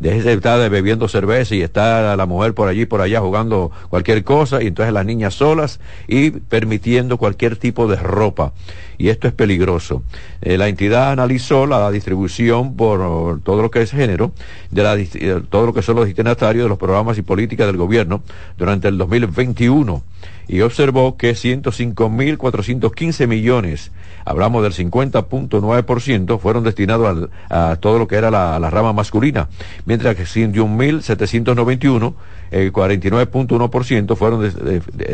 Deje 0.00 0.22
de 0.22 0.32
estar 0.34 0.70
bebiendo 0.70 1.08
cerveza 1.08 1.54
y 1.54 1.62
está 1.62 2.16
la 2.16 2.26
mujer 2.26 2.54
por 2.54 2.68
allí, 2.68 2.86
por 2.86 3.00
allá 3.00 3.20
jugando 3.20 3.70
cualquier 3.88 4.24
cosa 4.24 4.62
y 4.62 4.68
entonces 4.68 4.92
las 4.92 5.06
niñas 5.06 5.34
solas 5.34 5.80
y 6.08 6.30
permitiendo 6.30 7.16
cualquier 7.16 7.56
tipo 7.56 7.86
de 7.88 7.96
ropa. 7.96 8.52
Y 8.98 9.08
esto 9.08 9.26
es 9.26 9.34
peligroso. 9.34 10.02
Eh, 10.40 10.56
la 10.56 10.68
entidad 10.68 11.10
analizó 11.10 11.66
la 11.66 11.90
distribución 11.90 12.76
por 12.76 13.40
todo 13.42 13.62
lo 13.62 13.70
que 13.70 13.82
es 13.82 13.90
género, 13.90 14.32
de 14.70 14.82
la, 14.82 14.96
eh, 14.96 15.42
todo 15.48 15.66
lo 15.66 15.74
que 15.74 15.82
son 15.82 15.96
los 15.96 16.06
destinatarios 16.06 16.64
de 16.64 16.68
los 16.68 16.78
programas 16.78 17.18
y 17.18 17.22
políticas 17.22 17.66
del 17.66 17.76
gobierno 17.76 18.22
durante 18.56 18.88
el 18.88 18.98
2021 18.98 20.02
y 20.46 20.60
observó 20.60 21.16
que 21.16 21.32
105.415 21.32 23.26
millones, 23.26 23.92
hablamos 24.24 24.62
del 24.62 24.72
50.9%, 24.72 26.38
fueron 26.38 26.64
destinados 26.64 27.30
a 27.48 27.76
todo 27.76 27.98
lo 27.98 28.06
que 28.06 28.16
era 28.16 28.30
la, 28.30 28.58
la 28.58 28.70
rama 28.70 28.92
masculina, 28.92 29.48
mientras 29.86 30.16
que 30.16 30.24
101.791 30.24 32.14
el 32.50 32.72
49.1% 32.72 34.16
fueron 34.16 34.52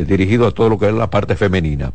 dirigidos 0.06 0.48
a 0.48 0.54
todo 0.54 0.68
lo 0.68 0.78
que 0.78 0.88
es 0.88 0.94
la 0.94 1.08
parte 1.08 1.36
femenina. 1.36 1.92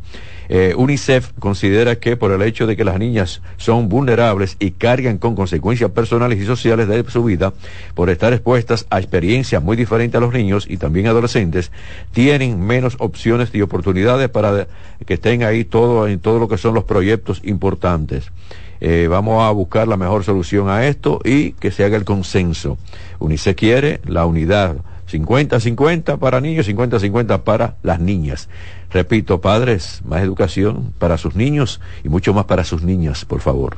Eh, 0.48 0.74
UNICEF 0.76 1.32
considera 1.38 1.96
que 1.96 2.16
por 2.16 2.32
el 2.32 2.42
hecho 2.42 2.66
de 2.66 2.76
que 2.76 2.84
las 2.84 2.98
niñas 2.98 3.42
son 3.56 3.88
vulnerables 3.88 4.56
y 4.58 4.72
cargan 4.72 5.18
con 5.18 5.36
consecuencias 5.36 5.90
personales 5.90 6.40
y 6.40 6.46
sociales 6.46 6.88
de 6.88 7.04
su 7.08 7.22
vida, 7.22 7.52
por 7.94 8.10
estar 8.10 8.32
expuestas 8.32 8.86
a 8.90 8.98
experiencias 8.98 9.62
muy 9.62 9.76
diferentes 9.76 10.16
a 10.16 10.20
los 10.20 10.32
niños 10.32 10.66
y 10.68 10.78
también 10.78 11.06
adolescentes, 11.06 11.70
tienen 12.12 12.60
menos 12.60 12.96
opciones 12.98 13.50
y 13.52 13.62
oportunidades 13.62 14.28
para 14.28 14.66
que 15.04 15.14
estén 15.14 15.44
ahí 15.44 15.64
todo 15.64 16.08
en 16.08 16.18
todo 16.18 16.38
lo 16.38 16.48
que 16.48 16.58
son 16.58 16.74
los 16.74 16.84
proyectos 16.84 17.40
importantes. 17.44 18.30
Eh, 18.80 19.08
vamos 19.08 19.42
a 19.42 19.50
buscar 19.50 19.88
la 19.88 19.96
mejor 19.96 20.24
solución 20.24 20.68
a 20.68 20.86
esto 20.86 21.20
y 21.24 21.52
que 21.52 21.70
se 21.70 21.84
haga 21.84 21.96
el 21.96 22.04
consenso. 22.04 22.78
UNICEF 23.18 23.56
quiere 23.56 24.00
la 24.04 24.26
unidad 24.26 24.76
50-50 25.10 26.18
para 26.18 26.40
niños, 26.40 26.68
50-50 26.68 27.42
para 27.42 27.76
las 27.82 28.00
niñas. 28.00 28.48
Repito, 28.90 29.40
padres, 29.40 30.00
más 30.04 30.22
educación 30.22 30.92
para 30.98 31.16
sus 31.18 31.34
niños 31.34 31.80
y 32.04 32.08
mucho 32.08 32.34
más 32.34 32.46
para 32.46 32.64
sus 32.64 32.82
niñas, 32.82 33.24
por 33.24 33.40
favor. 33.40 33.76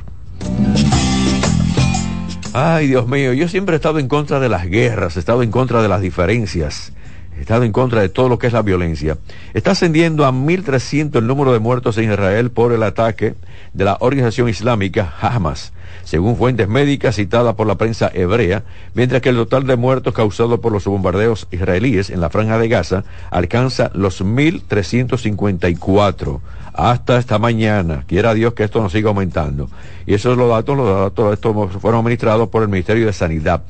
Ay, 2.53 2.87
Dios 2.87 3.07
mío, 3.07 3.33
yo 3.33 3.47
siempre 3.47 3.75
he 3.75 3.77
estado 3.77 3.99
en 3.99 4.07
contra 4.07 4.39
de 4.39 4.49
las 4.49 4.65
guerras, 4.65 5.15
he 5.15 5.19
estado 5.19 5.43
en 5.43 5.51
contra 5.51 5.83
de 5.83 5.87
las 5.87 6.01
diferencias, 6.01 6.93
he 7.37 7.41
estado 7.41 7.63
en 7.63 7.71
contra 7.71 8.01
de 8.01 8.09
todo 8.09 8.27
lo 8.27 8.39
que 8.39 8.47
es 8.47 8.53
la 8.53 8.63
violencia. 8.63 9.17
Está 9.53 9.71
ascendiendo 9.71 10.25
a 10.25 10.31
1.300 10.31 11.17
el 11.17 11.27
número 11.27 11.53
de 11.53 11.59
muertos 11.59 11.97
en 11.99 12.11
Israel 12.11 12.49
por 12.49 12.73
el 12.73 12.81
ataque 12.81 13.35
de 13.73 13.85
la 13.85 13.97
organización 13.99 14.49
islámica 14.49 15.13
Hamas 15.21 15.71
según 16.09 16.35
fuentes 16.37 16.67
médicas 16.67 17.15
citadas 17.15 17.55
por 17.55 17.67
la 17.67 17.75
prensa 17.75 18.09
hebrea, 18.11 18.63
mientras 18.95 19.21
que 19.21 19.29
el 19.29 19.35
total 19.35 19.67
de 19.67 19.75
muertos 19.75 20.15
causados 20.15 20.59
por 20.59 20.71
los 20.71 20.85
bombardeos 20.85 21.47
israelíes 21.51 22.09
en 22.09 22.19
la 22.19 22.31
franja 22.31 22.57
de 22.57 22.67
Gaza 22.67 23.03
alcanza 23.29 23.91
los 23.93 24.23
1.354 24.23 26.39
hasta 26.73 27.17
esta 27.17 27.37
mañana. 27.37 28.05
Quiera 28.07 28.33
Dios 28.33 28.53
que 28.53 28.63
esto 28.63 28.81
no 28.81 28.89
siga 28.89 29.09
aumentando. 29.09 29.69
Y 30.05 30.13
esos 30.15 30.37
los 30.37 30.49
datos, 30.49 30.77
los 30.77 31.15
datos 31.15 31.71
fueron 31.79 31.99
administrados 31.99 32.49
por 32.49 32.63
el 32.63 32.69
Ministerio 32.69 33.05
de 33.05 33.13
Sanidad. 33.13 33.61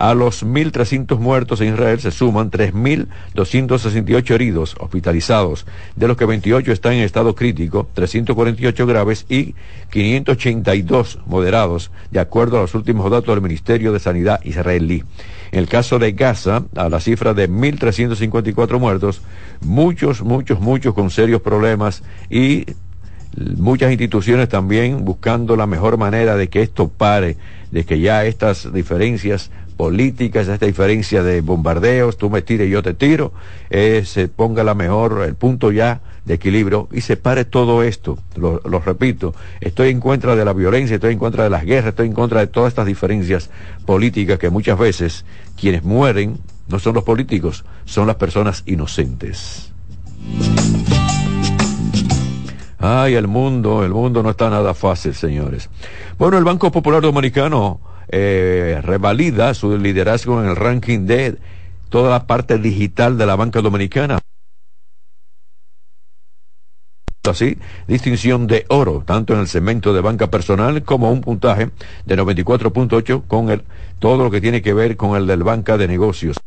A 0.00 0.14
los 0.14 0.46
1.300 0.46 1.18
muertos 1.18 1.60
en 1.60 1.74
Israel 1.74 2.00
se 2.00 2.10
suman 2.10 2.50
3.268 2.50 4.30
heridos 4.30 4.74
hospitalizados, 4.80 5.66
de 5.94 6.08
los 6.08 6.16
que 6.16 6.24
28 6.24 6.72
están 6.72 6.94
en 6.94 7.00
estado 7.00 7.34
crítico, 7.34 7.86
348 7.92 8.86
graves 8.86 9.26
y 9.28 9.54
582 9.90 11.18
moderados, 11.26 11.90
de 12.10 12.18
acuerdo 12.18 12.56
a 12.56 12.62
los 12.62 12.74
últimos 12.74 13.10
datos 13.10 13.34
del 13.34 13.42
Ministerio 13.42 13.92
de 13.92 14.00
Sanidad 14.00 14.40
israelí. 14.42 15.04
En 15.52 15.58
el 15.58 15.68
caso 15.68 15.98
de 15.98 16.12
Gaza, 16.12 16.62
a 16.76 16.88
la 16.88 17.00
cifra 17.00 17.34
de 17.34 17.50
1.354 17.50 18.78
muertos, 18.78 19.20
muchos, 19.60 20.22
muchos, 20.22 20.60
muchos 20.60 20.94
con 20.94 21.10
serios 21.10 21.42
problemas 21.42 22.02
y 22.30 22.64
muchas 23.36 23.90
instituciones 23.90 24.48
también 24.48 25.04
buscando 25.04 25.56
la 25.56 25.66
mejor 25.66 25.98
manera 25.98 26.36
de 26.36 26.48
que 26.48 26.62
esto 26.62 26.88
pare, 26.88 27.36
de 27.70 27.84
que 27.84 28.00
ya 28.00 28.24
estas 28.24 28.72
diferencias 28.72 29.50
políticas, 29.80 30.46
esta 30.46 30.66
diferencia 30.66 31.22
de 31.22 31.40
bombardeos, 31.40 32.18
tú 32.18 32.28
me 32.28 32.42
tires 32.42 32.68
y 32.68 32.70
yo 32.70 32.82
te 32.82 32.92
tiro, 32.92 33.32
eh, 33.70 34.02
se 34.04 34.28
ponga 34.28 34.62
la 34.62 34.74
mejor, 34.74 35.22
el 35.26 35.36
punto 35.36 35.72
ya 35.72 36.02
de 36.26 36.34
equilibrio 36.34 36.86
y 36.92 37.00
se 37.00 37.16
pare 37.16 37.46
todo 37.46 37.82
esto. 37.82 38.18
Lo, 38.36 38.60
lo, 38.66 38.80
repito, 38.80 39.34
estoy 39.62 39.88
en 39.88 39.98
contra 39.98 40.36
de 40.36 40.44
la 40.44 40.52
violencia, 40.52 40.96
estoy 40.96 41.14
en 41.14 41.18
contra 41.18 41.44
de 41.44 41.48
las 41.48 41.64
guerras, 41.64 41.92
estoy 41.92 42.08
en 42.08 42.12
contra 42.12 42.40
de 42.40 42.48
todas 42.48 42.68
estas 42.68 42.84
diferencias 42.84 43.48
políticas 43.86 44.38
que 44.38 44.50
muchas 44.50 44.78
veces 44.78 45.24
quienes 45.58 45.82
mueren 45.82 46.36
no 46.68 46.78
son 46.78 46.96
los 46.96 47.04
políticos, 47.04 47.64
son 47.86 48.06
las 48.06 48.16
personas 48.16 48.62
inocentes. 48.66 49.72
Ay, 52.78 53.14
el 53.14 53.28
mundo, 53.28 53.82
el 53.82 53.94
mundo 53.94 54.22
no 54.22 54.28
está 54.28 54.50
nada 54.50 54.74
fácil, 54.74 55.14
señores. 55.14 55.70
Bueno, 56.18 56.36
el 56.36 56.44
Banco 56.44 56.70
Popular 56.70 57.00
Dominicano 57.00 57.80
eh, 58.10 58.80
revalida 58.82 59.54
su 59.54 59.76
liderazgo 59.78 60.42
en 60.42 60.48
el 60.48 60.56
ranking 60.56 61.06
de 61.06 61.38
toda 61.88 62.10
la 62.10 62.26
parte 62.26 62.58
digital 62.58 63.18
de 63.18 63.26
la 63.26 63.36
banca 63.36 63.60
dominicana. 63.60 64.18
Así, 67.28 67.58
distinción 67.86 68.46
de 68.46 68.64
oro, 68.68 69.04
tanto 69.06 69.34
en 69.34 69.40
el 69.40 69.46
segmento 69.46 69.92
de 69.92 70.00
banca 70.00 70.30
personal 70.30 70.82
como 70.82 71.12
un 71.12 71.20
puntaje 71.20 71.70
de 72.06 72.16
94.8 72.16 73.26
con 73.26 73.50
el, 73.50 73.62
todo 73.98 74.24
lo 74.24 74.30
que 74.30 74.40
tiene 74.40 74.62
que 74.62 74.72
ver 74.72 74.96
con 74.96 75.16
el 75.16 75.26
del 75.26 75.42
banca 75.42 75.76
de 75.76 75.86
negocios. 75.86 76.38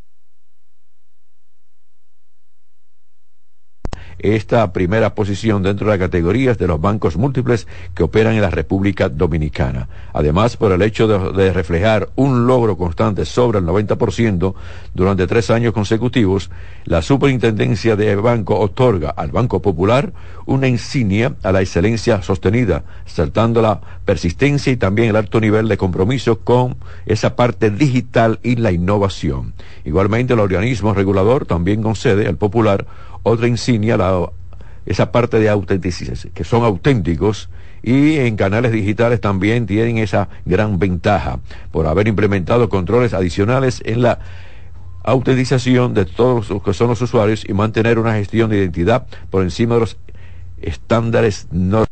Esta 4.20 4.72
primera 4.74 5.16
posición 5.16 5.64
dentro 5.64 5.88
de 5.88 5.98
las 5.98 6.00
categorías 6.00 6.58
de 6.58 6.68
los 6.68 6.80
bancos 6.80 7.18
múltiples 7.18 7.68
que 7.94 8.04
operan 8.04 8.36
en 8.36 8.42
la 8.42 8.50
República 8.50 9.10
Dominicana. 9.10 9.88
Además, 10.14 10.58
por 10.58 10.72
el 10.72 10.82
hecho 10.82 11.08
de, 11.08 11.54
reflejar 11.54 12.10
un 12.16 12.48
logro 12.48 12.78
constante 12.78 13.26
sobre 13.26 13.60
el 13.60 13.66
90% 13.66 14.54
durante 14.94 15.28
tres 15.28 15.50
años 15.50 15.74
consecutivos, 15.74 16.50
la 16.86 17.02
Superintendencia 17.02 17.96
de 17.96 18.16
Banco 18.16 18.60
otorga 18.60 19.10
al 19.10 19.32
Banco 19.32 19.62
Popular 19.62 20.14
una 20.46 20.68
insignia 20.68 21.36
a 21.44 21.52
la 21.52 21.62
excelencia 21.62 22.22
sostenida, 22.22 22.84
saltando 23.06 23.62
la 23.62 23.82
persistencia 24.06 24.72
y 24.72 24.78
también 24.78 25.10
el 25.10 25.16
alto 25.16 25.40
nivel 25.40 25.68
de 25.68 25.78
compromiso 25.78 26.40
con 26.40 26.76
esa 27.06 27.36
parte 27.36 27.70
digital 27.70 28.40
y 28.44 28.56
la 28.58 28.72
innovación. 28.72 29.54
Igualmente, 29.86 30.34
el 30.34 30.40
organismo 30.40 30.94
regulador 30.94 31.46
también 31.46 31.82
concede 31.82 32.28
al 32.28 32.38
Popular 32.38 32.86
otra 33.24 33.48
insignia, 33.48 33.98
la, 33.98 34.30
esa 34.86 35.12
parte 35.12 35.40
de 35.40 35.50
autenticidad, 35.50 36.18
que 36.34 36.44
son 36.44 36.64
auténticos 36.64 37.50
y 37.82 38.18
en 38.18 38.36
canales 38.36 38.72
digitales 38.72 39.20
también 39.20 39.66
tienen 39.66 39.98
esa 39.98 40.30
gran 40.46 40.80
ventaja 40.80 41.40
por 41.72 41.88
haber 41.88 42.08
implementado 42.08 42.70
controles 42.70 43.14
adicionales 43.14 43.82
en 43.86 44.02
la 44.02 44.20
autentización 45.04 45.94
de 45.94 46.06
todos 46.06 46.50
los 46.50 46.64
que 46.64 46.74
son 46.74 46.88
los 46.88 47.02
usuarios 47.02 47.44
y 47.48 47.54
mantener 47.54 48.00
una 48.00 48.14
gestión 48.14 48.50
de 48.50 48.58
identidad 48.58 49.06
por 49.30 49.44
encima 49.44 49.76
de 49.76 49.82
los 49.82 49.98
estándares 50.62 51.48
no 51.52 51.86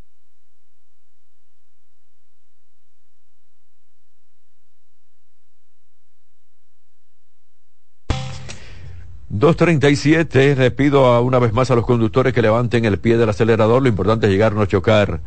237, 9.42 10.56
le 10.56 10.70
pido 10.70 11.20
una 11.24 11.40
vez 11.40 11.52
más 11.52 11.72
a 11.72 11.76
los 11.76 11.84
conductores 11.84 12.32
que 12.32 12.44
levanten 12.44 12.86
el 12.86 13.00
pie 13.00 13.18
del 13.18 13.28
acelerador, 13.28 13.82
lo 13.82 13.90
importante 13.90 14.28
es 14.28 14.32
llegar, 14.32 14.54
no 14.54 14.68
chocar. 14.68 15.20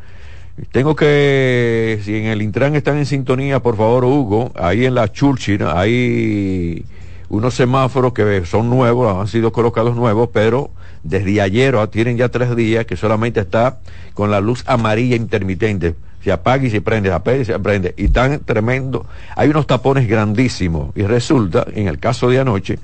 Tengo 0.70 0.94
que, 0.94 2.00
si 2.04 2.14
en 2.14 2.26
el 2.26 2.40
Intran 2.40 2.76
están 2.76 2.96
en 2.96 3.06
sintonía, 3.06 3.60
por 3.60 3.76
favor, 3.76 4.04
Hugo, 4.04 4.52
ahí 4.54 4.86
en 4.86 4.94
la 4.94 5.10
Churchill 5.10 5.64
hay 5.66 6.84
unos 7.28 7.54
semáforos 7.54 8.12
que 8.12 8.46
son 8.46 8.70
nuevos, 8.70 9.16
han 9.20 9.26
sido 9.26 9.50
colocados 9.50 9.96
nuevos, 9.96 10.28
pero 10.32 10.70
desde 11.02 11.40
ayer 11.40 11.74
tienen 11.88 12.16
ya 12.16 12.28
tres 12.28 12.54
días 12.54 12.86
que 12.86 12.96
solamente 12.96 13.40
está 13.40 13.80
con 14.14 14.30
la 14.30 14.40
luz 14.40 14.62
amarilla 14.66 15.16
intermitente 15.16 15.96
se 16.25 16.33
apaga 16.33 16.64
y 16.64 16.70
se 16.70 16.81
prende, 16.81 17.11
se 17.11 17.14
apaga 17.14 17.37
y 17.37 17.45
se 17.45 17.59
prende, 17.59 17.95
y 17.99 18.09
tan 18.09 18.41
tremendo, 18.41 19.05
hay 19.37 19.51
unos 19.51 19.66
tapones 19.66 20.09
grandísimos, 20.09 20.97
y 20.97 21.03
resulta, 21.03 21.66
en 21.75 21.87
el 21.87 21.99
caso 21.99 22.31
de 22.31 22.41
anoche, 22.41 22.79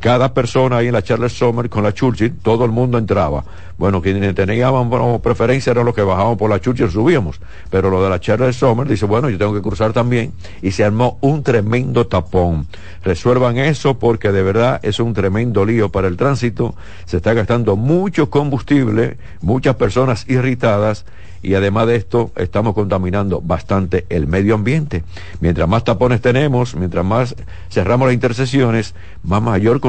cada 0.00 0.32
persona 0.32 0.78
ahí 0.78 0.86
en 0.86 0.94
la 0.94 1.02
Charles 1.02 1.32
Sommer 1.32 1.68
con 1.68 1.82
la 1.82 1.92
Churchill, 1.92 2.36
todo 2.42 2.64
el 2.64 2.70
mundo 2.70 2.96
entraba. 2.96 3.44
Bueno, 3.78 4.00
quienes 4.00 4.34
teníamos 4.34 5.20
preferencia 5.20 5.72
eran 5.72 5.84
los 5.84 5.94
que 5.94 6.02
bajábamos 6.02 6.38
por 6.38 6.48
la 6.48 6.58
Churchill, 6.58 6.90
subíamos, 6.90 7.38
pero 7.70 7.90
lo 7.90 8.02
de 8.02 8.08
la 8.08 8.18
Charles 8.18 8.56
Sommer 8.56 8.88
dice, 8.88 9.04
bueno, 9.04 9.28
yo 9.28 9.36
tengo 9.36 9.52
que 9.52 9.60
cruzar 9.60 9.92
también, 9.92 10.32
y 10.62 10.70
se 10.70 10.82
armó 10.82 11.18
un 11.20 11.42
tremendo 11.42 12.06
tapón. 12.06 12.66
Resuelvan 13.04 13.58
eso 13.58 13.98
porque 13.98 14.32
de 14.32 14.42
verdad 14.42 14.80
es 14.82 15.00
un 15.00 15.12
tremendo 15.12 15.66
lío 15.66 15.90
para 15.90 16.08
el 16.08 16.16
tránsito, 16.16 16.74
se 17.04 17.18
está 17.18 17.34
gastando 17.34 17.76
mucho 17.76 18.30
combustible, 18.30 19.18
muchas 19.42 19.76
personas 19.76 20.24
irritadas, 20.28 21.04
y 21.42 21.54
además 21.54 21.86
de 21.86 21.96
esto 21.96 22.30
estamos 22.36 22.74
contaminando 22.74 23.40
bastante 23.40 24.06
el 24.08 24.26
medio 24.26 24.54
ambiente. 24.54 25.04
Mientras 25.40 25.68
más 25.68 25.84
tapones 25.84 26.20
tenemos, 26.20 26.74
mientras 26.74 27.04
más 27.04 27.34
cerramos 27.70 28.08
las 28.08 28.14
intersecciones, 28.14 28.94
más 29.22 29.42
mayor 29.42 29.80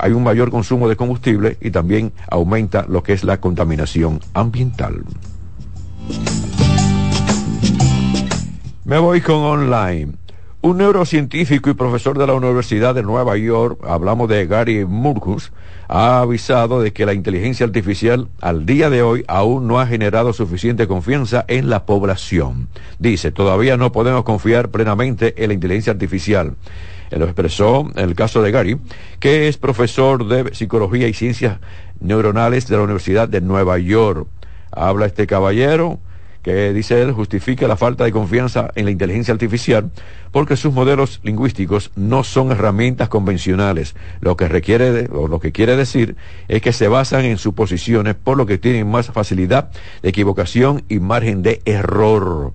hay 0.00 0.12
un 0.12 0.22
mayor 0.22 0.50
consumo 0.50 0.88
de 0.88 0.96
combustible 0.96 1.56
y 1.60 1.70
también 1.70 2.12
aumenta 2.30 2.84
lo 2.88 3.02
que 3.02 3.12
es 3.12 3.24
la 3.24 3.40
contaminación 3.40 4.20
ambiental. 4.34 5.04
Me 8.84 8.98
voy 8.98 9.20
con 9.20 9.36
online. 9.36 10.25
Un 10.66 10.78
neurocientífico 10.78 11.70
y 11.70 11.74
profesor 11.74 12.18
de 12.18 12.26
la 12.26 12.34
Universidad 12.34 12.92
de 12.92 13.04
Nueva 13.04 13.36
York, 13.36 13.78
hablamos 13.86 14.28
de 14.28 14.48
Gary 14.48 14.84
Murkus, 14.84 15.52
ha 15.86 16.18
avisado 16.18 16.82
de 16.82 16.92
que 16.92 17.06
la 17.06 17.12
inteligencia 17.12 17.64
artificial 17.64 18.26
al 18.40 18.66
día 18.66 18.90
de 18.90 19.00
hoy 19.00 19.24
aún 19.28 19.68
no 19.68 19.78
ha 19.78 19.86
generado 19.86 20.32
suficiente 20.32 20.88
confianza 20.88 21.44
en 21.46 21.70
la 21.70 21.86
población. 21.86 22.66
Dice, 22.98 23.30
todavía 23.30 23.76
no 23.76 23.92
podemos 23.92 24.24
confiar 24.24 24.70
plenamente 24.70 25.40
en 25.40 25.50
la 25.50 25.54
inteligencia 25.54 25.92
artificial. 25.92 26.56
Él 27.12 27.20
lo 27.20 27.26
expresó 27.26 27.88
en 27.94 28.02
el 28.02 28.16
caso 28.16 28.42
de 28.42 28.50
Gary, 28.50 28.76
que 29.20 29.46
es 29.46 29.58
profesor 29.58 30.26
de 30.26 30.52
psicología 30.52 31.06
y 31.06 31.14
ciencias 31.14 31.60
neuronales 32.00 32.66
de 32.66 32.76
la 32.76 32.82
Universidad 32.82 33.28
de 33.28 33.40
Nueva 33.40 33.78
York. 33.78 34.26
Habla 34.72 35.06
este 35.06 35.28
caballero 35.28 36.00
que 36.46 36.72
dice 36.72 37.02
él 37.02 37.10
justifica 37.10 37.66
la 37.66 37.76
falta 37.76 38.04
de 38.04 38.12
confianza 38.12 38.70
en 38.76 38.84
la 38.84 38.92
inteligencia 38.92 39.34
artificial 39.34 39.90
porque 40.30 40.56
sus 40.56 40.72
modelos 40.72 41.18
lingüísticos 41.24 41.90
no 41.96 42.22
son 42.22 42.52
herramientas 42.52 43.08
convencionales. 43.08 43.96
Lo 44.20 44.36
que 44.36 44.46
requiere 44.46 45.08
o 45.12 45.26
lo 45.26 45.40
que 45.40 45.50
quiere 45.50 45.76
decir 45.76 46.14
es 46.46 46.62
que 46.62 46.72
se 46.72 46.86
basan 46.86 47.24
en 47.24 47.38
suposiciones 47.38 48.14
por 48.14 48.36
lo 48.36 48.46
que 48.46 48.58
tienen 48.58 48.88
más 48.88 49.08
facilidad 49.08 49.72
de 50.02 50.10
equivocación 50.10 50.84
y 50.88 51.00
margen 51.00 51.42
de 51.42 51.62
error. 51.64 52.52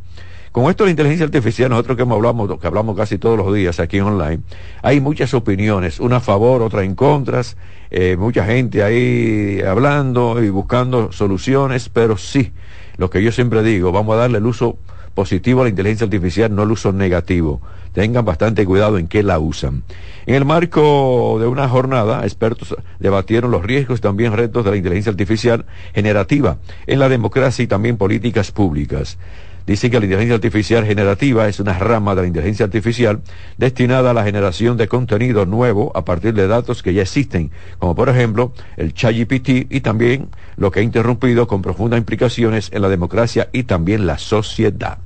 Con 0.53 0.69
esto 0.69 0.85
de 0.85 0.87
la 0.87 0.91
inteligencia 0.91 1.25
artificial, 1.25 1.69
nosotros 1.69 1.97
que 1.97 2.03
hablamos, 2.03 2.59
que 2.61 2.67
hablamos 2.67 2.95
casi 2.95 3.17
todos 3.17 3.37
los 3.37 3.53
días 3.53 3.81
aquí 3.81 3.99
online, 3.99 4.39
hay 4.83 5.01
muchas 5.01 5.33
opiniones, 5.33 5.99
una 5.99 6.17
a 6.17 6.21
favor, 6.21 6.61
otra 6.61 6.85
en 6.85 6.95
contra, 6.95 7.41
eh, 7.89 8.15
mucha 8.17 8.45
gente 8.45 8.83
ahí 8.83 9.61
hablando 9.61 10.41
y 10.41 10.49
buscando 10.49 11.11
soluciones, 11.11 11.89
pero 11.89 12.15
sí, 12.15 12.53
lo 12.97 13.09
que 13.09 13.23
yo 13.23 13.31
siempre 13.31 13.63
digo, 13.63 13.91
vamos 13.91 14.15
a 14.15 14.19
darle 14.19 14.37
el 14.37 14.45
uso 14.45 14.77
positivo 15.13 15.61
a 15.61 15.63
la 15.65 15.69
inteligencia 15.69 16.05
artificial, 16.05 16.53
no 16.55 16.63
el 16.63 16.71
uso 16.71 16.91
negativo. 16.91 17.61
Tengan 17.93 18.23
bastante 18.23 18.65
cuidado 18.65 18.97
en 18.97 19.07
qué 19.07 19.23
la 19.23 19.39
usan. 19.39 19.83
En 20.25 20.35
el 20.35 20.45
marco 20.45 21.37
de 21.39 21.47
una 21.47 21.67
jornada, 21.67 22.23
expertos 22.23 22.75
debatieron 22.99 23.51
los 23.51 23.63
riesgos 23.63 23.99
y 23.99 24.01
también 24.01 24.33
retos 24.33 24.63
de 24.63 24.71
la 24.71 24.77
inteligencia 24.77 25.09
artificial 25.09 25.65
generativa 25.93 26.57
en 26.87 26.99
la 26.99 27.09
democracia 27.09 27.63
y 27.63 27.67
también 27.67 27.97
políticas 27.97 28.51
públicas. 28.51 29.17
Dice 29.67 29.89
que 29.89 29.99
la 29.99 30.05
inteligencia 30.05 30.35
artificial 30.35 30.85
generativa 30.85 31.47
es 31.47 31.59
una 31.59 31.77
rama 31.77 32.15
de 32.15 32.21
la 32.21 32.27
inteligencia 32.27 32.65
artificial 32.65 33.21
destinada 33.57 34.11
a 34.11 34.13
la 34.13 34.23
generación 34.23 34.75
de 34.77 34.87
contenido 34.87 35.45
nuevo 35.45 35.91
a 35.95 36.03
partir 36.03 36.33
de 36.33 36.47
datos 36.47 36.81
que 36.81 36.93
ya 36.93 37.03
existen, 37.03 37.51
como 37.77 37.95
por 37.95 38.09
ejemplo 38.09 38.53
el 38.77 38.93
ChatGPT 38.93 39.67
y 39.69 39.81
también 39.81 40.29
lo 40.57 40.71
que 40.71 40.79
ha 40.79 40.83
interrumpido 40.83 41.47
con 41.47 41.61
profundas 41.61 41.99
implicaciones 41.99 42.69
en 42.73 42.81
la 42.81 42.89
democracia 42.89 43.49
y 43.53 43.63
también 43.63 44.07
la 44.07 44.17
sociedad. 44.17 44.97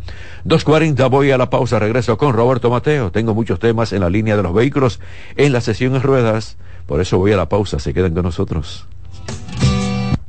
2.40 0.46 1.10
voy 1.10 1.32
a 1.32 1.38
la 1.38 1.50
pausa, 1.50 1.80
regreso 1.80 2.18
con 2.18 2.34
Roberto 2.34 2.70
Mateo. 2.70 3.12
Tengo 3.12 3.34
muchos 3.34 3.60
temas 3.60 3.94
en 3.94 4.02
la 4.02 4.10
línea 4.10 4.38
de 4.38 4.44
los 4.44 4.54
vehículos 4.54 5.00
en 5.36 5.52
la 5.52 5.62
sesión 5.62 5.96
en 5.96 6.02
ruedas, 6.02 6.58
por 6.86 7.02
eso 7.02 7.18
voy 7.18 7.34
a 7.34 7.38
la 7.38 7.50
pausa, 7.50 7.80
se 7.80 7.94
quedan 7.94 8.14
con 8.14 8.24
nosotros. 8.24 8.88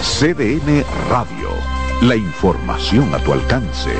CDN 0.00 0.82
Radio. 1.10 1.50
La 2.00 2.16
información 2.16 3.14
a 3.14 3.18
tu 3.18 3.34
alcance. 3.34 3.90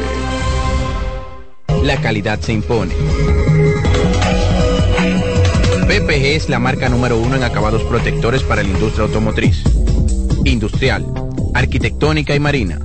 La 1.82 2.00
calidad 2.00 2.40
se 2.40 2.54
impone. 2.54 2.94
PPG 5.86 6.24
es 6.24 6.48
la 6.48 6.58
marca 6.58 6.88
número 6.88 7.18
uno 7.18 7.36
en 7.36 7.42
acabados 7.42 7.82
protectores 7.82 8.42
para 8.42 8.62
la 8.62 8.70
industria 8.70 9.04
automotriz, 9.04 9.62
industrial, 10.44 11.04
arquitectónica 11.52 12.34
y 12.34 12.40
marina. 12.40 12.78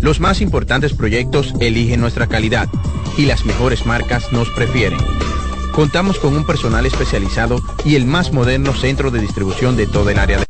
Los 0.00 0.20
más 0.20 0.40
importantes 0.40 0.92
proyectos 0.92 1.54
eligen 1.58 2.00
nuestra 2.00 2.28
calidad 2.28 2.68
y 3.16 3.26
las 3.26 3.44
mejores 3.44 3.84
marcas 3.84 4.30
nos 4.30 4.48
prefieren. 4.50 5.00
Contamos 5.72 6.20
con 6.20 6.36
un 6.36 6.46
personal 6.46 6.86
especializado 6.86 7.60
y 7.84 7.96
el 7.96 8.04
más 8.06 8.32
moderno 8.32 8.74
centro 8.74 9.10
de 9.10 9.20
distribución 9.20 9.76
de 9.76 9.88
todo 9.88 10.10
el 10.10 10.18
área 10.20 10.38
de 10.38 10.49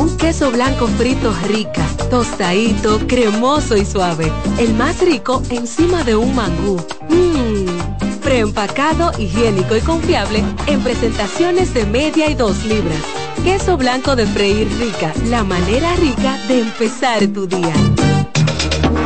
Un 0.00 0.16
queso 0.16 0.50
blanco 0.50 0.86
frito 0.86 1.30
rica, 1.46 1.86
tostadito, 2.08 3.00
cremoso 3.06 3.76
y 3.76 3.84
suave. 3.84 4.32
El 4.58 4.72
más 4.72 4.98
rico 5.02 5.42
encima 5.50 6.02
de 6.04 6.16
un 6.16 6.34
mangú. 6.34 6.78
Mmm, 7.10 8.20
preempacado, 8.22 9.12
higiénico 9.18 9.76
y 9.76 9.82
confiable 9.82 10.42
en 10.66 10.80
presentaciones 10.80 11.74
de 11.74 11.84
media 11.84 12.30
y 12.30 12.34
dos 12.34 12.64
libras. 12.64 13.02
Queso 13.44 13.76
blanco 13.76 14.16
de 14.16 14.26
freír 14.26 14.68
rica, 14.78 15.12
la 15.26 15.44
manera 15.44 15.94
rica 15.96 16.38
de 16.48 16.62
empezar 16.62 17.26
tu 17.26 17.46
día. 17.46 17.74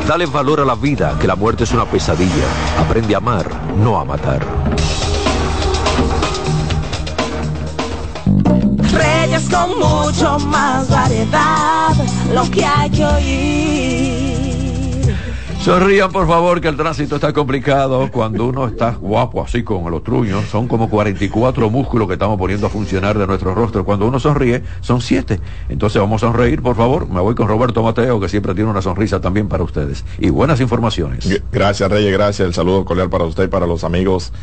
Dale 0.07 0.27
valor 0.27 0.61
a 0.61 0.65
la 0.65 0.77
vida, 0.77 1.19
que 1.21 1.27
la 1.27 1.35
muerte 1.35 1.65
es 1.65 1.73
una 1.73 1.87
pesadilla. 1.87 2.47
Aprende 2.79 3.17
a 3.17 3.19
amar, 3.19 3.51
no 3.77 3.99
a 3.99 4.05
matar. 4.05 4.47
Con 9.55 9.79
mucho 9.79 10.39
más 10.49 10.89
variedad, 10.89 11.95
lo 12.33 12.51
que 12.51 12.65
hay 12.65 12.91
que 12.91 13.05
oír. 13.05 14.35
Sonrían 15.61 16.13
por 16.13 16.27
favor 16.27 16.61
que 16.61 16.69
el 16.69 16.77
tránsito 16.77 17.15
está 17.15 17.33
complicado 17.33 18.11
cuando 18.11 18.47
uno 18.47 18.67
está 18.67 18.91
guapo 18.91 19.43
así 19.43 19.63
con 19.63 19.91
los 19.91 20.03
truños. 20.05 20.45
Son 20.51 20.69
como 20.69 20.91
44 20.91 21.71
músculos 21.71 22.07
que 22.07 22.15
estamos 22.15 22.37
poniendo 22.37 22.67
a 22.67 22.71
funcionar 22.71 23.17
de 23.17 23.27
nuestro 23.27 23.55
rostro. 23.55 23.83
Cuando 23.83 24.07
uno 24.07 24.21
sonríe 24.21 24.63
son 24.83 25.01
7. 25.01 25.41
Entonces 25.71 26.03
vamos 26.03 26.23
a 26.23 26.27
sonreír 26.27 26.61
por 26.61 26.77
favor. 26.77 27.09
Me 27.09 27.21
voy 27.21 27.35
con 27.35 27.49
Roberto 27.49 27.83
Mateo 27.83 28.21
que 28.21 28.29
siempre 28.29 28.55
tiene 28.55 28.71
una 28.71 28.83
sonrisa 28.83 29.23
también 29.23 29.49
para 29.49 29.63
ustedes. 29.63 30.05
Y 30.19 30.29
buenas 30.29 30.61
informaciones. 30.61 31.43
Gracias 31.51 31.91
Reyes, 31.91 32.13
gracias. 32.13 32.47
El 32.47 32.53
saludo 32.53 32.85
cordial 32.85 33.09
para 33.09 33.25
usted 33.25 33.45
y 33.45 33.49
para 33.49 33.67
los 33.67 33.85
amigos 33.85 34.35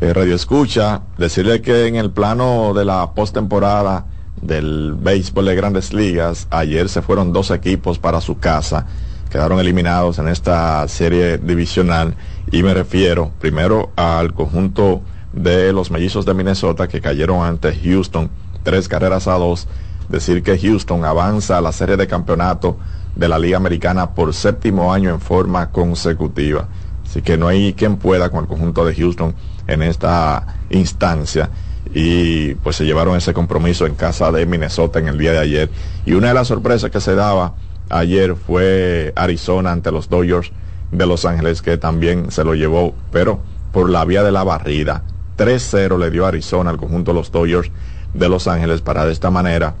eh, 0.00 0.12
Radio 0.12 0.34
Escucha. 0.34 1.02
Decirle 1.16 1.62
que 1.62 1.86
en 1.86 1.94
el 1.94 2.10
plano 2.10 2.74
de 2.74 2.84
la 2.84 3.12
postemporada 3.14 4.06
del 4.40 4.94
béisbol 4.94 5.46
de 5.46 5.54
grandes 5.54 5.92
ligas, 5.92 6.46
ayer 6.50 6.88
se 6.88 7.02
fueron 7.02 7.32
dos 7.32 7.50
equipos 7.50 7.98
para 7.98 8.20
su 8.20 8.38
casa. 8.38 8.86
quedaron 9.30 9.58
eliminados 9.58 10.18
en 10.18 10.28
esta 10.28 10.86
serie 10.88 11.38
divisional 11.38 12.14
y 12.52 12.62
me 12.62 12.72
refiero 12.72 13.32
primero 13.40 13.90
al 13.96 14.32
conjunto 14.34 15.02
de 15.32 15.72
los 15.72 15.90
mellizos 15.90 16.24
de 16.24 16.32
Minnesota 16.32 16.88
que 16.88 17.00
cayeron 17.00 17.44
ante 17.44 17.74
Houston 17.74 18.30
tres 18.62 18.88
carreras 18.88 19.28
a 19.28 19.34
dos. 19.34 19.68
Decir 20.08 20.42
que 20.42 20.58
Houston 20.58 21.04
avanza 21.04 21.58
a 21.58 21.60
la 21.60 21.72
serie 21.72 21.96
de 21.96 22.06
campeonato 22.06 22.78
de 23.14 23.28
la 23.28 23.38
Liga 23.38 23.56
Americana 23.56 24.14
por 24.14 24.32
séptimo 24.34 24.92
año 24.92 25.10
en 25.10 25.20
forma 25.20 25.70
consecutiva. 25.70 26.68
Así 27.04 27.22
que 27.22 27.36
no 27.36 27.48
hay 27.48 27.72
quien 27.74 27.96
pueda 27.96 28.30
con 28.30 28.40
el 28.40 28.46
conjunto 28.46 28.84
de 28.84 28.94
Houston 28.94 29.34
en 29.66 29.82
esta 29.82 30.58
instancia. 30.70 31.50
Y 31.94 32.54
pues 32.56 32.76
se 32.76 32.84
llevaron 32.84 33.16
ese 33.16 33.32
compromiso 33.32 33.86
en 33.86 33.94
casa 33.94 34.30
de 34.32 34.46
Minnesota 34.46 34.98
en 34.98 35.08
el 35.08 35.18
día 35.18 35.32
de 35.32 35.38
ayer. 35.38 35.70
Y 36.04 36.12
una 36.12 36.28
de 36.28 36.34
las 36.34 36.48
sorpresas 36.48 36.90
que 36.90 37.00
se 37.00 37.14
daba 37.14 37.54
ayer 37.88 38.34
fue 38.34 39.12
Arizona 39.16 39.72
ante 39.72 39.92
los 39.92 40.08
Dodgers 40.08 40.52
de 40.92 41.06
Los 41.06 41.24
Ángeles, 41.24 41.62
que 41.62 41.78
también 41.78 42.30
se 42.30 42.44
lo 42.44 42.54
llevó, 42.54 42.94
pero 43.12 43.40
por 43.72 43.90
la 43.90 44.04
vía 44.04 44.22
de 44.22 44.32
la 44.32 44.44
barrida. 44.44 45.02
3-0 45.36 45.98
le 45.98 46.10
dio 46.10 46.26
Arizona 46.26 46.70
al 46.70 46.78
conjunto 46.78 47.12
de 47.12 47.18
los 47.18 47.30
Dodgers 47.30 47.70
de 48.14 48.28
Los 48.28 48.48
Ángeles 48.48 48.80
para 48.80 49.04
de 49.04 49.12
esta 49.12 49.30
manera 49.30 49.74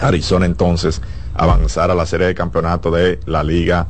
Arizona 0.00 0.46
entonces 0.46 1.02
avanzar 1.34 1.90
a 1.90 1.94
la 1.94 2.06
serie 2.06 2.26
de 2.26 2.34
campeonato 2.34 2.90
de 2.90 3.18
la 3.26 3.42
Liga 3.42 3.88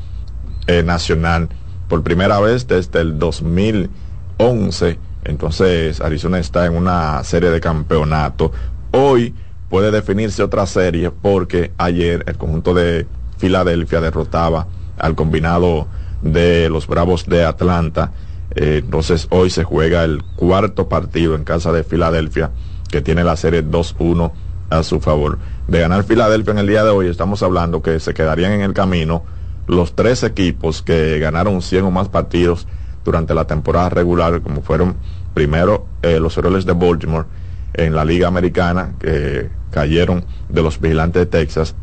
eh, 0.66 0.82
Nacional 0.82 1.48
por 1.88 2.02
primera 2.02 2.40
vez 2.40 2.66
desde 2.66 3.00
el 3.00 3.18
2011. 3.18 4.98
Entonces 5.28 6.00
Arizona 6.00 6.38
está 6.38 6.66
en 6.66 6.76
una 6.76 7.22
serie 7.24 7.50
de 7.50 7.60
campeonato. 7.60 8.52
Hoy 8.92 9.34
puede 9.68 9.90
definirse 9.90 10.42
otra 10.42 10.66
serie 10.66 11.10
porque 11.10 11.72
ayer 11.78 12.24
el 12.26 12.36
conjunto 12.36 12.74
de 12.74 13.06
Filadelfia 13.38 14.00
derrotaba 14.00 14.66
al 14.98 15.14
combinado 15.14 15.88
de 16.22 16.68
los 16.70 16.86
Bravos 16.86 17.26
de 17.26 17.44
Atlanta. 17.44 18.12
Eh, 18.54 18.80
entonces 18.84 19.26
hoy 19.30 19.50
se 19.50 19.64
juega 19.64 20.04
el 20.04 20.22
cuarto 20.36 20.88
partido 20.88 21.34
en 21.34 21.44
casa 21.44 21.72
de 21.72 21.84
Filadelfia 21.84 22.50
que 22.90 23.02
tiene 23.02 23.24
la 23.24 23.36
serie 23.36 23.64
2-1 23.64 24.32
a 24.70 24.82
su 24.82 25.00
favor. 25.00 25.38
De 25.68 25.80
ganar 25.80 26.04
Filadelfia 26.04 26.52
en 26.52 26.58
el 26.58 26.66
día 26.68 26.84
de 26.84 26.90
hoy, 26.90 27.08
estamos 27.08 27.42
hablando 27.42 27.82
que 27.82 27.98
se 28.00 28.14
quedarían 28.14 28.52
en 28.52 28.60
el 28.62 28.72
camino 28.72 29.24
los 29.66 29.94
tres 29.94 30.22
equipos 30.22 30.82
que 30.82 31.18
ganaron 31.18 31.60
100 31.60 31.84
o 31.84 31.90
más 31.90 32.08
partidos 32.08 32.68
durante 33.04 33.34
la 33.34 33.46
temporada 33.46 33.88
regular, 33.88 34.40
como 34.42 34.62
fueron 34.62 34.96
primero 35.36 35.86
eh, 36.00 36.18
los 36.18 36.38
Orioles 36.38 36.64
de 36.64 36.72
Baltimore 36.72 37.26
en 37.74 37.94
la 37.94 38.06
Liga 38.06 38.26
Americana, 38.26 38.94
que 38.98 39.50
cayeron 39.70 40.24
de 40.48 40.62
los 40.62 40.80
Vigilantes 40.80 41.20
de 41.20 41.26
Texas. 41.26 41.74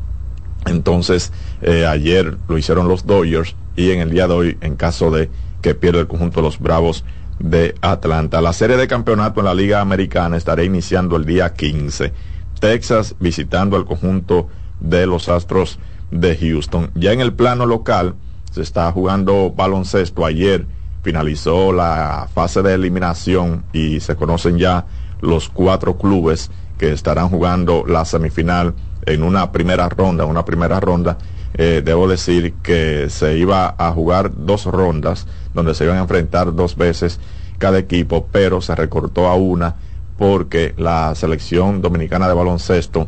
Entonces, 0.66 1.32
eh, 1.62 1.86
ayer 1.86 2.36
lo 2.48 2.58
hicieron 2.58 2.88
los 2.88 3.06
Dodgers 3.06 3.56
y 3.76 3.92
en 3.92 4.00
el 4.00 4.10
día 4.10 4.28
de 4.28 4.34
hoy, 4.34 4.58
en 4.62 4.76
caso 4.76 5.12
de 5.12 5.30
que 5.62 5.76
pierda 5.76 6.00
el 6.00 6.08
conjunto 6.08 6.40
de 6.40 6.48
los 6.48 6.58
Bravos 6.58 7.06
de 7.38 7.76
Atlanta. 7.82 8.42
La 8.42 8.54
serie 8.54 8.76
de 8.76 8.88
campeonato 8.88 9.42
en 9.42 9.46
la 9.46 9.54
Liga 9.54 9.82
Americana 9.82 10.36
estará 10.36 10.64
iniciando 10.64 11.16
el 11.16 11.26
día 11.26 11.54
15. 11.54 12.12
Texas 12.60 13.14
visitando 13.20 13.78
al 13.78 13.86
conjunto 13.86 14.50
de 14.80 15.06
los 15.06 15.30
Astros 15.30 15.78
de 16.10 16.36
Houston. 16.38 16.90
Ya 16.96 17.12
en 17.12 17.22
el 17.22 17.34
plano 17.34 17.68
local 17.68 18.16
se 18.52 18.64
está 18.64 18.92
jugando 18.92 19.52
baloncesto. 19.52 20.26
Ayer 20.26 20.66
finalizó 21.04 21.74
la 21.74 22.28
fase 22.34 22.62
de 22.64 22.74
eliminación 22.74 23.66
y 23.74 24.00
se 24.00 24.16
conocen 24.16 24.58
ya 24.58 24.86
los 25.22 25.50
cuatro 25.50 25.98
clubes 25.98 26.50
que 26.78 26.92
estarán 26.92 27.30
jugando 27.30 27.84
la 27.86 28.06
semifinal 28.06 28.74
en 29.06 29.22
una 29.22 29.52
primera 29.52 29.90
ronda. 29.90 30.26
Una 30.26 30.46
primera 30.46 30.80
ronda, 30.80 31.18
eh, 31.54 31.82
debo 31.84 32.08
decir 32.08 32.54
que 32.64 33.10
se 33.10 33.38
iba 33.38 33.76
a 33.78 33.92
jugar 33.92 34.32
dos 34.36 34.66
rondas 34.66 35.28
donde 35.54 35.76
se 35.76 35.84
iban 35.84 35.98
a 35.98 36.02
enfrentar 36.02 36.56
dos 36.56 36.76
veces 36.76 37.20
cada 37.58 37.78
equipo, 37.78 38.28
pero 38.32 38.62
se 38.62 38.74
recortó 38.74 39.28
a 39.28 39.36
una 39.36 39.76
porque 40.18 40.74
la 40.78 41.14
selección 41.16 41.82
dominicana 41.82 42.28
de 42.28 42.34
baloncesto 42.34 43.08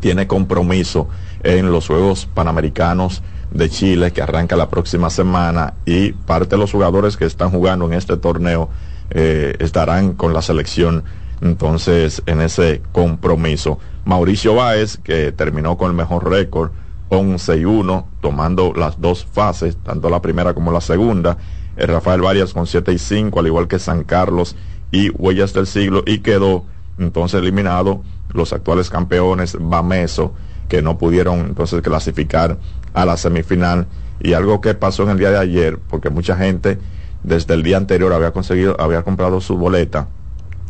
tiene 0.00 0.26
compromiso 0.26 1.08
en 1.42 1.72
los 1.72 1.86
Juegos 1.86 2.26
Panamericanos 2.26 3.22
de 3.54 3.70
Chile 3.70 4.12
que 4.12 4.20
arranca 4.20 4.56
la 4.56 4.68
próxima 4.68 5.08
semana 5.08 5.74
y 5.86 6.12
parte 6.12 6.56
de 6.56 6.58
los 6.58 6.72
jugadores 6.72 7.16
que 7.16 7.24
están 7.24 7.50
jugando 7.50 7.86
en 7.86 7.94
este 7.94 8.16
torneo 8.16 8.68
eh, 9.10 9.54
estarán 9.60 10.14
con 10.14 10.34
la 10.34 10.42
selección 10.42 11.04
entonces 11.40 12.22
en 12.26 12.40
ese 12.40 12.82
compromiso. 12.92 13.78
Mauricio 14.04 14.54
Báez, 14.54 14.98
que 14.98 15.32
terminó 15.32 15.76
con 15.78 15.90
el 15.90 15.96
mejor 15.96 16.28
récord, 16.28 16.72
11 17.10 17.58
y 17.58 17.64
1, 17.64 18.08
tomando 18.20 18.72
las 18.74 19.00
dos 19.00 19.24
fases, 19.24 19.76
tanto 19.76 20.10
la 20.10 20.20
primera 20.20 20.54
como 20.54 20.72
la 20.72 20.80
segunda. 20.80 21.36
Eh, 21.76 21.86
Rafael 21.86 22.22
Varias 22.22 22.52
con 22.52 22.66
7 22.66 22.92
y 22.92 22.98
5, 22.98 23.38
al 23.38 23.46
igual 23.46 23.68
que 23.68 23.78
San 23.78 24.04
Carlos 24.04 24.56
y 24.90 25.10
Huellas 25.10 25.52
del 25.52 25.66
Siglo, 25.66 26.02
y 26.06 26.18
quedó 26.18 26.64
entonces 26.98 27.40
eliminado 27.40 28.02
los 28.32 28.52
actuales 28.52 28.90
campeones 28.90 29.56
Bameso, 29.60 30.32
que 30.68 30.82
no 30.82 30.98
pudieron 30.98 31.40
entonces 31.40 31.82
clasificar 31.82 32.58
a 32.92 33.04
la 33.04 33.16
semifinal. 33.16 33.86
Y 34.20 34.32
algo 34.32 34.60
que 34.60 34.74
pasó 34.74 35.02
en 35.02 35.10
el 35.10 35.18
día 35.18 35.30
de 35.30 35.38
ayer, 35.38 35.78
porque 35.78 36.10
mucha 36.10 36.36
gente 36.36 36.78
desde 37.22 37.54
el 37.54 37.62
día 37.62 37.76
anterior 37.76 38.12
había 38.12 38.30
conseguido, 38.30 38.76
había 38.78 39.02
comprado 39.02 39.40
su 39.40 39.56
boleta 39.56 40.08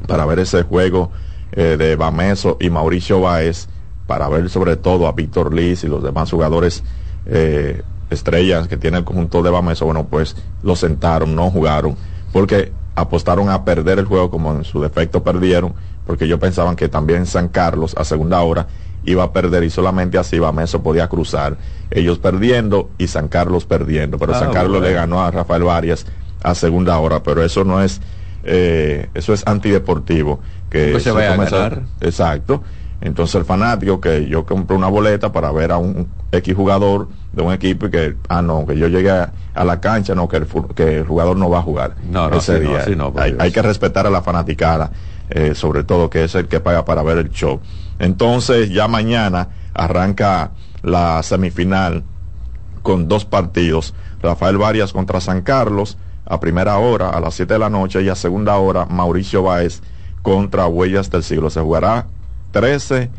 para 0.06 0.24
ver 0.24 0.38
ese 0.38 0.62
juego 0.62 1.10
eh, 1.52 1.76
de 1.78 1.96
Bameso 1.96 2.56
y 2.60 2.70
Mauricio 2.70 3.20
Báez, 3.20 3.68
para 4.06 4.28
ver 4.28 4.48
sobre 4.50 4.76
todo 4.76 5.06
a 5.06 5.12
Víctor 5.12 5.54
Liz 5.54 5.84
y 5.84 5.88
los 5.88 6.02
demás 6.02 6.30
jugadores 6.30 6.82
eh, 7.26 7.82
estrellas 8.10 8.68
que 8.68 8.76
tiene 8.76 8.98
el 8.98 9.04
conjunto 9.04 9.42
de 9.42 9.50
Bameso, 9.50 9.84
bueno, 9.84 10.06
pues 10.06 10.36
lo 10.62 10.76
sentaron, 10.76 11.34
no 11.34 11.50
jugaron, 11.50 11.96
porque 12.32 12.72
apostaron 12.94 13.48
a 13.50 13.64
perder 13.64 13.98
el 13.98 14.04
juego 14.06 14.30
como 14.30 14.52
en 14.52 14.64
su 14.64 14.80
defecto 14.80 15.22
perdieron, 15.22 15.74
porque 16.06 16.26
ellos 16.26 16.38
pensaban 16.38 16.76
que 16.76 16.88
también 16.88 17.26
San 17.26 17.48
Carlos 17.48 17.94
a 17.96 18.04
segunda 18.04 18.40
hora 18.42 18.66
iba 19.06 19.22
a 19.24 19.32
perder 19.32 19.64
y 19.64 19.70
solamente 19.70 20.18
así 20.18 20.38
Bameso 20.38 20.82
podía 20.82 21.08
cruzar. 21.08 21.56
Ellos 21.90 22.18
perdiendo 22.18 22.90
y 22.98 23.06
San 23.08 23.28
Carlos 23.28 23.64
perdiendo, 23.66 24.18
pero 24.18 24.34
Ah, 24.34 24.38
San 24.40 24.52
Carlos 24.52 24.72
bueno. 24.80 24.86
le 24.86 24.92
ganó 24.94 25.22
a 25.22 25.30
Rafael 25.30 25.62
Varias 25.64 26.06
a 26.42 26.54
segunda 26.54 26.98
hora, 26.98 27.22
pero 27.22 27.42
eso 27.42 27.64
no 27.64 27.82
es, 27.82 28.00
eh, 28.42 29.08
eso 29.14 29.32
es 29.32 29.46
antideportivo. 29.46 30.40
Que 30.70 30.88
Pues 30.92 31.02
se 31.04 31.10
vaya 31.12 31.34
a 31.34 31.36
ganar. 31.36 31.82
Exacto. 32.00 32.62
Entonces 33.00 33.34
el 33.34 33.44
fanático 33.44 34.00
que 34.00 34.26
yo 34.26 34.46
compré 34.46 34.76
una 34.76 34.88
boleta 34.88 35.30
para 35.30 35.52
ver 35.52 35.72
a 35.72 35.76
un 35.78 36.08
X 36.32 36.54
jugador 36.54 37.08
de 37.32 37.42
un 37.42 37.52
equipo 37.52 37.86
y 37.86 37.90
que, 37.90 38.16
ah, 38.28 38.40
no, 38.40 38.64
que 38.66 38.78
yo 38.78 38.88
llegué 38.88 39.10
a, 39.10 39.30
a 39.52 39.64
la 39.64 39.80
cancha, 39.80 40.14
no, 40.14 40.26
que 40.26 40.38
el, 40.38 40.46
fu- 40.46 40.68
que 40.68 40.98
el 40.98 41.04
jugador 41.06 41.36
no 41.36 41.50
va 41.50 41.58
a 41.58 41.62
jugar 41.62 41.96
No, 42.10 42.30
no, 42.30 42.36
ese 42.38 42.60
no, 42.60 42.70
día. 42.70 42.84
no, 42.96 43.12
hay 43.38 43.52
que 43.52 43.60
respetar 43.60 44.06
a 44.06 44.10
la 44.10 44.22
fanaticada, 44.22 44.90
eh, 45.28 45.54
sobre 45.54 45.84
todo 45.84 46.08
que 46.08 46.24
es 46.24 46.34
el 46.34 46.48
que 46.48 46.60
paga 46.60 46.84
para 46.84 47.02
ver 47.02 47.18
el 47.18 47.30
show. 47.30 47.60
Entonces 47.98 48.70
ya 48.70 48.88
mañana 48.88 49.48
arranca 49.74 50.52
la 50.82 51.22
semifinal 51.22 52.04
con 52.82 53.08
dos 53.08 53.24
partidos. 53.24 53.94
Rafael 54.22 54.58
Varias 54.58 54.92
contra 54.92 55.20
San 55.20 55.42
Carlos 55.42 55.98
a 56.26 56.40
primera 56.40 56.78
hora 56.78 57.10
a 57.10 57.20
las 57.20 57.34
7 57.34 57.54
de 57.54 57.58
la 57.58 57.70
noche 57.70 58.02
y 58.02 58.08
a 58.08 58.14
segunda 58.14 58.56
hora 58.56 58.86
Mauricio 58.86 59.42
Báez 59.42 59.82
contra 60.22 60.66
Huellas 60.66 61.10
del 61.10 61.22
Siglo. 61.22 61.50
Se 61.50 61.60
jugará 61.60 62.06
13, 62.52 63.10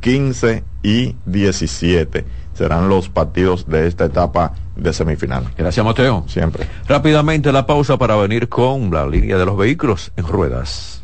15 0.00 0.64
y 0.82 1.16
17. 1.26 2.24
Serán 2.54 2.88
los 2.88 3.08
partidos 3.08 3.66
de 3.66 3.86
esta 3.86 4.04
etapa 4.04 4.52
de 4.76 4.92
semifinal. 4.92 5.44
Gracias, 5.56 5.84
Mateo. 5.84 6.24
Siempre. 6.28 6.66
Rápidamente 6.86 7.52
la 7.52 7.66
pausa 7.66 7.98
para 7.98 8.16
venir 8.16 8.48
con 8.48 8.90
la 8.90 9.06
línea 9.06 9.36
de 9.36 9.44
los 9.44 9.56
vehículos 9.56 10.12
en 10.16 10.26
ruedas. 10.26 11.03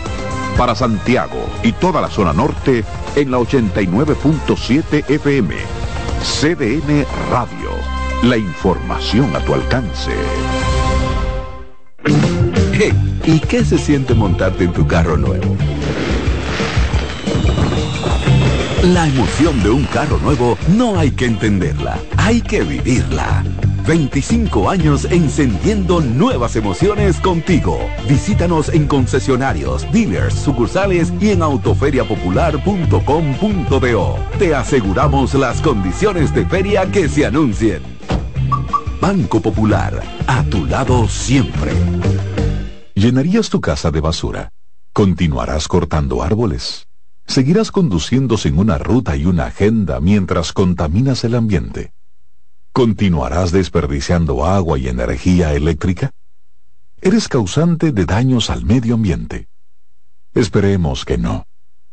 Para 0.57 0.75
Santiago 0.75 1.49
y 1.63 1.71
toda 1.71 2.01
la 2.01 2.09
zona 2.09 2.33
norte 2.33 2.83
en 3.15 3.31
la 3.31 3.39
89.7 3.39 5.09
FM. 5.09 5.55
CDN 6.21 7.05
Radio. 7.31 7.71
La 8.23 8.37
información 8.37 9.35
a 9.35 9.39
tu 9.39 9.53
alcance. 9.53 10.11
¿y 13.25 13.39
qué 13.39 13.63
se 13.63 13.77
siente 13.77 14.13
montarte 14.13 14.63
en 14.65 14.73
tu 14.73 14.85
carro 14.87 15.17
nuevo? 15.17 15.55
La 18.83 19.07
emoción 19.07 19.61
de 19.61 19.69
un 19.69 19.83
carro 19.85 20.17
nuevo 20.19 20.57
no 20.69 20.97
hay 20.97 21.11
que 21.11 21.25
entenderla, 21.25 21.99
hay 22.17 22.41
que 22.41 22.63
vivirla. 22.63 23.43
25 23.85 24.69
años 24.69 25.05
encendiendo 25.05 26.01
nuevas 26.01 26.55
emociones 26.55 27.19
contigo. 27.19 27.79
Visítanos 28.07 28.69
en 28.69 28.87
concesionarios, 28.87 29.91
dealers, 29.91 30.35
sucursales 30.35 31.11
y 31.19 31.31
en 31.31 31.41
autoferiapopular.com.do. 31.41 34.15
Te 34.39 34.55
aseguramos 34.55 35.33
las 35.33 35.59
condiciones 35.61 36.33
de 36.33 36.45
feria 36.45 36.89
que 36.91 37.09
se 37.09 37.25
anuncien. 37.25 37.81
Banco 39.01 39.41
Popular, 39.41 40.01
a 40.27 40.43
tu 40.43 40.65
lado 40.65 41.07
siempre. 41.07 41.71
¿Llenarías 42.93 43.49
tu 43.49 43.61
casa 43.61 43.89
de 43.89 43.99
basura? 43.99 44.51
¿Continuarás 44.93 45.67
cortando 45.67 46.21
árboles? 46.21 46.85
¿Seguirás 47.25 47.71
conduciendo 47.71 48.37
sin 48.37 48.59
una 48.59 48.77
ruta 48.77 49.15
y 49.15 49.25
una 49.25 49.45
agenda 49.45 49.99
mientras 49.99 50.53
contaminas 50.53 51.23
el 51.23 51.35
ambiente? 51.35 51.93
¿Continuarás 52.73 53.51
desperdiciando 53.51 54.45
agua 54.45 54.79
y 54.79 54.87
energía 54.87 55.53
eléctrica? 55.53 56.11
Eres 57.01 57.27
causante 57.27 57.91
de 57.91 58.05
daños 58.05 58.49
al 58.49 58.63
medio 58.63 58.95
ambiente. 58.95 59.47
Esperemos 60.33 61.03
que 61.03 61.17
no. 61.17 61.45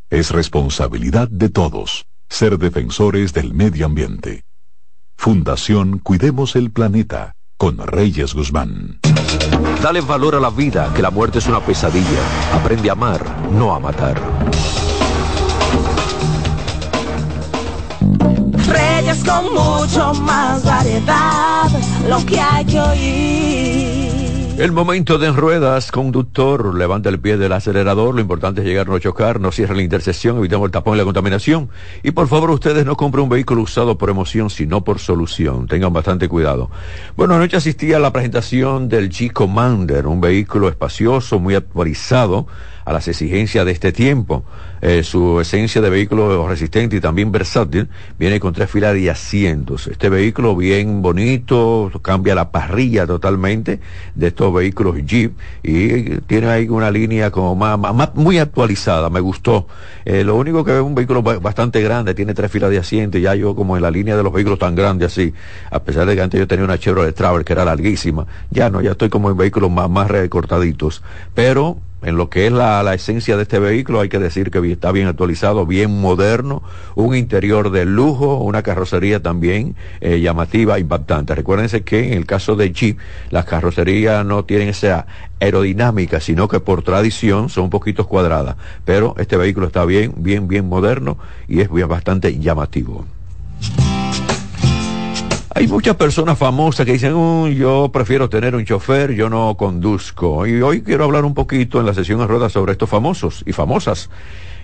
Es 0.09 0.31
responsabilidad 0.31 1.29
de 1.29 1.49
todos 1.49 2.07
ser 2.29 2.59
defensores 2.59 3.33
del 3.33 3.55
medio 3.55 3.87
ambiente. 3.87 4.45
Fundación 5.17 5.99
Cuidemos 5.99 6.55
el 6.57 6.71
Planeta 6.71 7.35
con 7.57 7.79
Reyes 7.79 8.35
Guzmán. 8.35 9.01
Dale 9.83 10.01
valor 10.01 10.37
a 10.37 10.41
la 10.41 10.51
vida, 10.51 10.93
que 10.95 11.03
la 11.03 11.11
muerte 11.11 11.39
es 11.39 11.47
una 11.49 11.61
pesadilla. 11.61 12.21
Aprende 12.53 12.89
a 12.89 12.93
amar, 12.93 13.51
no 13.51 13.75
a 13.75 13.81
matar. 13.81 14.21
Reyes 18.69 19.25
con 19.25 19.53
mucho 19.53 20.15
más 20.23 20.65
variedad, 20.65 21.69
lo 22.09 22.25
que 22.25 22.41
hay 22.41 22.65
que 22.65 22.81
oír. 22.81 24.19
El 24.59 24.73
momento 24.73 25.19
de 25.19 25.29
en 25.29 25.37
ruedas, 25.37 25.93
conductor, 25.93 26.75
levanta 26.75 27.09
el 27.11 27.21
pie 27.21 27.37
del 27.37 27.53
acelerador, 27.53 28.13
lo 28.13 28.21
importante 28.21 28.61
es 28.61 28.67
llegar, 28.67 28.89
no 28.89 28.99
chocar, 28.99 29.39
no 29.39 29.53
cierre 29.53 29.77
la 29.77 29.83
intersección, 29.83 30.37
evitemos 30.39 30.67
el 30.67 30.73
tapón 30.73 30.97
y 30.97 30.99
la 30.99 31.05
contaminación. 31.05 31.71
Y 32.03 32.11
por 32.11 32.27
favor, 32.27 32.51
ustedes 32.51 32.85
no 32.85 32.97
compren 32.97 33.23
un 33.23 33.29
vehículo 33.29 33.63
usado 33.63 33.97
por 33.97 34.11
emoción, 34.11 34.51
sino 34.51 34.83
por 34.83 34.99
solución. 34.99 35.69
Tengan 35.69 35.93
bastante 35.93 36.29
cuidado. 36.29 36.73
Bueno, 37.17 37.37
anoche 37.37 37.57
asistí 37.57 37.93
a 37.93 38.01
la 38.01 38.13
presentación 38.13 38.89
del 38.89 39.11
G-Commander, 39.11 40.09
un 40.09 40.21
vehículo 40.21 40.69
espacioso, 40.69 41.39
muy 41.39 41.55
actualizado 41.55 42.49
a 42.85 42.93
las 42.93 43.07
exigencias 43.07 43.65
de 43.65 43.71
este 43.71 43.93
tiempo. 43.93 44.43
Eh, 44.81 45.03
su 45.03 45.41
esencia 45.41 45.81
de 45.81 45.91
vehículo 45.91 46.47
resistente 46.49 46.97
y 46.97 47.01
también 47.01 47.33
versátil 47.33 47.89
viene 48.19 48.39
con 48.39 48.53
tres 48.53 48.71
filas 48.71 48.95
de 48.95 49.11
asientos. 49.11 49.87
Este 49.89 50.09
vehículo 50.09 50.55
bien 50.55 51.03
bonito, 51.03 51.91
cambia 52.03 52.35
la 52.35 52.51
parrilla 52.51 53.07
totalmente 53.07 53.81
de 54.15 54.27
estos 54.29 54.55
vehículos 54.55 54.97
Jeep 55.05 55.33
y 55.63 56.21
tiene 56.23 56.47
ahí 56.49 56.69
una 56.69 56.91
línea 56.91 57.31
como 57.31 57.55
más, 57.57 57.79
más- 57.79 58.15
muy 58.15 58.39
actualizada, 58.39 59.11
me 59.11 59.21
gustó. 59.21 59.67
Eh, 60.05 60.23
lo 60.25 60.37
único 60.37 60.65
que 60.65 60.77
es 60.77 60.81
un 60.83 60.95
vehículo 60.95 61.23
ba- 61.23 61.39
bastante 61.39 61.83
grande, 61.83 62.15
tiene 62.15 62.35
tres 62.35 62.51
filas 62.51 62.71
de 62.71 62.79
asientos 62.79 63.21
ya 63.21 63.35
yo 63.35 63.55
como 63.55 63.77
en 63.77 63.83
la 63.83 63.91
línea 63.91 64.17
de 64.17 64.23
los 64.23 64.33
vehículos 64.33 64.59
tan 64.59 64.75
grandes 64.75 65.13
así, 65.13 65.35
a 65.71 65.81
pesar 65.83 66.07
de 66.07 66.15
que 66.15 66.23
antes 66.23 66.39
yo 66.39 66.47
tenía 66.47 66.65
una 66.65 66.79
Chevrolet 66.79 67.15
Travel 67.15 67.45
que 67.45 67.53
era 67.53 67.65
larguísima, 67.65 68.27
ya 68.51 68.71
no, 68.71 68.81
ya 68.81 68.93
estoy 68.93 69.09
como 69.09 69.31
en 69.31 69.37
vehículos 69.37 69.71
más, 69.71 69.91
más 69.91 70.09
recortaditos, 70.09 71.03
pero 71.35 71.79
en 72.03 72.17
lo 72.17 72.31
que 72.31 72.47
es 72.47 72.53
la, 72.53 72.83
la 72.83 72.95
esencia 72.95 73.37
de 73.37 73.43
este 73.43 73.59
vehículo, 73.59 74.01
hay 74.01 74.09
que 74.09 74.19
decir 74.19 74.51
que 74.51 74.73
está 74.73 74.93
bien 74.93 75.09
actualizado, 75.09 75.67
bien 75.67 76.01
moderno, 76.01 76.63
un 76.95 77.17
interior 77.17 77.71
de 77.71 77.85
lujo, 77.85 78.37
una 78.37 78.63
carrocería 78.63 79.23
también 79.23 79.75
eh, 80.01 80.21
llamativa, 80.21 80.79
impactante. 80.79 81.35
Recuérdense 81.35 81.83
que 81.83 82.13
en 82.13 82.15
el 82.15 82.27
caso 82.27 82.57
de 82.57 82.73
Jeep, 82.73 82.99
las 83.31 83.45
carrocerías 83.45 84.25
no 84.25 84.45
tienen 84.45 84.69
esa 84.69 85.07
aerodinámica, 85.41 86.21
sino 86.21 86.49
que 86.49 86.61
por 86.61 86.83
tradición 86.83 87.49
son 87.49 87.65
un 87.65 87.71
poquito 87.71 88.07
cuadradas. 88.07 88.57
Pero 88.85 89.15
este 89.19 89.37
vehículo 89.37 89.67
está 89.67 89.85
bien, 89.85 90.13
bien, 90.17 90.49
bien 90.49 90.69
moderno 90.69 91.19
y 91.49 91.61
es 91.61 91.69
bastante 91.89 92.39
llamativo. 92.39 93.05
Hay 95.59 95.67
muchas 95.67 95.97
personas 95.97 96.39
famosas 96.39 96.87
que 96.87 96.93
dicen, 96.93 97.15
"Uh, 97.15 97.49
yo 97.49 97.91
prefiero 97.93 98.29
tener 98.29 98.55
un 98.55 98.65
chofer, 98.65 99.11
yo 99.13 99.29
no 99.29 99.57
conduzco. 99.57 100.47
Y 100.47 100.63
hoy 100.63 100.83
quiero 100.83 101.03
hablar 101.03 101.25
un 101.25 101.35
poquito 101.35 101.81
en 101.81 101.87
la 101.87 101.95
sesión 101.95 102.21
en 102.21 102.29
ruedas 102.29 102.53
sobre 102.53 102.71
estos 102.71 102.89
famosos 102.89 103.43
y 103.45 103.53
famosas 103.53 104.09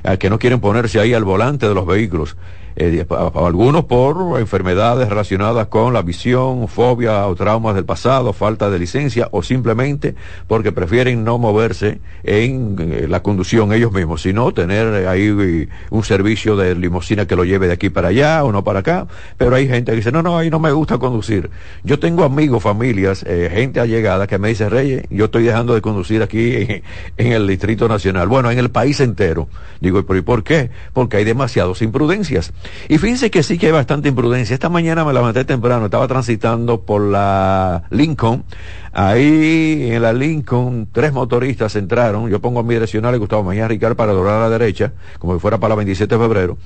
eh, 0.05 0.19
que 0.19 0.31
no 0.31 0.39
quieren 0.39 0.61
ponerse 0.61 1.01
ahí 1.01 1.13
al 1.13 1.25
volante 1.25 1.67
de 1.67 1.75
los 1.75 1.85
vehículos. 1.85 2.37
Eh, 2.77 3.05
pa- 3.07 3.31
algunos 3.35 3.85
por 3.85 4.41
enfermedades 4.41 5.09
relacionadas 5.09 5.69
con 5.69 5.93
la 5.93 6.03
visión, 6.03 6.67
fobia 6.69 7.27
o 7.27 7.35
traumas 7.37 7.75
del 7.77 7.85
pasado, 7.85 8.33
falta 8.33 8.69
de 8.71 8.79
licencia 8.79 9.29
o 9.31 9.43
simplemente 9.43 10.15
porque 10.49 10.73
prefieren 10.73 11.23
no 11.25 11.39
moverse 11.39 12.01
en 12.25 12.77
eh, 12.81 13.07
la 13.09 13.23
conducción 13.23 13.73
ellos 13.73 13.93
mismos, 13.93 14.23
sino 14.23 14.53
tener 14.53 15.07
ahí 15.07 15.33
eh, 15.39 15.69
un 15.91 16.03
servicio 16.05 16.57
de 16.57 16.75
limusina 16.75 17.27
que 17.27 17.37
lo 17.37 17.45
lleve 17.45 17.69
de 17.69 17.75
aquí 17.75 17.91
para 17.91 18.09
allá 18.09 18.43
o 18.45 18.51
no 18.53 18.65
para 18.65 18.81
acá. 18.81 19.07
Pero 19.39 19.55
hay 19.55 19.69
gente 19.69 19.93
que 19.93 19.97
dice, 19.97 20.11
no, 20.13 20.23
no, 20.23 20.37
ahí 20.37 20.51
no 20.51 20.59
me 20.59 20.73
gusta 20.73 20.99
conducir. 20.99 21.51
Yo 21.85 21.99
tengo 21.99 22.25
amigos, 22.25 22.63
familias, 22.63 23.25
eh, 23.27 23.51
gente 23.53 23.81
allegada 23.81 24.27
que 24.27 24.39
me 24.39 24.49
dice, 24.49 24.69
Reyes, 24.69 25.05
yo 25.11 25.27
estoy 25.27 25.45
dejando 25.45 25.75
de 25.75 25.81
conducir 25.81 26.23
aquí 26.23 26.83
en, 27.17 27.33
el 27.33 27.47
Distrito 27.47 27.89
Nacional. 27.89 28.29
Bueno, 28.29 28.51
en 28.51 28.59
el 28.59 28.71
país 28.71 29.01
entero. 29.01 29.49
Digo, 29.81 30.01
¿y 30.01 30.21
por 30.23 30.43
qué? 30.43 30.71
Porque 30.93 31.19
hay 31.19 31.25
demasiadas 31.25 31.83
imprudencias. 31.83 32.53
Y 32.89 32.99
fíjense 32.99 33.31
que 33.31 33.43
sí 33.43 33.59
que 33.59 33.67
hay 33.67 33.73
bastante 33.73 34.09
imprudencia. 34.09 34.55
Esta 34.55 34.69
mañana 34.69 35.05
me 35.05 35.13
levanté 35.13 35.45
temprano, 35.45 35.87
estaba 35.87 36.07
transitando 36.09 36.83
por 36.83 37.03
la 37.03 37.85
Lincoln. 37.91 38.45
Ahí 38.93 39.91
en 39.91 40.03
la 40.03 40.13
Lincoln, 40.13 40.89
tres 40.93 41.13
motoristas 41.13 41.75
entraron. 41.77 42.29
Yo 42.31 42.41
pongo 42.41 42.63
mi 42.63 42.75
direccional, 42.75 43.19
Gustavo 43.19 43.43
Mañana 43.43 43.69
Ricardo, 43.69 43.97
para 43.97 44.13
doblar 44.13 44.37
a 44.37 44.49
la 44.49 44.51
derecha, 44.51 44.93
como 45.19 45.35
si 45.35 45.41
fuera 45.41 45.59
para 45.59 45.71
la 45.71 45.77
27 45.77 46.15
de 46.15 46.21
febrero. 46.21 46.59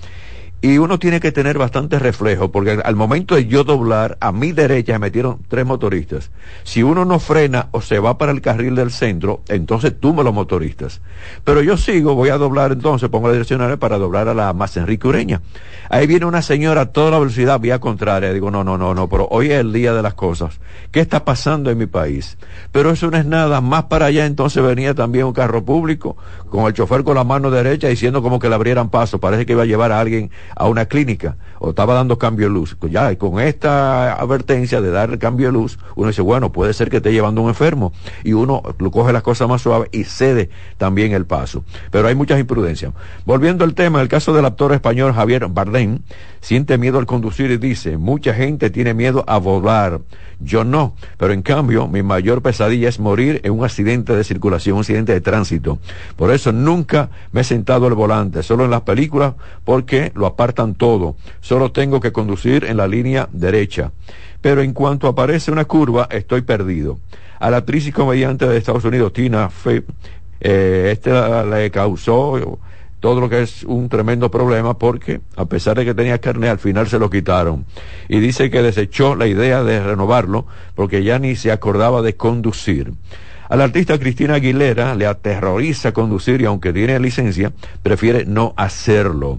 Y 0.61 0.79
uno 0.79 0.99
tiene 0.99 1.21
que 1.21 1.31
tener 1.31 1.57
bastante 1.57 2.01
reflejo, 2.01 2.51
porque 2.51 2.81
al 2.83 2.97
momento 2.97 3.37
de 3.37 3.47
yo 3.47 3.63
doblar, 3.63 4.19
a 4.21 4.33
mi 4.33 4.51
derecha 4.51 4.95
se 4.95 4.99
metieron 4.99 5.39
tres 5.47 5.65
motoristas. 5.65 6.33
Si 6.65 6.83
uno 6.83 7.05
no 7.05 7.21
frena 7.21 7.69
o 7.71 7.81
se 7.81 8.01
va 8.01 8.19
para 8.19 8.33
el 8.33 8.41
carril 8.41 8.75
del 8.75 8.91
centro, 8.91 9.43
entonces 9.47 9.99
tumba 10.01 10.25
los 10.25 10.35
motoristas. 10.35 11.01
Pero 11.45 11.63
yo 11.63 11.77
sigo, 11.77 12.17
voy 12.17 12.31
a 12.31 12.39
doblar 12.39 12.73
entonces, 12.73 13.09
pongo 13.09 13.29
la 13.29 13.35
direccional 13.35 13.79
para 13.79 13.99
doblar 13.99 14.29
a 14.29 14.35
la 14.35 14.53
más 14.53 14.77
Enrique 14.77 15.07
Ureña. 15.07 15.43
Ahí 15.91 16.07
viene 16.07 16.27
una 16.27 16.43
señora 16.43 16.83
a 16.83 16.87
toda 16.87 17.13
la 17.13 17.19
velocidad, 17.19 17.61
vía 17.61 17.79
contraria. 17.79 18.33
Digo, 18.33 18.51
no, 18.51 18.65
no, 18.65 18.77
no, 18.77 18.95
no, 18.95 19.09
pero 19.09 19.29
hoy 19.31 19.47
es 19.47 19.61
el 19.61 19.73
día 19.73 19.95
de 19.95 20.03
las 20.03 20.15
cosas. 20.15 20.61
¿Qué 20.91 21.01
está 21.01 21.25
pasando 21.25 21.71
en 21.71 21.79
mi 21.79 21.87
país? 21.87 22.37
Pero 22.73 22.91
eso 22.91 23.11
no 23.11 23.17
es 23.17 23.25
nada. 23.25 23.61
Más 23.61 23.85
para 23.85 24.07
allá 24.07 24.27
entonces 24.27 24.63
venía 24.63 24.95
también 24.95 25.25
un 25.27 25.33
carro 25.33 25.65
público, 25.65 26.17
con 26.51 26.67
el 26.67 26.75
chofer 26.75 27.05
con 27.05 27.15
la 27.15 27.25
mano 27.25 27.51
derecha 27.51 27.89
diciendo 27.89 28.23
como 28.23 28.39
que 28.39 28.49
le 28.49 28.55
abrieran 28.57 28.91
paso. 28.91 29.19
Parece 29.19 29.47
que 29.47 29.53
iba 29.53 29.63
a 29.63 29.67
llevar 29.67 29.93
a 29.93 30.01
alguien 30.01 30.31
a 30.57 30.69
una 30.69 30.87
clínica 30.87 31.37
o 31.59 31.71
estaba 31.71 31.95
dando 31.95 32.19
cambio 32.19 32.49
de 32.49 32.55
luz. 32.55 32.77
Pues 32.79 32.93
Ya, 32.93 33.13
y 33.13 33.17
con 33.17 33.41
esta 33.41 34.15
advertencia 34.15 34.81
de 34.81 34.91
dar 34.91 35.19
cambio 35.19 35.47
de 35.47 35.53
luz, 35.53 35.79
uno 35.97 36.09
dice, 36.09 36.23
bueno, 36.23 36.53
puede 36.53 36.73
ser 36.73 36.91
que 36.91 36.99
esté 36.99 37.13
llevando 37.13 37.43
un 37.43 37.49
enfermo 37.49 37.93
y 38.25 38.33
uno 38.33 38.63
lo 38.79 38.91
coge 38.91 39.13
las 39.13 39.23
cosas 39.23 39.49
más 39.49 39.63
suaves 39.63 39.89
y 39.93 40.05
cede 40.05 40.51
también 40.77 41.13
el 41.13 41.27
paso. 41.27 41.65
Pero 41.91 42.09
hay 42.09 42.15
muchas 42.15 42.41
imprudencias. 42.41 42.93
Volviendo 43.25 43.65
al 43.65 43.75
tema, 43.75 44.01
el 44.01 44.09
caso 44.09 44.33
del 44.33 44.45
actor 44.45 44.73
español 44.73 45.13
Javier 45.13 45.49
Bardem, 45.49 46.01
siente 46.41 46.79
miedo 46.79 46.99
al 46.99 47.07
conducir 47.07 47.51
y 47.51 47.57
dice, 47.57 47.97
mucha 47.97 48.35
gente 48.35 48.71
tiene 48.71 48.95
miedo 48.95 49.25
a 49.27 49.39
volar. 49.39 50.01
Yo 50.41 50.63
no, 50.63 50.95
pero 51.17 51.33
en 51.33 51.43
cambio 51.43 51.89
mi 51.89 52.03
mayor 52.05 52.43
pesadilla 52.43 52.89
es 52.89 53.01
morir 53.01 53.41
en 53.43 53.53
un 53.53 53.65
accidente 53.65 54.15
de 54.15 54.23
circulación, 54.23 54.77
un 54.77 54.81
accidente 54.81 55.13
de 55.13 55.21
tránsito. 55.21 55.81
Por 56.17 56.31
eso 56.31 56.53
nunca 56.53 57.11
me 57.33 57.41
he 57.41 57.45
sentado 57.45 57.87
al 57.87 57.95
volante, 57.95 58.45
solo 58.45 58.65
en 58.65 58.71
las 58.71 58.83
películas 58.83 59.35
porque 59.65 60.13
lo 60.15 60.27
apartan 60.39 60.75
todo. 60.77 61.17
Solo 61.41 61.73
tengo 61.73 61.99
que 62.01 62.13
conducir 62.13 62.65
en 62.65 62.77
la 62.77 62.87
línea 62.87 63.29
derecha. 63.33 63.91
Pero 64.41 64.63
en 64.63 64.73
cuanto 64.73 65.09
aparece 65.09 65.51
una 65.51 65.65
curva, 65.65 66.07
estoy 66.13 66.43
perdido. 66.43 67.01
A 67.41 67.51
la 67.51 67.57
actriz 67.59 67.89
y 67.89 67.93
comediante 67.93 68.47
de 68.47 68.57
Estados 68.57 68.85
Unidos, 68.85 69.13
Tina 69.13 69.51
Fey, 69.51 69.83
eh, 70.41 70.97
la- 71.07 71.43
le 71.45 71.71
causó 71.73 72.57
todo 73.01 73.21
lo 73.21 73.29
que 73.29 73.43
es 73.43 73.65
un 73.65 73.89
tremendo 73.89 74.31
problema 74.31 74.79
porque 74.79 75.21
a 75.37 75.45
pesar 75.47 75.77
de 75.77 75.85
que 75.85 75.95
tenía 75.95 76.19
carne 76.21 76.49
al 76.49 76.59
final 76.59 76.87
se 76.89 76.99
lo 77.01 77.11
quitaron 77.11 77.65
y 78.09 78.19
dice 78.19 78.51
que 78.51 78.61
desechó 78.63 79.15
la 79.15 79.27
idea 79.29 79.63
de 79.63 79.81
renovarlo 79.83 80.47
porque 80.75 81.03
ya 81.05 81.19
ni 81.21 81.35
se 81.37 81.51
acordaba 81.53 82.03
de 82.03 82.15
conducir. 82.17 82.93
A 83.49 83.57
la 83.57 83.65
artista 83.65 83.99
Cristina 83.99 84.35
Aguilera 84.35 84.95
le 84.95 85.07
aterroriza 85.07 85.93
conducir 85.93 86.41
y 86.41 86.45
aunque 86.45 86.73
tiene 86.73 86.99
licencia, 87.01 87.53
prefiere 87.83 88.25
no 88.27 88.53
hacerlo. 88.57 89.39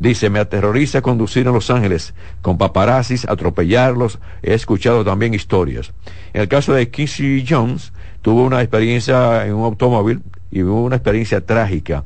Dice, 0.00 0.30
me 0.30 0.38
aterroriza 0.38 1.02
conducir 1.02 1.46
en 1.46 1.52
Los 1.52 1.70
Ángeles 1.70 2.14
con 2.40 2.56
paparazzis, 2.56 3.28
atropellarlos. 3.28 4.18
He 4.42 4.54
escuchado 4.54 5.04
también 5.04 5.34
historias. 5.34 5.92
En 6.32 6.40
el 6.40 6.48
caso 6.48 6.72
de 6.72 6.90
Quincy 6.90 7.44
Jones, 7.46 7.92
tuvo 8.22 8.44
una 8.44 8.62
experiencia 8.62 9.46
en 9.46 9.54
un 9.54 9.64
automóvil 9.64 10.22
y 10.50 10.62
hubo 10.62 10.82
una 10.82 10.96
experiencia 10.96 11.44
trágica 11.44 12.04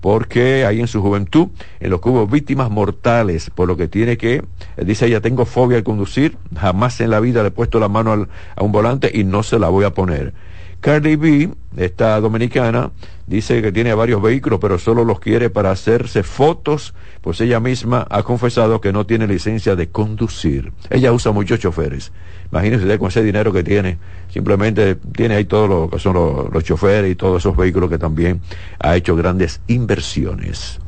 porque 0.00 0.64
ahí 0.64 0.78
en 0.78 0.86
su 0.86 1.02
juventud, 1.02 1.48
en 1.80 1.90
lo 1.90 2.00
que 2.00 2.08
hubo 2.08 2.28
víctimas 2.28 2.70
mortales, 2.70 3.50
por 3.50 3.66
lo 3.66 3.76
que 3.76 3.88
tiene 3.88 4.16
que, 4.16 4.44
dice 4.76 5.06
ella, 5.06 5.20
tengo 5.20 5.44
fobia 5.46 5.78
al 5.78 5.82
conducir, 5.82 6.36
jamás 6.56 7.00
en 7.00 7.10
la 7.10 7.18
vida 7.18 7.42
le 7.42 7.48
he 7.48 7.50
puesto 7.50 7.80
la 7.80 7.88
mano 7.88 8.28
a 8.54 8.62
un 8.62 8.70
volante 8.70 9.10
y 9.12 9.24
no 9.24 9.42
se 9.42 9.58
la 9.58 9.68
voy 9.68 9.84
a 9.84 9.90
poner. 9.90 10.32
Cardi 10.80 11.16
B, 11.16 11.50
esta 11.76 12.20
dominicana, 12.20 12.92
dice 13.26 13.60
que 13.60 13.72
tiene 13.72 13.92
varios 13.94 14.22
vehículos, 14.22 14.60
pero 14.60 14.78
solo 14.78 15.04
los 15.04 15.18
quiere 15.20 15.50
para 15.50 15.70
hacerse 15.70 16.22
fotos, 16.22 16.94
pues 17.20 17.40
ella 17.40 17.60
misma 17.60 18.06
ha 18.10 18.22
confesado 18.22 18.80
que 18.80 18.92
no 18.92 19.04
tiene 19.04 19.26
licencia 19.26 19.74
de 19.74 19.88
conducir. 19.88 20.72
Ella 20.90 21.12
usa 21.12 21.32
muchos 21.32 21.58
choferes. 21.58 22.12
Imagínense 22.52 22.98
con 22.98 23.08
ese 23.08 23.22
dinero 23.22 23.52
que 23.52 23.64
tiene, 23.64 23.98
simplemente 24.28 24.94
tiene 24.94 25.34
ahí 25.34 25.44
todo 25.44 25.66
lo 25.66 25.90
que 25.90 25.98
son 25.98 26.14
los, 26.14 26.52
los 26.52 26.62
choferes 26.62 27.10
y 27.10 27.16
todos 27.16 27.42
esos 27.42 27.56
vehículos 27.56 27.90
que 27.90 27.98
también 27.98 28.40
ha 28.78 28.94
hecho 28.96 29.16
grandes 29.16 29.60
inversiones. 29.66 30.78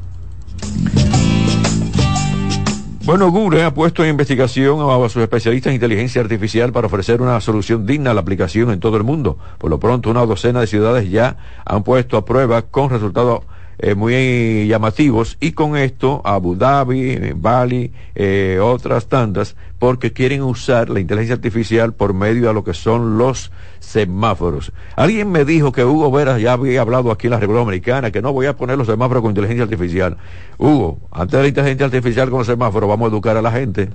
Bueno, 3.08 3.30
Google 3.30 3.64
ha 3.64 3.72
puesto 3.72 4.04
en 4.04 4.10
investigación 4.10 4.80
a 4.82 5.08
sus 5.08 5.22
especialistas 5.22 5.70
en 5.70 5.76
inteligencia 5.76 6.20
artificial 6.20 6.72
para 6.72 6.88
ofrecer 6.88 7.22
una 7.22 7.40
solución 7.40 7.86
digna 7.86 8.10
a 8.10 8.14
la 8.14 8.20
aplicación 8.20 8.70
en 8.70 8.80
todo 8.80 8.98
el 8.98 9.02
mundo. 9.02 9.38
Por 9.56 9.70
lo 9.70 9.80
pronto, 9.80 10.10
una 10.10 10.26
docena 10.26 10.60
de 10.60 10.66
ciudades 10.66 11.08
ya 11.08 11.38
han 11.64 11.84
puesto 11.84 12.18
a 12.18 12.26
prueba 12.26 12.60
con 12.60 12.90
resultados 12.90 13.44
eh, 13.78 13.94
muy 13.94 14.66
llamativos 14.66 15.36
y 15.40 15.52
con 15.52 15.76
esto 15.76 16.20
Abu 16.24 16.56
Dhabi, 16.56 17.32
Bali, 17.36 17.92
eh, 18.14 18.58
otras 18.60 19.06
tantas, 19.06 19.54
porque 19.78 20.12
quieren 20.12 20.42
usar 20.42 20.90
la 20.90 21.00
inteligencia 21.00 21.36
artificial 21.36 21.92
por 21.92 22.12
medio 22.12 22.48
de 22.48 22.54
lo 22.54 22.64
que 22.64 22.74
son 22.74 23.18
los 23.18 23.52
semáforos. 23.78 24.72
Alguien 24.96 25.30
me 25.30 25.44
dijo 25.44 25.70
que 25.70 25.84
Hugo 25.84 26.10
Veras 26.10 26.40
ya 26.40 26.54
había 26.54 26.80
hablado 26.80 27.12
aquí 27.12 27.28
en 27.28 27.32
la 27.32 27.40
República 27.40 27.62
Americana 27.62 28.10
que 28.10 28.20
no 28.20 28.32
voy 28.32 28.46
a 28.46 28.56
poner 28.56 28.76
los 28.76 28.88
semáforos 28.88 29.22
con 29.22 29.30
inteligencia 29.30 29.64
artificial. 29.64 30.16
Hugo, 30.58 30.98
antes 31.12 31.32
de 31.32 31.42
la 31.42 31.48
inteligencia 31.48 31.86
artificial 31.86 32.30
con 32.30 32.38
los 32.38 32.46
semáforos 32.46 32.88
vamos 32.88 33.06
a 33.06 33.12
educar 33.12 33.36
a 33.36 33.42
la 33.42 33.52
gente. 33.52 33.90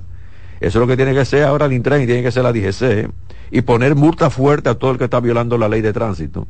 Eso 0.60 0.78
es 0.78 0.80
lo 0.80 0.86
que 0.86 0.96
tiene 0.96 1.12
que 1.12 1.24
ser 1.24 1.44
ahora 1.44 1.66
el 1.66 1.72
Intran 1.74 2.00
y 2.00 2.06
tiene 2.06 2.22
que 2.22 2.32
ser 2.32 2.42
la 2.42 2.52
DGC 2.52 3.10
y 3.50 3.62
poner 3.62 3.94
multa 3.94 4.30
fuerte 4.30 4.70
a 4.70 4.74
todo 4.74 4.92
el 4.92 4.98
que 4.98 5.04
está 5.04 5.20
violando 5.20 5.58
la 5.58 5.68
ley 5.68 5.82
de 5.82 5.92
tránsito. 5.92 6.46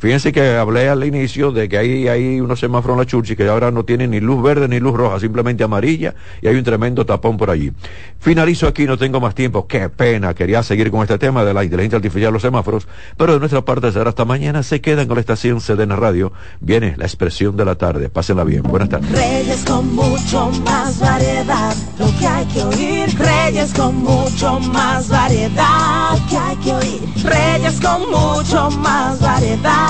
Fíjense 0.00 0.32
que 0.32 0.56
hablé 0.56 0.88
al 0.88 1.04
inicio 1.04 1.52
de 1.52 1.68
que 1.68 1.76
hay, 1.76 2.08
hay 2.08 2.40
unos 2.40 2.58
semáforos 2.58 2.94
en 2.94 3.00
la 3.00 3.06
Churchi 3.06 3.36
que 3.36 3.46
ahora 3.46 3.70
no 3.70 3.84
tienen 3.84 4.12
ni 4.12 4.20
luz 4.20 4.42
verde 4.42 4.66
ni 4.66 4.80
luz 4.80 4.96
roja, 4.96 5.20
simplemente 5.20 5.62
amarilla 5.62 6.14
y 6.40 6.46
hay 6.46 6.56
un 6.56 6.64
tremendo 6.64 7.04
tapón 7.04 7.36
por 7.36 7.50
allí. 7.50 7.70
Finalizo 8.18 8.66
aquí, 8.66 8.86
no 8.86 8.96
tengo 8.96 9.20
más 9.20 9.34
tiempo. 9.34 9.66
Qué 9.66 9.90
pena, 9.90 10.32
quería 10.32 10.62
seguir 10.62 10.90
con 10.90 11.02
este 11.02 11.18
tema 11.18 11.44
de 11.44 11.52
la 11.52 11.64
inteligencia 11.64 11.96
artificial, 11.96 12.32
los 12.32 12.40
semáforos, 12.40 12.88
pero 13.18 13.34
de 13.34 13.40
nuestra 13.40 13.62
parte 13.62 13.92
será 13.92 14.08
hasta 14.08 14.24
mañana. 14.24 14.62
Se 14.62 14.80
quedan 14.80 15.06
con 15.06 15.16
la 15.16 15.20
estación 15.20 15.60
Sedena 15.60 15.96
Radio. 15.96 16.32
Viene 16.60 16.94
la 16.96 17.04
expresión 17.04 17.54
de 17.58 17.66
la 17.66 17.74
tarde. 17.74 18.08
Pásenla 18.08 18.44
bien. 18.44 18.62
Buenas 18.62 18.88
tardes. 18.88 19.10
Reyes 19.10 19.64
con 19.66 19.94
mucho 19.94 20.50
más 20.64 20.98
variedad, 20.98 21.74
lo 21.98 22.06
que 22.18 22.26
hay 22.26 22.46
que 22.46 22.62
oír. 22.62 23.18
Reyes 23.18 23.74
con 23.74 23.96
mucho 23.96 24.60
más 24.60 25.10
variedad, 25.10 26.12
lo 26.12 26.26
que 26.26 26.36
hay 26.38 26.56
que 26.56 26.72
oír. 26.72 27.00
Reyes 27.22 27.80
con 27.80 28.10
mucho 28.10 28.70
más 28.70 29.20
variedad 29.20 29.89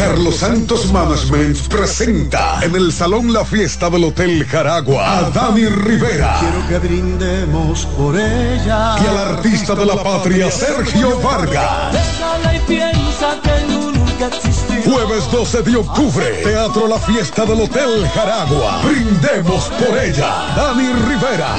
Carlos 0.00 0.36
Santos 0.36 0.90
Management 0.90 1.58
presenta 1.68 2.58
en 2.62 2.74
el 2.74 2.90
Salón 2.90 3.34
La 3.34 3.44
Fiesta 3.44 3.90
del 3.90 4.04
Hotel 4.04 4.46
Jaragua 4.46 5.18
a 5.18 5.30
Dani 5.30 5.66
Rivera 5.66 6.38
Quiero 6.40 6.66
que 6.66 6.78
brindemos 6.78 7.84
por 7.98 8.18
ella. 8.18 8.96
y 8.98 9.06
al 9.06 9.18
artista 9.18 9.74
de 9.74 9.84
la 9.84 10.02
patria 10.02 10.50
Sergio 10.50 11.20
Vargas. 11.20 11.92
Bésala 11.92 12.56
y 12.56 12.60
piensa 12.60 13.38
que 13.42 13.72
nunca 13.74 14.28
existió. 14.34 14.90
Jueves 14.90 15.30
12 15.30 15.62
de 15.64 15.76
octubre, 15.76 16.26
Teatro 16.44 16.88
La 16.88 16.98
Fiesta 16.98 17.44
del 17.44 17.60
Hotel 17.60 18.08
Jaragua. 18.14 18.80
Brindemos 18.82 19.64
por 19.64 19.98
ella. 19.98 20.54
Dani 20.56 20.88
Rivera 21.08 21.56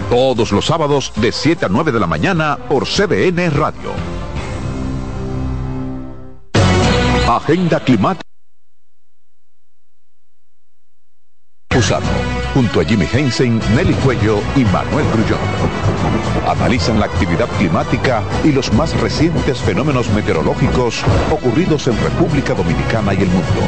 Todos 0.09 0.53
los 0.53 0.65
sábados 0.65 1.11
de 1.17 1.33
7 1.33 1.65
a 1.65 1.67
9 1.67 1.91
de 1.91 1.99
la 1.99 2.07
mañana 2.07 2.57
por 2.69 2.85
CDN 2.85 3.51
Radio. 3.51 3.91
Agenda 7.27 7.81
Climática. 7.81 8.23
Usado, 11.75 12.05
junto 12.55 12.79
a 12.79 12.85
Jimmy 12.85 13.05
Hensen, 13.11 13.59
Nelly 13.75 13.93
Cuello 13.95 14.39
y 14.55 14.63
Manuel 14.63 15.05
Grullón. 15.11 15.37
Analizan 16.47 17.01
la 17.01 17.07
actividad 17.07 17.49
climática 17.57 18.23
y 18.45 18.53
los 18.53 18.71
más 18.71 18.97
recientes 19.01 19.59
fenómenos 19.59 20.09
meteorológicos 20.11 21.03
ocurridos 21.29 21.85
en 21.87 22.01
República 22.01 22.53
Dominicana 22.53 23.13
y 23.13 23.23
el 23.23 23.27
mundo. 23.27 23.61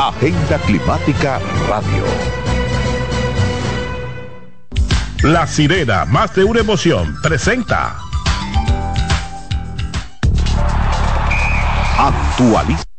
Agenda 0.00 0.58
Climática 0.66 1.40
Radio. 1.68 2.04
La 5.22 5.46
sirena, 5.46 6.06
más 6.06 6.34
de 6.34 6.44
una 6.44 6.60
emoción, 6.60 7.14
presenta. 7.22 7.98
Actualiza. 11.98 12.89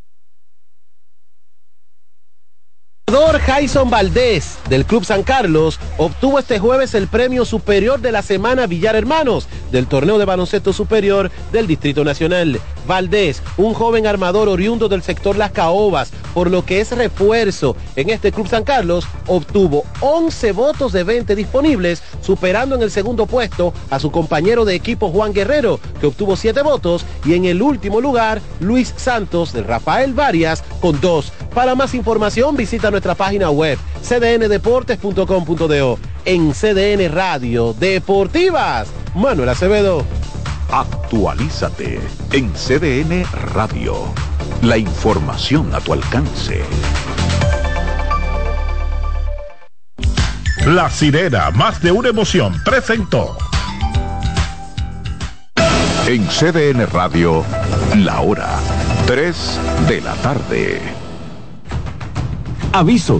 Jason 3.46 3.90
Valdés 3.90 4.58
del 4.70 4.86
Club 4.86 5.04
San 5.04 5.24
Carlos 5.24 5.80
obtuvo 5.98 6.40
este 6.40 6.60
jueves 6.60 6.94
el 6.94 7.08
premio 7.08 7.44
superior 7.44 8.00
de 8.00 8.12
la 8.12 8.22
semana 8.22 8.68
Villar 8.68 8.96
Hermanos 8.96 9.50
del 9.70 9.88
torneo 9.88 10.18
de 10.18 10.24
baloncesto 10.24 10.72
superior 10.72 11.30
del 11.52 11.68
Distrito 11.68 12.06
Nacional. 12.06 12.62
Valdés, 12.88 13.42
un 13.58 13.74
joven 13.74 14.08
armador 14.08 14.50
oriundo 14.50 14.90
del 14.90 15.02
sector 15.02 15.36
Las 15.38 15.52
Caobas, 15.52 16.12
por 16.34 16.50
lo 16.50 16.66
que 16.66 16.82
es 16.82 16.92
refuerzo 16.92 17.76
en 17.96 18.10
este 18.10 18.32
Club 18.32 18.48
San 18.48 18.64
Carlos, 18.64 19.06
obtuvo 19.28 19.84
11 20.00 20.52
votos 20.52 20.92
de 20.94 21.04
20 21.04 21.36
disponibles, 21.36 22.02
superando 22.22 22.76
en 22.76 22.82
el 22.82 22.92
segundo 22.92 23.26
puesto 23.26 23.74
a 23.90 24.00
su 24.00 24.12
compañero 24.12 24.66
de 24.66 24.76
equipo 24.76 25.10
Juan 25.10 25.34
Guerrero, 25.34 25.80
que 26.00 26.08
obtuvo 26.08 26.36
7 26.36 26.62
votos, 26.62 27.06
y 27.26 27.34
en 27.34 27.46
el 27.46 27.62
último 27.62 28.02
lugar 28.02 28.42
Luis 28.60 28.94
Santos 28.98 29.54
del 29.54 29.66
Rafael 29.66 30.14
Varias 30.14 30.64
con 30.80 31.00
2. 31.00 31.32
Para 31.54 31.76
más 31.76 31.94
información 31.94 32.56
visita 32.56 32.92
nuestra 32.92 33.16
página 33.16 33.50
web 33.50 33.78
cdndeportes.com.do 34.02 36.00
en 36.26 36.54
CDN 36.54 37.12
Radio 37.12 37.74
Deportivas. 37.74 38.88
Manuel 39.16 39.50
Acevedo. 39.50 40.06
Actualízate 40.72 42.00
en 42.32 42.54
CDN 42.54 43.26
Radio. 43.54 43.94
La 44.62 44.78
información 44.78 45.76
a 45.76 45.82
tu 45.82 45.92
alcance. 45.92 46.64
La 50.66 50.90
sirena, 50.90 51.52
más 51.52 51.82
de 51.82 51.92
una 51.92 52.08
emoción, 52.08 52.54
presentó. 52.64 53.38
En 56.08 56.26
CDN 56.28 56.88
Radio, 56.88 57.44
la 57.98 58.22
hora 58.22 58.48
3 59.08 59.60
de 59.90 60.00
la 60.00 60.14
tarde. 60.16 60.82
Aviso, 62.72 63.20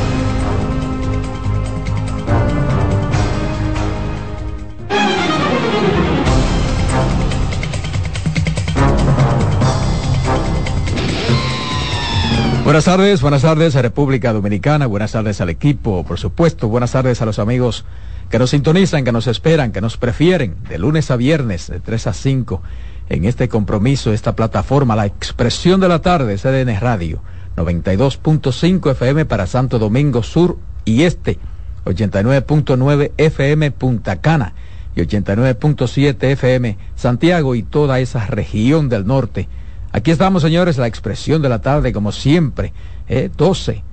Buenas 12.71 12.85
tardes, 12.85 13.21
buenas 13.21 13.41
tardes 13.41 13.75
a 13.75 13.81
República 13.81 14.31
Dominicana, 14.31 14.87
buenas 14.87 15.11
tardes 15.11 15.41
al 15.41 15.49
equipo, 15.49 16.05
por 16.05 16.17
supuesto, 16.17 16.69
buenas 16.69 16.93
tardes 16.93 17.21
a 17.21 17.25
los 17.25 17.37
amigos 17.37 17.83
que 18.29 18.39
nos 18.39 18.51
sintonizan, 18.51 19.03
que 19.03 19.11
nos 19.11 19.27
esperan, 19.27 19.73
que 19.73 19.81
nos 19.81 19.97
prefieren 19.97 20.55
de 20.69 20.77
lunes 20.77 21.11
a 21.11 21.17
viernes, 21.17 21.67
de 21.67 21.81
3 21.81 22.07
a 22.07 22.13
5, 22.13 22.61
en 23.09 23.25
este 23.25 23.49
compromiso, 23.49 24.13
esta 24.13 24.37
plataforma, 24.37 24.95
la 24.95 25.05
expresión 25.05 25.81
de 25.81 25.89
la 25.89 25.99
tarde, 25.99 26.37
CDN 26.37 26.79
Radio, 26.79 27.21
92.5 27.57 28.91
FM 28.91 29.25
para 29.25 29.47
Santo 29.47 29.77
Domingo 29.77 30.23
Sur 30.23 30.57
y 30.85 31.03
Este, 31.03 31.39
89.9 31.83 33.11
FM 33.17 33.71
Punta 33.71 34.21
Cana 34.21 34.53
y 34.95 35.01
89.7 35.01 36.23
FM 36.23 36.77
Santiago 36.95 37.53
y 37.55 37.63
toda 37.63 37.99
esa 37.99 38.25
región 38.27 38.87
del 38.87 39.05
norte 39.05 39.49
Aquí 39.91 40.11
estamos, 40.11 40.41
señores, 40.41 40.77
la 40.77 40.87
expresión 40.87 41.41
de 41.41 41.49
la 41.49 41.59
tarde, 41.59 41.91
como 41.91 42.11
siempre. 42.11 42.73
Eh, 43.07 43.29
12, 43.35 43.83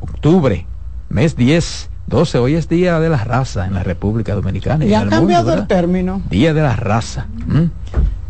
octubre, 0.00 0.66
mes 1.10 1.36
10, 1.36 1.90
12. 2.06 2.38
Hoy 2.38 2.54
es 2.54 2.68
Día 2.68 2.98
de 2.98 3.10
la 3.10 3.22
Raza 3.22 3.66
en 3.66 3.74
la 3.74 3.82
República 3.82 4.34
Dominicana. 4.34 4.84
Y, 4.86 4.94
han 4.94 5.10
cambiado 5.10 5.52
el 5.52 5.66
término. 5.66 6.22
Día 6.30 6.54
de 6.54 6.62
la 6.62 6.76
Raza. 6.76 7.26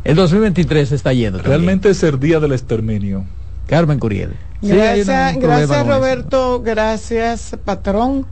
El 0.03 0.17
2023 0.17 0.91
está 0.93 1.13
yendo. 1.13 1.41
Realmente 1.41 1.91
es 1.91 2.03
el 2.03 2.19
Día 2.19 2.41
del 2.41 2.53
Exterminio. 2.53 3.25
Carmen 3.69 3.99
Curiel. 3.99 4.35
Gracias, 4.61 5.37
gracias 5.37 5.87
Roberto, 5.87 6.63
gracias 6.63 7.57
patrón. 7.65 8.27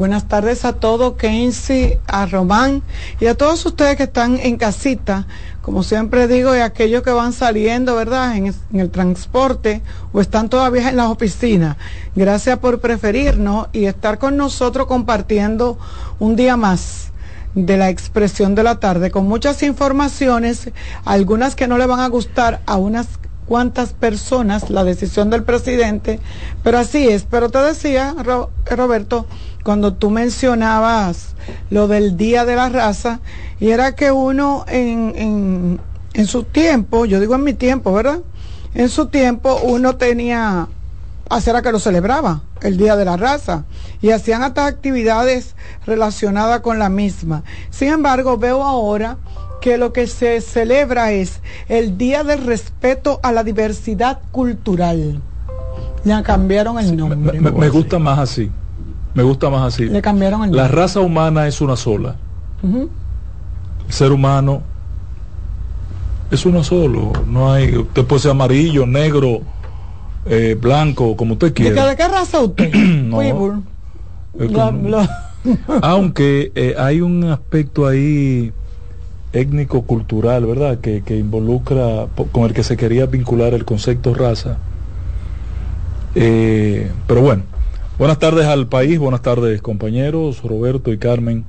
Buenas 0.00 0.28
tardes 0.28 0.64
a 0.64 0.72
todos, 0.72 1.16
Kenzie, 1.16 2.00
a 2.06 2.24
Román 2.24 2.82
y 3.20 3.26
a 3.26 3.34
todos 3.34 3.66
ustedes 3.66 3.98
que 3.98 4.04
están 4.04 4.40
en 4.42 4.56
casita 4.56 5.26
como 5.60 5.82
siempre 5.82 6.26
digo, 6.26 6.56
y 6.56 6.60
aquellos 6.60 7.02
que 7.02 7.10
van 7.10 7.34
saliendo, 7.34 7.96
¿verdad?, 7.96 8.34
en, 8.34 8.54
el 8.72 8.90
transporte 8.90 9.82
o 10.14 10.22
están 10.22 10.48
todavía 10.48 10.88
en 10.88 10.96
las 10.96 11.10
oficinas. 11.10 11.76
Gracias 12.16 12.58
por 12.60 12.80
preferirnos 12.80 13.68
y 13.74 13.84
estar 13.84 14.18
con 14.18 14.38
nosotros 14.38 14.86
compartiendo 14.86 15.78
un 16.18 16.34
día 16.34 16.56
más 16.56 17.12
de 17.54 17.76
la 17.76 17.90
expresión 17.90 18.54
de 18.54 18.62
la 18.62 18.80
tarde 18.80 19.10
con 19.10 19.26
muchas 19.26 19.62
informaciones, 19.62 20.70
algunas 21.04 21.56
que 21.56 21.68
no 21.68 21.76
le 21.76 21.84
van 21.84 22.00
a 22.00 22.08
gustar 22.08 22.62
a 22.64 22.76
unas 22.76 23.06
cuantas 23.50 23.92
personas 23.94 24.70
la 24.70 24.84
decisión 24.84 25.28
del 25.28 25.42
presidente, 25.42 26.20
pero 26.62 26.78
así 26.78 27.08
es. 27.08 27.26
Pero 27.28 27.48
te 27.48 27.58
decía, 27.58 28.14
Roberto, 28.64 29.26
cuando 29.64 29.94
tú 29.94 30.10
mencionabas 30.10 31.34
lo 31.70 31.88
del 31.88 32.16
Día 32.16 32.44
de 32.44 32.56
la 32.56 32.68
Raza, 32.68 33.20
y 33.58 33.70
era 33.70 33.94
que 33.94 34.10
uno 34.10 34.64
en, 34.68 35.12
en, 35.16 35.80
en 36.14 36.26
su 36.26 36.44
tiempo, 36.44 37.04
yo 37.04 37.20
digo 37.20 37.34
en 37.34 37.44
mi 37.44 37.54
tiempo, 37.54 37.92
¿verdad? 37.92 38.20
En 38.74 38.88
su 38.88 39.06
tiempo 39.06 39.60
uno 39.62 39.96
tenía, 39.96 40.68
hacer 41.28 41.60
que 41.62 41.72
lo 41.72 41.78
celebraba, 41.78 42.42
el 42.62 42.76
Día 42.76 42.96
de 42.96 43.04
la 43.04 43.16
Raza, 43.16 43.64
y 44.00 44.10
hacían 44.10 44.42
hasta 44.42 44.66
actividades 44.66 45.54
relacionadas 45.86 46.60
con 46.60 46.78
la 46.78 46.88
misma. 46.88 47.42
Sin 47.70 47.88
embargo, 47.88 48.38
veo 48.38 48.62
ahora 48.62 49.18
que 49.60 49.76
lo 49.76 49.92
que 49.92 50.06
se 50.06 50.40
celebra 50.40 51.12
es 51.12 51.40
el 51.68 51.98
Día 51.98 52.24
del 52.24 52.46
Respeto 52.46 53.20
a 53.22 53.32
la 53.32 53.44
Diversidad 53.44 54.20
Cultural. 54.30 55.20
Le 56.02 56.22
cambiaron 56.22 56.78
el 56.78 56.96
nombre. 56.96 57.40
me 57.40 57.68
gusta 57.68 57.98
más 57.98 58.18
así. 58.18 58.50
Me 59.14 59.22
gusta 59.22 59.50
más 59.50 59.74
así. 59.74 59.86
Le 59.86 60.02
cambiaron 60.02 60.44
el 60.44 60.54
La 60.54 60.68
raza 60.68 61.00
humana 61.00 61.46
es 61.46 61.60
una 61.60 61.76
sola. 61.76 62.16
El 62.62 62.88
ser 63.88 64.12
humano 64.12 64.62
es 66.30 66.46
uno 66.46 66.62
solo. 66.62 67.12
No 67.26 67.52
hay. 67.52 67.76
Usted 67.76 68.04
puede 68.04 68.22
ser 68.22 68.30
amarillo, 68.32 68.86
negro, 68.86 69.40
eh, 70.26 70.56
blanco, 70.60 71.16
como 71.16 71.34
usted 71.34 71.52
quiera. 71.52 71.86
¿De 71.86 71.96
qué, 71.96 72.08
raza 72.08 72.40
usted? 72.40 72.72
no, 72.74 73.20
Aunque 75.82 76.52
eh, 76.54 76.74
hay 76.78 77.00
un 77.00 77.24
aspecto 77.24 77.86
ahí 77.86 78.52
étnico-cultural, 79.32 80.44
¿verdad? 80.44 80.78
Que, 80.80 81.02
que, 81.02 81.16
involucra, 81.16 82.06
con 82.32 82.44
el 82.44 82.52
que 82.52 82.62
se 82.62 82.76
quería 82.76 83.06
vincular 83.06 83.54
el 83.54 83.64
concepto 83.64 84.12
raza. 84.14 84.58
Eh, 86.14 86.90
pero 87.06 87.22
bueno, 87.22 87.44
Buenas 88.00 88.18
tardes 88.18 88.46
al 88.46 88.66
país, 88.66 88.98
buenas 88.98 89.20
tardes 89.20 89.60
compañeros, 89.60 90.42
Roberto 90.42 90.90
y 90.90 90.96
Carmen, 90.96 91.44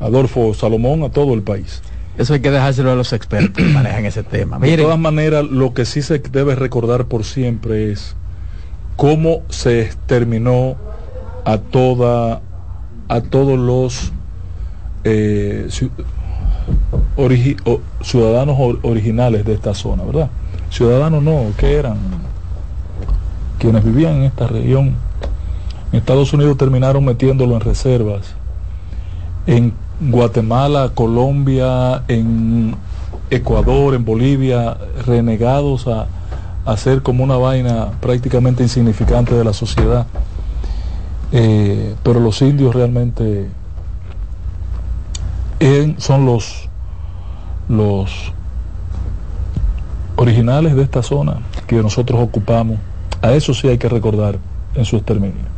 Adolfo 0.00 0.54
Salomón, 0.54 1.02
a 1.02 1.10
todo 1.10 1.34
el 1.34 1.42
país. 1.42 1.82
Eso 2.16 2.32
hay 2.32 2.40
que 2.40 2.50
dejárselo 2.50 2.92
a 2.92 2.94
los 2.94 3.12
expertos 3.12 3.62
que 3.62 3.70
manejan 3.74 4.06
ese 4.06 4.22
tema. 4.22 4.58
De 4.58 4.78
todas 4.78 4.98
maneras, 4.98 5.44
lo 5.44 5.74
que 5.74 5.84
sí 5.84 6.00
se 6.00 6.18
debe 6.18 6.54
recordar 6.54 7.04
por 7.04 7.24
siempre 7.24 7.92
es 7.92 8.16
cómo 8.96 9.42
se 9.50 9.82
exterminó 9.82 10.76
a 11.44 11.58
toda 11.58 12.40
a 13.08 13.20
todos 13.20 13.58
los 13.58 14.14
eh, 15.04 15.68
ciudadanos 18.00 18.78
originales 18.80 19.44
de 19.44 19.52
esta 19.52 19.74
zona, 19.74 20.04
¿verdad? 20.04 20.30
Ciudadanos 20.70 21.22
no, 21.22 21.52
¿qué 21.58 21.74
eran? 21.74 21.98
quienes 23.58 23.84
vivían 23.84 24.16
en 24.16 24.22
esta 24.24 24.46
región. 24.46 24.94
Estados 25.92 26.32
Unidos 26.32 26.56
terminaron 26.56 27.04
metiéndolo 27.04 27.54
en 27.54 27.60
reservas. 27.60 28.34
En 29.46 29.72
Guatemala, 30.00 30.90
Colombia, 30.94 32.02
en 32.08 32.74
Ecuador, 33.30 33.94
en 33.94 34.04
Bolivia, 34.04 34.76
renegados 35.06 35.86
a, 35.86 36.06
a 36.64 36.76
ser 36.76 37.02
como 37.02 37.24
una 37.24 37.36
vaina 37.36 37.88
prácticamente 38.00 38.62
insignificante 38.62 39.34
de 39.34 39.44
la 39.44 39.52
sociedad. 39.52 40.06
Eh, 41.32 41.94
pero 42.02 42.20
los 42.20 42.40
indios 42.42 42.74
realmente 42.74 43.48
en- 45.60 46.00
son 46.00 46.24
los, 46.26 46.68
los 47.68 48.32
originales 50.16 50.74
de 50.76 50.82
esta 50.82 51.02
zona 51.02 51.38
que 51.66 51.76
nosotros 51.82 52.20
ocupamos. 52.20 52.78
A 53.22 53.32
eso 53.32 53.54
sí 53.54 53.68
hay 53.68 53.78
que 53.78 53.88
recordar 53.88 54.38
en 54.74 54.84
su 54.84 54.96
exterminio. 54.96 55.55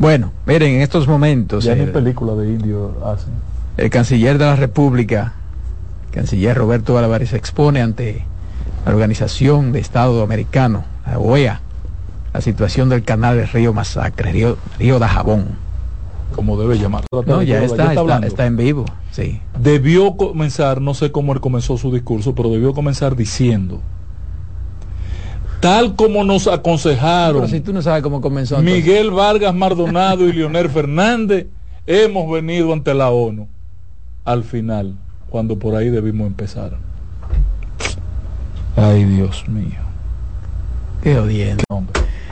Bueno, 0.00 0.32
miren, 0.46 0.76
en 0.76 0.80
estos 0.80 1.06
momentos 1.06 1.64
Ya 1.64 1.74
ni 1.74 1.82
el, 1.82 1.92
película 1.92 2.34
de 2.34 2.48
indios 2.48 2.90
hacen. 3.04 3.34
el 3.76 3.90
canciller 3.90 4.38
de 4.38 4.46
la 4.46 4.56
República, 4.56 5.34
canciller 6.10 6.56
Roberto 6.56 6.96
Álvarez, 6.96 7.34
expone 7.34 7.82
ante 7.82 8.24
la 8.86 8.92
Organización 8.92 9.72
de 9.72 9.80
Estado 9.80 10.22
Americano, 10.22 10.84
la 11.06 11.18
OEA, 11.18 11.60
la 12.32 12.40
situación 12.40 12.88
del 12.88 13.02
canal 13.02 13.36
del 13.36 13.48
río 13.48 13.74
Masacre, 13.74 14.32
río, 14.32 14.56
río 14.78 14.98
de 14.98 15.06
Jabón. 15.06 15.48
Como 16.34 16.58
debe 16.58 16.78
llamar. 16.78 17.04
No, 17.26 17.42
ya 17.42 17.62
está, 17.62 17.92
está, 17.92 18.18
está 18.20 18.46
en 18.46 18.56
vivo, 18.56 18.86
sí. 19.10 19.42
Debió 19.58 20.16
comenzar, 20.16 20.80
no 20.80 20.94
sé 20.94 21.12
cómo 21.12 21.34
él 21.34 21.42
comenzó 21.42 21.76
su 21.76 21.92
discurso, 21.92 22.34
pero 22.34 22.48
debió 22.48 22.72
comenzar 22.72 23.16
diciendo, 23.16 23.82
tal 25.60 25.94
como 25.94 26.24
nos 26.24 26.46
aconsejaron 26.46 27.42
Pero 27.42 27.48
si 27.52 27.60
tú 27.60 27.72
no 27.72 27.82
sabes 27.82 28.02
cómo 28.02 28.20
comenzó. 28.20 28.56
entonces. 28.58 28.82
Miguel 28.84 29.10
Vargas 29.10 29.54
Mardonado 29.54 30.26
y 30.28 30.32
Leonel 30.32 30.68
Fernández, 30.70 31.46
hemos 31.86 32.30
venido 32.30 32.72
ante 32.72 32.94
la 32.94 33.10
ONU 33.10 33.46
al 34.24 34.44
final, 34.44 34.94
cuando 35.28 35.58
por 35.58 35.74
ahí 35.74 35.88
debimos 35.88 36.26
empezar. 36.26 36.76
Ay, 38.76 39.04
Dios 39.04 39.48
mío. 39.48 39.78
Qué 41.02 41.18
odiante. 41.18 41.64
Hombre. 41.68 42.00